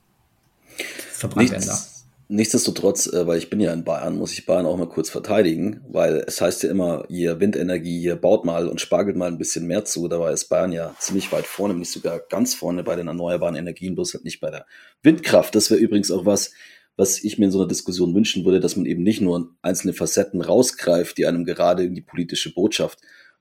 verbrannt 1.11 1.51
werden 1.51 1.67
darf. 1.67 1.95
Nichtsdestotrotz, 2.27 3.05
äh, 3.13 3.27
weil 3.27 3.37
ich 3.37 3.51
bin 3.51 3.59
ja 3.59 3.71
in 3.71 3.83
Bayern, 3.83 4.17
muss 4.17 4.33
ich 4.33 4.47
Bayern 4.47 4.65
auch 4.65 4.77
mal 4.77 4.89
kurz 4.89 5.11
verteidigen, 5.11 5.81
weil 5.89 6.23
es 6.25 6.41
heißt 6.41 6.63
ja 6.63 6.71
immer, 6.71 7.05
ihr 7.07 7.39
Windenergie, 7.39 8.01
ihr 8.01 8.15
baut 8.15 8.45
mal 8.45 8.67
und 8.67 8.81
spargelt 8.81 9.15
mal 9.15 9.27
ein 9.27 9.37
bisschen 9.37 9.67
mehr 9.67 9.85
zu. 9.85 10.07
Dabei 10.07 10.33
ist 10.33 10.45
Bayern 10.45 10.71
ja 10.71 10.95
ziemlich 10.97 11.31
weit 11.31 11.45
vorne, 11.45 11.75
nicht 11.75 11.91
sogar 11.91 12.19
ganz 12.29 12.55
vorne 12.55 12.83
bei 12.83 12.95
den 12.95 13.07
erneuerbaren 13.07 13.55
Energien, 13.55 13.93
bloß 13.93 14.15
halt 14.15 14.23
nicht 14.23 14.39
bei 14.39 14.49
der 14.49 14.65
Windkraft. 15.03 15.53
Das 15.53 15.69
wäre 15.69 15.79
übrigens 15.79 16.09
auch 16.09 16.25
was, 16.25 16.51
was 16.97 17.23
ich 17.23 17.37
mir 17.37 17.45
in 17.45 17.51
so 17.51 17.59
einer 17.59 17.67
Diskussion 17.67 18.15
wünschen 18.15 18.43
würde, 18.43 18.59
dass 18.59 18.75
man 18.75 18.87
eben 18.87 19.03
nicht 19.03 19.21
nur 19.21 19.51
einzelne 19.61 19.93
Facetten 19.93 20.41
rausgreift, 20.41 21.19
die 21.19 21.27
einem 21.27 21.45
gerade 21.45 21.83
in 21.83 21.93
die 21.93 22.01
politische 22.01 22.51
Botschaft 22.53 22.99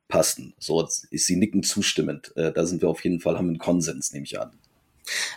passen. 0.08 0.54
So 0.58 0.86
ist 1.10 1.26
sie 1.26 1.36
nicken 1.36 1.62
zustimmend. 1.62 2.32
Äh, 2.36 2.52
da 2.52 2.66
sind 2.66 2.82
wir 2.82 2.88
auf 2.88 3.02
jeden 3.04 3.20
Fall, 3.20 3.36
haben 3.36 3.48
einen 3.48 3.58
Konsens, 3.58 4.12
nehme 4.12 4.24
ich 4.24 4.40
an. 4.40 4.52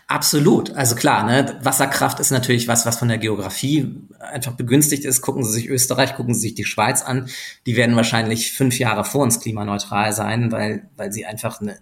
Absolut. 0.07 0.72
Also 0.76 0.95
klar, 0.95 1.26
ne, 1.26 1.59
Wasserkraft 1.61 2.20
ist 2.20 2.32
natürlich 2.32 2.68
was, 2.68 2.86
was 2.86 2.97
von 2.97 3.09
der 3.09 3.18
Geografie 3.18 3.93
einfach 4.20 4.53
begünstigt 4.53 5.03
ist. 5.03 5.22
Gucken 5.22 5.43
Sie 5.43 5.51
sich 5.51 5.68
Österreich, 5.68 6.15
gucken 6.15 6.34
Sie 6.34 6.39
sich 6.39 6.55
die 6.55 6.63
Schweiz 6.63 7.01
an. 7.01 7.30
Die 7.65 7.76
werden 7.76 7.95
wahrscheinlich 7.95 8.53
fünf 8.53 8.80
Jahre 8.80 9.03
vor 9.03 9.24
uns 9.24 9.41
klimaneutral 9.41 10.13
sein, 10.13 10.51
weil, 10.51 10.89
weil 10.95 11.11
sie 11.11 11.26
einfach 11.26 11.59
eine 11.59 11.80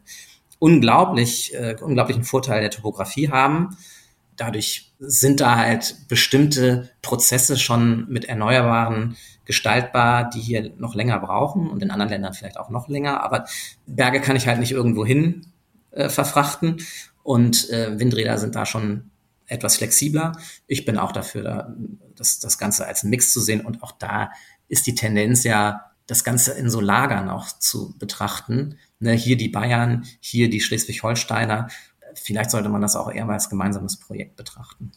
unglaublich, 0.57 1.53
äh, 1.53 1.75
unglaublichen 1.79 2.23
Vorteil 2.23 2.61
der 2.61 2.71
Topografie 2.71 3.29
haben. 3.29 3.77
Dadurch 4.35 4.91
sind 4.99 5.39
da 5.39 5.55
halt 5.55 5.95
bestimmte 6.07 6.89
Prozesse 7.01 7.57
schon 7.57 8.07
mit 8.09 8.25
Erneuerbaren 8.25 9.15
gestaltbar, 9.45 10.29
die 10.29 10.41
hier 10.41 10.73
noch 10.77 10.95
länger 10.95 11.19
brauchen 11.19 11.69
und 11.69 11.81
in 11.81 11.91
anderen 11.91 12.11
Ländern 12.11 12.33
vielleicht 12.33 12.57
auch 12.57 12.69
noch 12.69 12.87
länger. 12.87 13.23
Aber 13.23 13.45
Berge 13.85 14.21
kann 14.21 14.35
ich 14.35 14.47
halt 14.47 14.59
nicht 14.59 14.71
irgendwo 14.71 15.05
hin 15.05 15.47
äh, 15.91 16.09
verfrachten. 16.09 16.81
Und 17.23 17.69
äh, 17.69 17.97
Windräder 17.99 18.37
sind 18.37 18.55
da 18.55 18.65
schon 18.65 19.11
etwas 19.47 19.77
flexibler. 19.77 20.33
Ich 20.67 20.85
bin 20.85 20.97
auch 20.97 21.11
dafür, 21.11 21.43
da, 21.43 21.75
das, 22.15 22.39
das 22.39 22.57
Ganze 22.57 22.85
als 22.85 23.03
Mix 23.03 23.33
zu 23.33 23.39
sehen. 23.39 23.61
Und 23.61 23.81
auch 23.83 23.91
da 23.91 24.31
ist 24.67 24.87
die 24.87 24.95
Tendenz 24.95 25.43
ja, 25.43 25.91
das 26.07 26.23
Ganze 26.23 26.53
in 26.53 26.69
so 26.69 26.81
Lagern 26.81 27.29
auch 27.29 27.47
zu 27.47 27.97
betrachten. 27.97 28.77
Ne, 28.99 29.13
hier 29.13 29.37
die 29.37 29.49
Bayern, 29.49 30.05
hier 30.19 30.49
die 30.49 30.61
Schleswig-Holsteiner. 30.61 31.67
Vielleicht 32.13 32.51
sollte 32.51 32.69
man 32.69 32.81
das 32.81 32.95
auch 32.95 33.11
eher 33.11 33.25
mal 33.25 33.33
als 33.33 33.49
gemeinsames 33.49 33.97
Projekt 33.97 34.35
betrachten. 34.35 34.91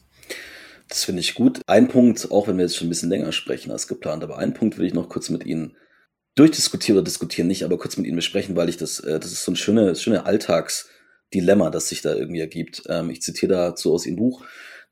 Das 0.89 1.05
finde 1.05 1.21
ich 1.21 1.35
gut. 1.35 1.61
Ein 1.67 1.89
Punkt, 1.89 2.31
auch 2.31 2.49
wenn 2.49 2.57
wir 2.57 2.65
jetzt 2.65 2.77
schon 2.77 2.87
ein 2.87 2.91
bisschen 2.91 3.11
länger 3.11 3.33
sprechen 3.33 3.71
als 3.71 3.89
geplant, 3.89 4.23
aber 4.23 4.39
einen 4.39 4.55
Punkt 4.55 4.79
will 4.79 4.87
ich 4.87 4.95
noch 4.95 5.09
kurz 5.09 5.29
mit 5.29 5.45
Ihnen 5.45 5.77
durchdiskutieren 6.35 6.99
oder 6.99 7.05
diskutieren 7.05 7.49
nicht, 7.49 7.65
aber 7.65 7.79
kurz 7.79 7.97
mit 7.97 8.07
Ihnen 8.07 8.17
besprechen, 8.17 8.57
weil 8.57 8.69
ich 8.69 8.77
das, 8.77 9.01
äh, 9.01 9.19
das 9.19 9.33
ist 9.33 9.45
so 9.45 9.53
ein 9.53 9.57
schöne, 9.57 9.95
schöne 9.97 10.25
Alltags- 10.25 10.89
Dilemma, 11.35 11.71
das 11.71 11.89
sich 11.89 12.01
da 12.01 12.15
irgendwie 12.15 12.41
ergibt. 12.41 12.85
Ähm, 12.89 13.11
ich 13.11 13.23
zitiere 13.23 13.53
dazu 13.53 13.93
aus 13.93 14.07
Ihrem 14.07 14.17
Buch. 14.17 14.45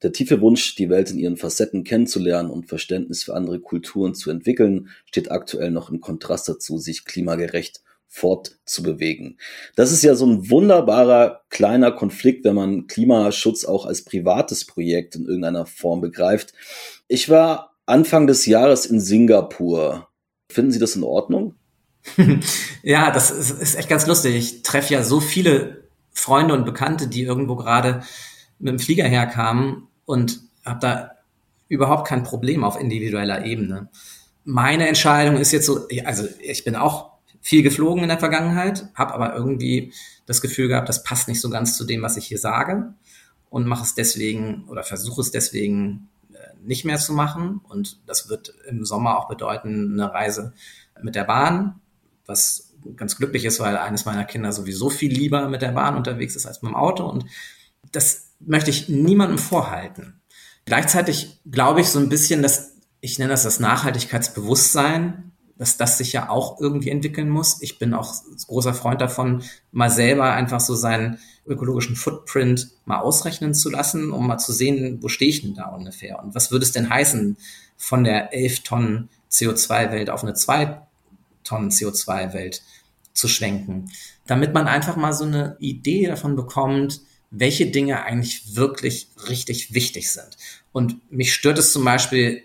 Der 0.02 0.12
tiefe 0.12 0.42
Wunsch, 0.42 0.74
die 0.74 0.90
Welt 0.90 1.10
in 1.10 1.18
ihren 1.18 1.38
Facetten 1.38 1.82
kennenzulernen 1.82 2.50
und 2.50 2.68
Verständnis 2.68 3.24
für 3.24 3.34
andere 3.34 3.60
Kulturen 3.60 4.14
zu 4.14 4.30
entwickeln, 4.30 4.90
steht 5.06 5.30
aktuell 5.30 5.70
noch 5.70 5.88
im 5.88 6.02
Kontrast 6.02 6.48
dazu, 6.50 6.76
sich 6.76 7.06
klimagerecht 7.06 7.80
fortzubewegen. 8.08 9.38
Das 9.74 9.92
ist 9.92 10.02
ja 10.02 10.14
so 10.14 10.26
ein 10.26 10.50
wunderbarer 10.50 11.42
kleiner 11.50 11.92
Konflikt, 11.92 12.44
wenn 12.44 12.54
man 12.54 12.86
Klimaschutz 12.86 13.64
auch 13.64 13.86
als 13.86 14.04
privates 14.04 14.64
Projekt 14.64 15.16
in 15.16 15.26
irgendeiner 15.26 15.66
Form 15.66 16.00
begreift. 16.00 16.54
Ich 17.08 17.28
war 17.28 17.74
Anfang 17.84 18.26
des 18.26 18.46
Jahres 18.46 18.86
in 18.86 19.00
Singapur. 19.00 20.08
Finden 20.50 20.70
Sie 20.70 20.78
das 20.78 20.96
in 20.96 21.04
Ordnung? 21.04 21.54
ja, 22.82 23.10
das 23.10 23.30
ist, 23.30 23.50
ist 23.50 23.74
echt 23.76 23.88
ganz 23.88 24.06
lustig. 24.06 24.34
Ich 24.36 24.62
treffe 24.62 24.94
ja 24.94 25.02
so 25.02 25.20
viele 25.20 25.84
Freunde 26.12 26.54
und 26.54 26.64
Bekannte, 26.64 27.08
die 27.08 27.22
irgendwo 27.22 27.56
gerade 27.56 28.02
mit 28.58 28.72
dem 28.72 28.78
Flieger 28.78 29.04
herkamen 29.04 29.88
und 30.04 30.40
habe 30.64 30.80
da 30.80 31.10
überhaupt 31.68 32.06
kein 32.06 32.22
Problem 32.22 32.64
auf 32.64 32.80
individueller 32.80 33.44
Ebene. 33.44 33.88
Meine 34.44 34.88
Entscheidung 34.88 35.36
ist 35.36 35.52
jetzt 35.52 35.66
so, 35.66 35.86
also 36.04 36.26
ich 36.40 36.64
bin 36.64 36.76
auch 36.76 37.15
viel 37.46 37.62
geflogen 37.62 38.02
in 38.02 38.08
der 38.08 38.18
Vergangenheit, 38.18 38.88
habe 38.96 39.14
aber 39.14 39.36
irgendwie 39.36 39.92
das 40.26 40.40
Gefühl 40.40 40.66
gehabt, 40.66 40.88
das 40.88 41.04
passt 41.04 41.28
nicht 41.28 41.40
so 41.40 41.48
ganz 41.48 41.76
zu 41.76 41.84
dem, 41.84 42.02
was 42.02 42.16
ich 42.16 42.26
hier 42.26 42.40
sage 42.40 42.92
und 43.50 43.68
mache 43.68 43.84
es 43.84 43.94
deswegen 43.94 44.64
oder 44.66 44.82
versuche 44.82 45.20
es 45.20 45.30
deswegen 45.30 46.08
äh, 46.32 46.38
nicht 46.64 46.84
mehr 46.84 46.98
zu 46.98 47.12
machen. 47.12 47.60
Und 47.68 48.00
das 48.04 48.28
wird 48.28 48.52
im 48.68 48.84
Sommer 48.84 49.16
auch 49.16 49.28
bedeuten, 49.28 49.92
eine 49.92 50.12
Reise 50.12 50.54
mit 51.00 51.14
der 51.14 51.22
Bahn, 51.22 51.76
was 52.26 52.74
ganz 52.96 53.16
glücklich 53.16 53.44
ist, 53.44 53.60
weil 53.60 53.76
eines 53.76 54.06
meiner 54.06 54.24
Kinder 54.24 54.50
sowieso 54.50 54.90
viel 54.90 55.12
lieber 55.12 55.48
mit 55.48 55.62
der 55.62 55.70
Bahn 55.70 55.96
unterwegs 55.96 56.34
ist 56.34 56.46
als 56.46 56.62
mit 56.62 56.72
dem 56.72 56.76
Auto. 56.76 57.08
Und 57.08 57.26
das 57.92 58.30
möchte 58.40 58.70
ich 58.70 58.88
niemandem 58.88 59.38
vorhalten. 59.38 60.20
Gleichzeitig 60.64 61.38
glaube 61.48 61.80
ich 61.80 61.90
so 61.90 62.00
ein 62.00 62.08
bisschen, 62.08 62.42
dass 62.42 62.72
ich 63.00 63.20
nenne 63.20 63.30
das 63.30 63.44
das 63.44 63.60
Nachhaltigkeitsbewusstsein, 63.60 65.30
dass 65.58 65.76
das 65.76 65.98
sich 65.98 66.12
ja 66.12 66.28
auch 66.28 66.60
irgendwie 66.60 66.90
entwickeln 66.90 67.28
muss. 67.28 67.62
Ich 67.62 67.78
bin 67.78 67.94
auch 67.94 68.14
großer 68.46 68.74
Freund 68.74 69.00
davon, 69.00 69.42
mal 69.72 69.90
selber 69.90 70.32
einfach 70.32 70.60
so 70.60 70.74
seinen 70.74 71.18
ökologischen 71.46 71.96
Footprint 71.96 72.70
mal 72.84 72.98
ausrechnen 72.98 73.54
zu 73.54 73.70
lassen, 73.70 74.10
um 74.10 74.26
mal 74.26 74.38
zu 74.38 74.52
sehen, 74.52 74.98
wo 75.02 75.08
stehe 75.08 75.30
ich 75.30 75.42
denn 75.42 75.54
da 75.54 75.68
ungefähr 75.68 76.22
und 76.22 76.34
was 76.34 76.50
würde 76.50 76.64
es 76.64 76.72
denn 76.72 76.90
heißen, 76.90 77.36
von 77.76 78.04
der 78.04 78.32
11 78.32 78.60
Tonnen 78.60 79.08
CO2-Welt 79.30 80.10
auf 80.10 80.22
eine 80.22 80.34
2 80.34 80.80
Tonnen 81.44 81.70
CO2-Welt 81.70 82.62
zu 83.12 83.28
schwenken, 83.28 83.90
damit 84.26 84.52
man 84.52 84.66
einfach 84.66 84.96
mal 84.96 85.12
so 85.12 85.24
eine 85.24 85.56
Idee 85.58 86.06
davon 86.06 86.36
bekommt, 86.36 87.00
welche 87.30 87.66
Dinge 87.66 88.02
eigentlich 88.04 88.56
wirklich 88.56 89.08
richtig 89.28 89.74
wichtig 89.74 90.10
sind. 90.10 90.36
Und 90.72 91.10
mich 91.10 91.32
stört 91.32 91.58
es 91.58 91.72
zum 91.72 91.84
Beispiel 91.84 92.42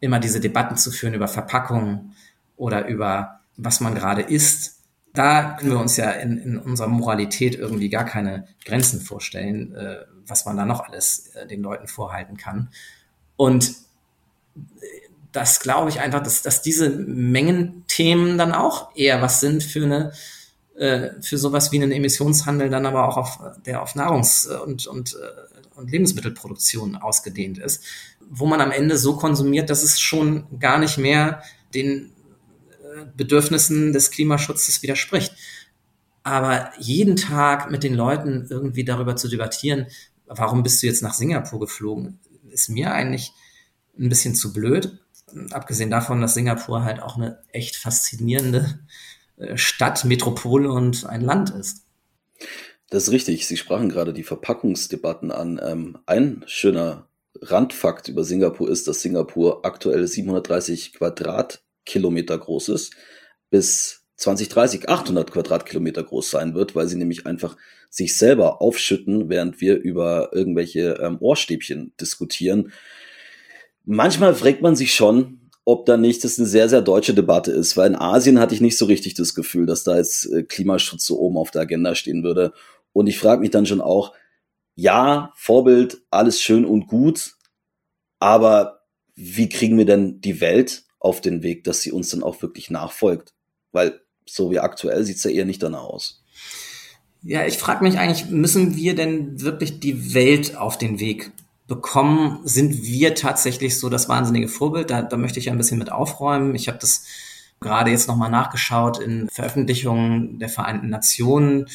immer 0.00 0.18
diese 0.18 0.40
Debatten 0.40 0.76
zu 0.76 0.90
führen 0.90 1.14
über 1.14 1.28
Verpackungen 1.28 2.14
oder 2.56 2.86
über 2.86 3.40
was 3.56 3.80
man 3.80 3.94
gerade 3.94 4.22
isst. 4.22 4.78
Da 5.12 5.56
können 5.56 5.72
wir 5.72 5.80
uns 5.80 5.96
ja 5.96 6.10
in, 6.12 6.38
in 6.38 6.58
unserer 6.58 6.88
Moralität 6.88 7.54
irgendwie 7.54 7.88
gar 7.88 8.04
keine 8.04 8.46
Grenzen 8.64 9.00
vorstellen, 9.00 9.74
äh, 9.74 10.04
was 10.26 10.46
man 10.46 10.56
da 10.56 10.64
noch 10.64 10.88
alles 10.88 11.28
äh, 11.34 11.46
den 11.46 11.62
Leuten 11.62 11.88
vorhalten 11.88 12.36
kann. 12.36 12.68
Und 13.36 13.74
das 15.32 15.60
glaube 15.60 15.90
ich 15.90 16.00
einfach, 16.00 16.22
dass, 16.22 16.42
dass 16.42 16.62
diese 16.62 16.90
Mengenthemen 16.90 18.38
dann 18.38 18.52
auch 18.52 18.94
eher 18.96 19.22
was 19.22 19.40
sind 19.40 19.62
für 19.62 19.84
eine 19.84 20.12
äh, 20.76 21.20
für 21.20 21.38
sowas 21.38 21.72
wie 21.72 21.82
einen 21.82 21.92
Emissionshandel 21.92 22.70
dann 22.70 22.86
aber 22.86 23.06
auch 23.06 23.16
auf 23.16 23.38
der 23.66 23.82
auf 23.82 23.94
Nahrungs- 23.94 24.48
und, 24.48 24.86
und, 24.86 25.14
äh, 25.14 25.78
und 25.78 25.90
Lebensmittelproduktion 25.90 26.96
ausgedehnt 26.96 27.58
ist, 27.58 27.84
wo 28.30 28.46
man 28.46 28.60
am 28.60 28.70
Ende 28.70 28.96
so 28.96 29.16
konsumiert, 29.16 29.68
dass 29.68 29.82
es 29.82 30.00
schon 30.00 30.46
gar 30.60 30.78
nicht 30.78 30.96
mehr 30.96 31.42
den 31.74 32.12
äh, 32.82 33.04
Bedürfnissen 33.16 33.92
des 33.92 34.12
Klimaschutzes 34.12 34.82
widerspricht. 34.82 35.34
Aber 36.22 36.70
jeden 36.78 37.16
Tag 37.16 37.70
mit 37.70 37.82
den 37.82 37.94
Leuten 37.94 38.46
irgendwie 38.48 38.84
darüber 38.84 39.16
zu 39.16 39.28
debattieren, 39.28 39.86
warum 40.26 40.62
bist 40.62 40.82
du 40.82 40.86
jetzt 40.86 41.02
nach 41.02 41.14
Singapur 41.14 41.58
geflogen, 41.58 42.20
ist 42.50 42.68
mir 42.68 42.92
eigentlich 42.92 43.32
ein 43.98 44.08
bisschen 44.08 44.36
zu 44.36 44.52
blöd. 44.52 44.98
Abgesehen 45.50 45.90
davon, 45.90 46.20
dass 46.20 46.34
Singapur 46.34 46.84
halt 46.84 47.02
auch 47.02 47.16
eine 47.16 47.40
echt 47.48 47.76
faszinierende 47.76 48.78
äh, 49.38 49.56
Stadt, 49.56 50.04
Metropole 50.04 50.70
und 50.70 51.04
ein 51.04 51.20
Land 51.20 51.50
ist. 51.50 51.84
Das 52.90 53.04
ist 53.04 53.10
richtig. 53.10 53.48
Sie 53.48 53.56
sprachen 53.56 53.88
gerade 53.88 54.12
die 54.12 54.24
Verpackungsdebatten 54.24 55.32
an. 55.32 55.60
Ähm, 55.62 55.98
ein 56.06 56.44
schöner 56.46 57.09
Randfakt 57.42 58.08
über 58.08 58.24
Singapur 58.24 58.68
ist, 58.68 58.86
dass 58.88 59.02
Singapur 59.02 59.64
aktuell 59.64 60.06
730 60.06 60.94
Quadratkilometer 60.94 62.38
groß 62.38 62.68
ist, 62.70 62.94
bis 63.50 64.04
2030 64.16 64.88
800 64.88 65.30
Quadratkilometer 65.30 66.02
groß 66.02 66.30
sein 66.30 66.54
wird, 66.54 66.74
weil 66.74 66.88
sie 66.88 66.96
nämlich 66.96 67.26
einfach 67.26 67.56
sich 67.88 68.16
selber 68.16 68.60
aufschütten, 68.60 69.28
während 69.28 69.60
wir 69.60 69.78
über 69.78 70.30
irgendwelche 70.32 70.98
ähm, 71.02 71.16
Ohrstäbchen 71.20 71.92
diskutieren. 72.00 72.72
Manchmal 73.84 74.34
fragt 74.34 74.60
man 74.60 74.76
sich 74.76 74.94
schon, 74.94 75.40
ob 75.64 75.86
da 75.86 75.96
nicht 75.96 76.22
das 76.22 76.38
eine 76.38 76.46
sehr, 76.46 76.68
sehr 76.68 76.82
deutsche 76.82 77.14
Debatte 77.14 77.50
ist, 77.50 77.76
weil 77.76 77.90
in 77.90 77.96
Asien 77.96 78.38
hatte 78.38 78.54
ich 78.54 78.60
nicht 78.60 78.76
so 78.76 78.84
richtig 78.84 79.14
das 79.14 79.34
Gefühl, 79.34 79.66
dass 79.66 79.84
da 79.84 79.96
jetzt 79.96 80.30
äh, 80.30 80.42
Klimaschutz 80.42 81.06
so 81.06 81.18
oben 81.18 81.36
auf 81.36 81.50
der 81.50 81.62
Agenda 81.62 81.94
stehen 81.94 82.22
würde. 82.22 82.52
Und 82.92 83.06
ich 83.06 83.18
frage 83.18 83.40
mich 83.40 83.50
dann 83.50 83.66
schon 83.66 83.80
auch, 83.80 84.12
ja, 84.80 85.32
Vorbild, 85.36 86.02
alles 86.10 86.40
schön 86.40 86.64
und 86.64 86.86
gut, 86.86 87.34
aber 88.18 88.80
wie 89.14 89.48
kriegen 89.48 89.76
wir 89.76 89.84
denn 89.84 90.20
die 90.22 90.40
Welt 90.40 90.84
auf 90.98 91.20
den 91.20 91.42
Weg, 91.42 91.64
dass 91.64 91.82
sie 91.82 91.92
uns 91.92 92.08
dann 92.08 92.22
auch 92.22 92.40
wirklich 92.40 92.70
nachfolgt? 92.70 93.34
Weil 93.72 94.00
so 94.26 94.50
wie 94.50 94.58
aktuell 94.58 95.04
sieht's 95.04 95.24
ja 95.24 95.30
eher 95.30 95.44
nicht 95.44 95.62
danach 95.62 95.84
aus. 95.84 96.22
Ja, 97.22 97.44
ich 97.44 97.58
frage 97.58 97.84
mich 97.84 97.98
eigentlich, 97.98 98.30
müssen 98.30 98.76
wir 98.76 98.94
denn 98.94 99.42
wirklich 99.42 99.80
die 99.80 100.14
Welt 100.14 100.56
auf 100.56 100.78
den 100.78 100.98
Weg 100.98 101.32
bekommen, 101.66 102.40
sind 102.44 102.82
wir 102.82 103.14
tatsächlich 103.14 103.78
so 103.78 103.90
das 103.90 104.08
wahnsinnige 104.08 104.48
Vorbild. 104.48 104.90
Da, 104.90 105.02
da 105.02 105.18
möchte 105.18 105.38
ich 105.38 105.50
ein 105.50 105.58
bisschen 105.58 105.78
mit 105.78 105.92
aufräumen. 105.92 106.54
Ich 106.54 106.68
habe 106.68 106.78
das 106.78 107.04
gerade 107.60 107.90
jetzt 107.90 108.08
nochmal 108.08 108.30
nachgeschaut 108.30 108.98
in 108.98 109.28
Veröffentlichungen 109.28 110.38
der 110.38 110.48
Vereinten 110.48 110.88
Nationen 110.88 111.66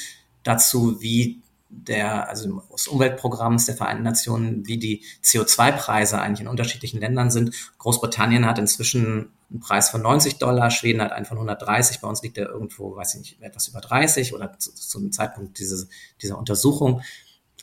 dazu, 0.44 1.00
wie 1.02 1.44
der, 1.84 2.30
also 2.30 2.62
des 2.74 2.88
Umweltprogramms 2.88 3.66
der 3.66 3.76
Vereinten 3.76 4.04
Nationen, 4.04 4.66
wie 4.66 4.78
die 4.78 5.04
CO2-Preise 5.24 6.20
eigentlich 6.20 6.42
in 6.42 6.48
unterschiedlichen 6.48 7.00
Ländern 7.00 7.32
sind. 7.32 7.54
Großbritannien 7.78 8.46
hat 8.46 8.60
inzwischen 8.60 9.32
einen 9.52 9.60
Preis 9.60 9.90
von 9.90 10.02
90 10.02 10.38
Dollar, 10.38 10.72
Schweden 10.72 11.02
hat 11.02 11.12
einen 11.12 11.26
von 11.26 11.38
130, 11.38 12.00
bei 12.00 12.08
uns 12.08 12.22
liegt 12.24 12.38
er 12.38 12.50
irgendwo, 12.50 12.96
weiß 12.96 13.16
ich 13.16 13.20
nicht, 13.20 13.42
etwas 13.42 13.68
über 13.68 13.82
30 13.82 14.34
oder 14.34 14.58
zu, 14.58 14.74
zum 14.74 15.12
Zeitpunkt 15.12 15.60
diese, 15.60 15.88
dieser 16.22 16.38
Untersuchung. 16.38 17.02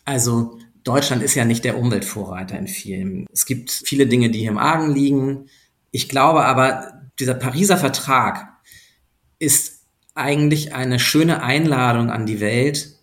Also 0.05 0.59
Deutschland 0.85 1.23
ist 1.23 1.35
ja 1.35 1.45
nicht 1.45 1.65
der 1.65 1.79
Umweltvorreiter 1.79 2.59
in 2.59 2.69
vielen. 2.69 3.27
Es 3.33 3.47
gibt 3.47 3.71
viele 3.71 4.07
Dinge, 4.07 4.31
die 4.31 4.41
hier 4.41 4.51
im 4.51 4.59
Argen 4.59 4.93
liegen. 4.93 5.49
Ich 5.91 6.09
glaube 6.09 6.45
aber, 6.45 7.03
dieser 7.19 7.35
Pariser 7.35 7.77
Vertrag 7.77 8.49
ist 9.39 9.83
eigentlich 10.15 10.75
eine 10.75 10.99
schöne 10.99 11.43
Einladung 11.43 12.11
an 12.11 12.27
die 12.27 12.41
Welt, 12.41 12.97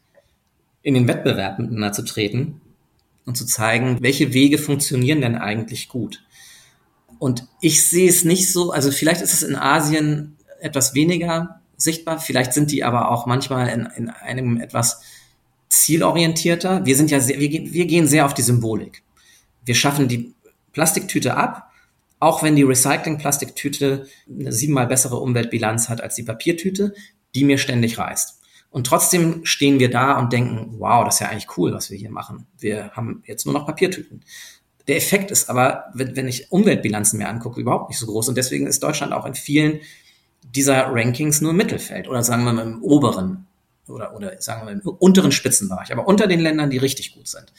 in 0.82 0.94
den 0.94 1.08
Wettbewerb 1.08 1.60
miteinander 1.60 1.94
zu 1.94 2.04
treten 2.04 2.62
und 3.26 3.36
zu 3.36 3.46
zeigen, 3.46 3.98
welche 4.02 4.34
Wege 4.34 4.58
funktionieren 4.58 5.22
denn 5.22 5.36
eigentlich 5.36 5.90
gut. 5.90 6.24
Und 7.20 7.48
ich 7.62 7.86
sehe 7.86 8.10
es 8.10 8.24
nicht 8.24 8.52
so, 8.52 8.72
also 8.72 8.92
vielleicht 8.92 9.22
ist 9.22 9.34
es 9.34 9.44
in 9.44 9.56
Asien 9.56 10.38
etwas 10.62 10.94
weniger 10.94 11.62
sichtbar, 11.76 12.20
vielleicht 12.20 12.54
sind 12.54 12.72
die 12.72 12.84
aber 12.84 13.12
auch 13.12 13.26
manchmal 13.26 13.70
in, 13.70 13.88
in 13.96 14.10
einem 14.10 14.60
etwas 14.60 15.02
zielorientierter. 15.70 16.86
Wir 16.86 16.96
sind 16.96 17.12
ja 17.12 17.20
sehr, 17.20 17.40
wir, 17.40 17.50
wir 17.50 17.86
gehen 17.86 18.08
sehr 18.08 18.26
auf 18.26 18.34
die 18.34 18.42
Symbolik. 18.42 19.04
Wir 19.66 19.76
schaffen 19.76 20.08
die 20.08 20.34
Plastiktüte 20.74 21.36
ab, 21.36 21.72
auch 22.20 22.44
wenn 22.44 22.56
die 22.56 22.64
Recycling-Plastiktüte 22.64 24.08
eine 24.28 24.52
siebenmal 24.52 24.88
bessere 24.88 25.18
Umweltbilanz 25.18 25.90
hat 25.90 26.02
als 26.02 26.16
die 26.16 26.24
Papiertüte, 26.24 26.94
die 27.36 27.44
mir 27.44 27.58
ständig 27.58 27.98
reißt. 27.98 28.39
Und 28.72 28.86
trotzdem 28.86 29.46
stehen 29.46 29.80
wir 29.80 29.90
da 29.90 30.20
und 30.20 30.32
denken, 30.32 30.76
wow, 30.78 31.04
das 31.04 31.16
ist 31.16 31.20
ja 31.22 31.30
eigentlich 31.30 31.58
cool, 31.58 31.74
was 31.74 31.90
wir 31.90 31.98
hier 31.98 32.12
machen. 32.12 32.46
Wir 32.58 32.92
haben 32.92 33.24
jetzt 33.26 33.46
nur 33.46 33.54
noch 33.54 33.66
Papiertüten. 33.66 34.22
Der 34.88 34.98
Effekt 34.98 35.32
ist 35.32 35.50
aber, 35.50 35.86
wenn, 35.94 36.16
wenn 36.16 36.28
ich 36.28 36.52
Umweltbilanzen 36.52 37.18
mir 37.18 37.30
angucke, 37.30 37.62
überhaupt 37.62 37.90
nicht 37.90 38.00
so 38.00 38.06
groß. 38.06 38.30
Und 38.30 38.38
deswegen 38.38 38.68
ist 38.68 38.84
Deutschland 38.84 39.14
auch 39.14 39.26
in 39.26 39.36
vielen 39.36 39.80
dieser 40.44 40.88
Rankings 40.88 41.42
nur 41.42 41.52
im 41.52 41.58
Mittelfeld 41.58 42.08
oder 42.08 42.24
sagen 42.24 42.44
wir 42.44 42.54
mal 42.54 42.66
im 42.66 42.82
oberen 42.82 43.48
oder, 43.88 44.16
oder 44.16 44.40
sagen 44.42 44.66
wir 44.66 44.74
im 44.74 44.82
unteren 44.82 45.32
Spitzenbereich, 45.32 45.92
aber 45.92 46.08
unter 46.08 46.28
den 46.28 46.40
Ländern, 46.40 46.70
die 46.70 46.78
richtig 46.78 47.14
gut 47.16 47.28
sind. 47.28 47.52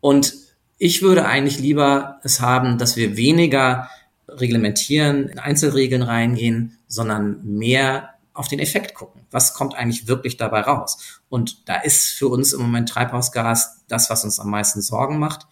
Und 0.00 0.34
ich 0.78 1.02
würde 1.02 1.26
eigentlich 1.26 1.58
lieber 1.58 2.20
es 2.22 2.40
haben, 2.40 2.78
dass 2.78 2.96
wir 2.96 3.16
weniger 3.16 3.88
reglementieren, 4.28 5.28
in 5.28 5.38
Einzelregeln 5.38 6.02
reingehen, 6.02 6.78
sondern 6.88 7.40
mehr 7.44 8.11
auf 8.34 8.48
den 8.48 8.58
Effekt 8.58 8.94
gucken. 8.94 9.26
Was 9.30 9.54
kommt 9.54 9.74
eigentlich 9.74 10.08
wirklich 10.08 10.36
dabei 10.36 10.60
raus? 10.60 11.20
Und 11.28 11.68
da 11.68 11.76
ist 11.76 12.08
für 12.08 12.28
uns 12.28 12.52
im 12.52 12.62
Moment 12.62 12.88
Treibhausgas 12.88 13.84
das, 13.88 14.10
was 14.10 14.24
uns 14.24 14.40
am 14.40 14.50
meisten 14.50 14.80
Sorgen 14.80 15.18
macht. 15.18 15.46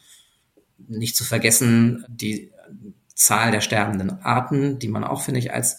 Nicht 0.78 1.16
zu 1.16 1.24
vergessen 1.24 2.04
die 2.08 2.52
Zahl 3.14 3.50
der 3.50 3.60
sterbenden 3.60 4.22
Arten, 4.22 4.78
die 4.78 4.88
man 4.88 5.04
auch, 5.04 5.22
finde 5.22 5.40
ich, 5.40 5.52
als 5.52 5.78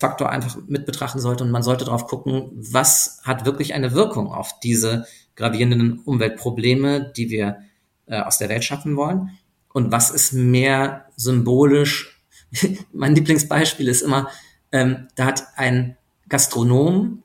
Faktor 0.00 0.30
einfach 0.30 0.56
mit 0.66 0.86
betrachten 0.86 1.20
sollte 1.20 1.44
und 1.44 1.50
man 1.50 1.62
sollte 1.62 1.84
darauf 1.84 2.06
gucken, 2.06 2.50
was 2.54 3.20
hat 3.24 3.44
wirklich 3.44 3.74
eine 3.74 3.92
Wirkung 3.92 4.32
auf 4.32 4.58
diese 4.60 5.06
gravierenden 5.34 5.98
Umweltprobleme, 6.00 7.12
die 7.16 7.30
wir 7.30 7.58
äh, 8.06 8.20
aus 8.20 8.38
der 8.38 8.48
Welt 8.48 8.64
schaffen 8.64 8.96
wollen 8.96 9.30
und 9.72 9.92
was 9.92 10.10
ist 10.10 10.32
mehr 10.32 11.06
symbolisch. 11.16 12.22
mein 12.92 13.14
Lieblingsbeispiel 13.14 13.88
ist 13.88 14.02
immer, 14.02 14.28
Ähm, 14.70 15.08
da 15.14 15.24
hat 15.24 15.44
ein 15.56 15.96
Gastronom 16.28 17.22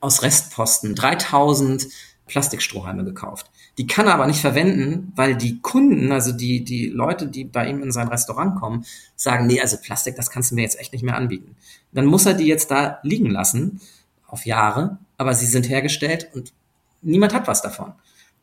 aus 0.00 0.22
Restposten 0.22 0.94
3000 0.94 1.88
Plastikstrohhalme 2.26 3.04
gekauft. 3.04 3.50
Die 3.78 3.86
kann 3.86 4.06
er 4.06 4.14
aber 4.14 4.26
nicht 4.26 4.40
verwenden, 4.40 5.12
weil 5.14 5.36
die 5.36 5.60
Kunden, 5.60 6.10
also 6.10 6.32
die, 6.32 6.64
die 6.64 6.88
Leute, 6.88 7.28
die 7.28 7.44
bei 7.44 7.68
ihm 7.68 7.82
in 7.82 7.92
sein 7.92 8.08
Restaurant 8.08 8.58
kommen, 8.58 8.84
sagen, 9.14 9.46
nee, 9.46 9.60
also 9.60 9.76
Plastik, 9.76 10.16
das 10.16 10.30
kannst 10.30 10.50
du 10.50 10.56
mir 10.56 10.62
jetzt 10.62 10.80
echt 10.80 10.92
nicht 10.92 11.04
mehr 11.04 11.16
anbieten. 11.16 11.56
Dann 11.92 12.06
muss 12.06 12.26
er 12.26 12.34
die 12.34 12.46
jetzt 12.46 12.70
da 12.70 12.98
liegen 13.02 13.30
lassen, 13.30 13.80
auf 14.26 14.44
Jahre, 14.44 14.98
aber 15.18 15.34
sie 15.34 15.46
sind 15.46 15.68
hergestellt 15.68 16.28
und 16.34 16.52
niemand 17.00 17.32
hat 17.32 17.46
was 17.46 17.62
davon. 17.62 17.92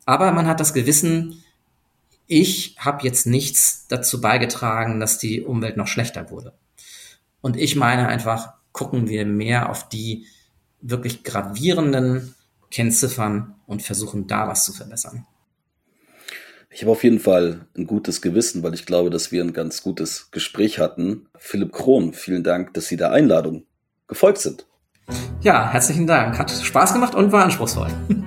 Aber 0.05 0.31
man 0.31 0.47
hat 0.47 0.61
das 0.61 0.73
Gewissen, 0.73 1.43
ich 2.27 2.75
habe 2.79 3.05
jetzt 3.05 3.25
nichts 3.25 3.85
dazu 3.89 4.21
beigetragen, 4.21 4.99
dass 4.99 5.17
die 5.17 5.41
Umwelt 5.41 5.75
noch 5.75 5.87
schlechter 5.87 6.29
wurde. 6.29 6.53
Und 7.41 7.57
ich 7.57 7.75
meine 7.75 8.07
einfach, 8.07 8.53
gucken 8.73 9.07
wir 9.07 9.25
mehr 9.25 9.69
auf 9.69 9.87
die 9.87 10.25
wirklich 10.81 11.23
gravierenden 11.23 12.35
Kennziffern 12.69 13.55
und 13.65 13.81
versuchen 13.81 14.27
da 14.27 14.47
was 14.47 14.65
zu 14.65 14.73
verbessern. 14.73 15.25
Ich 16.69 16.81
habe 16.81 16.91
auf 16.91 17.03
jeden 17.03 17.19
Fall 17.19 17.67
ein 17.77 17.85
gutes 17.85 18.21
Gewissen, 18.21 18.63
weil 18.63 18.73
ich 18.73 18.87
glaube, 18.87 19.11
dass 19.11 19.31
wir 19.31 19.43
ein 19.43 19.53
ganz 19.53 19.83
gutes 19.83 20.31
Gespräch 20.31 20.79
hatten. 20.79 21.27
Philipp 21.37 21.71
Krohn, 21.71 22.13
vielen 22.13 22.43
Dank, 22.43 22.73
dass 22.73 22.87
Sie 22.87 22.97
der 22.97 23.11
Einladung 23.11 23.63
gefolgt 24.07 24.39
sind. 24.39 24.65
Ja, 25.41 25.71
herzlichen 25.71 26.07
Dank. 26.07 26.39
Hat 26.39 26.49
Spaß 26.49 26.93
gemacht 26.93 27.13
und 27.13 27.31
war 27.31 27.43
anspruchsvoll. 27.43 27.89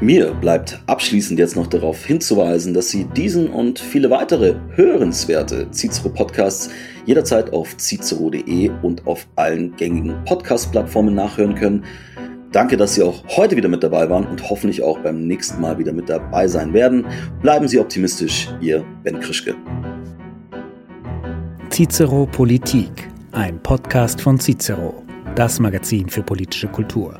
Mir 0.00 0.32
bleibt 0.32 0.80
abschließend 0.86 1.40
jetzt 1.40 1.56
noch 1.56 1.66
darauf 1.66 2.04
hinzuweisen, 2.04 2.72
dass 2.72 2.88
Sie 2.88 3.06
diesen 3.06 3.48
und 3.48 3.80
viele 3.80 4.10
weitere 4.10 4.54
hörenswerte 4.76 5.68
Cicero 5.72 6.08
Podcasts 6.08 6.70
jederzeit 7.08 7.54
auf 7.54 7.74
cicero.de 7.78 8.70
und 8.82 9.06
auf 9.06 9.26
allen 9.34 9.74
gängigen 9.76 10.14
Podcast-Plattformen 10.26 11.14
nachhören 11.14 11.54
können. 11.54 11.84
Danke, 12.52 12.76
dass 12.76 12.94
Sie 12.94 13.02
auch 13.02 13.24
heute 13.34 13.56
wieder 13.56 13.68
mit 13.70 13.82
dabei 13.82 14.10
waren 14.10 14.26
und 14.26 14.50
hoffentlich 14.50 14.82
auch 14.82 14.98
beim 14.98 15.26
nächsten 15.26 15.58
Mal 15.60 15.78
wieder 15.78 15.94
mit 15.94 16.10
dabei 16.10 16.46
sein 16.48 16.74
werden. 16.74 17.06
Bleiben 17.40 17.66
Sie 17.66 17.80
optimistisch, 17.80 18.48
Ihr 18.60 18.84
Ben 19.04 19.20
Krischke. 19.20 19.54
Cicero 21.70 22.26
Politik, 22.26 23.08
ein 23.32 23.58
Podcast 23.62 24.20
von 24.20 24.38
Cicero, 24.38 25.02
das 25.34 25.60
Magazin 25.60 26.10
für 26.10 26.22
politische 26.22 26.68
Kultur. 26.68 27.18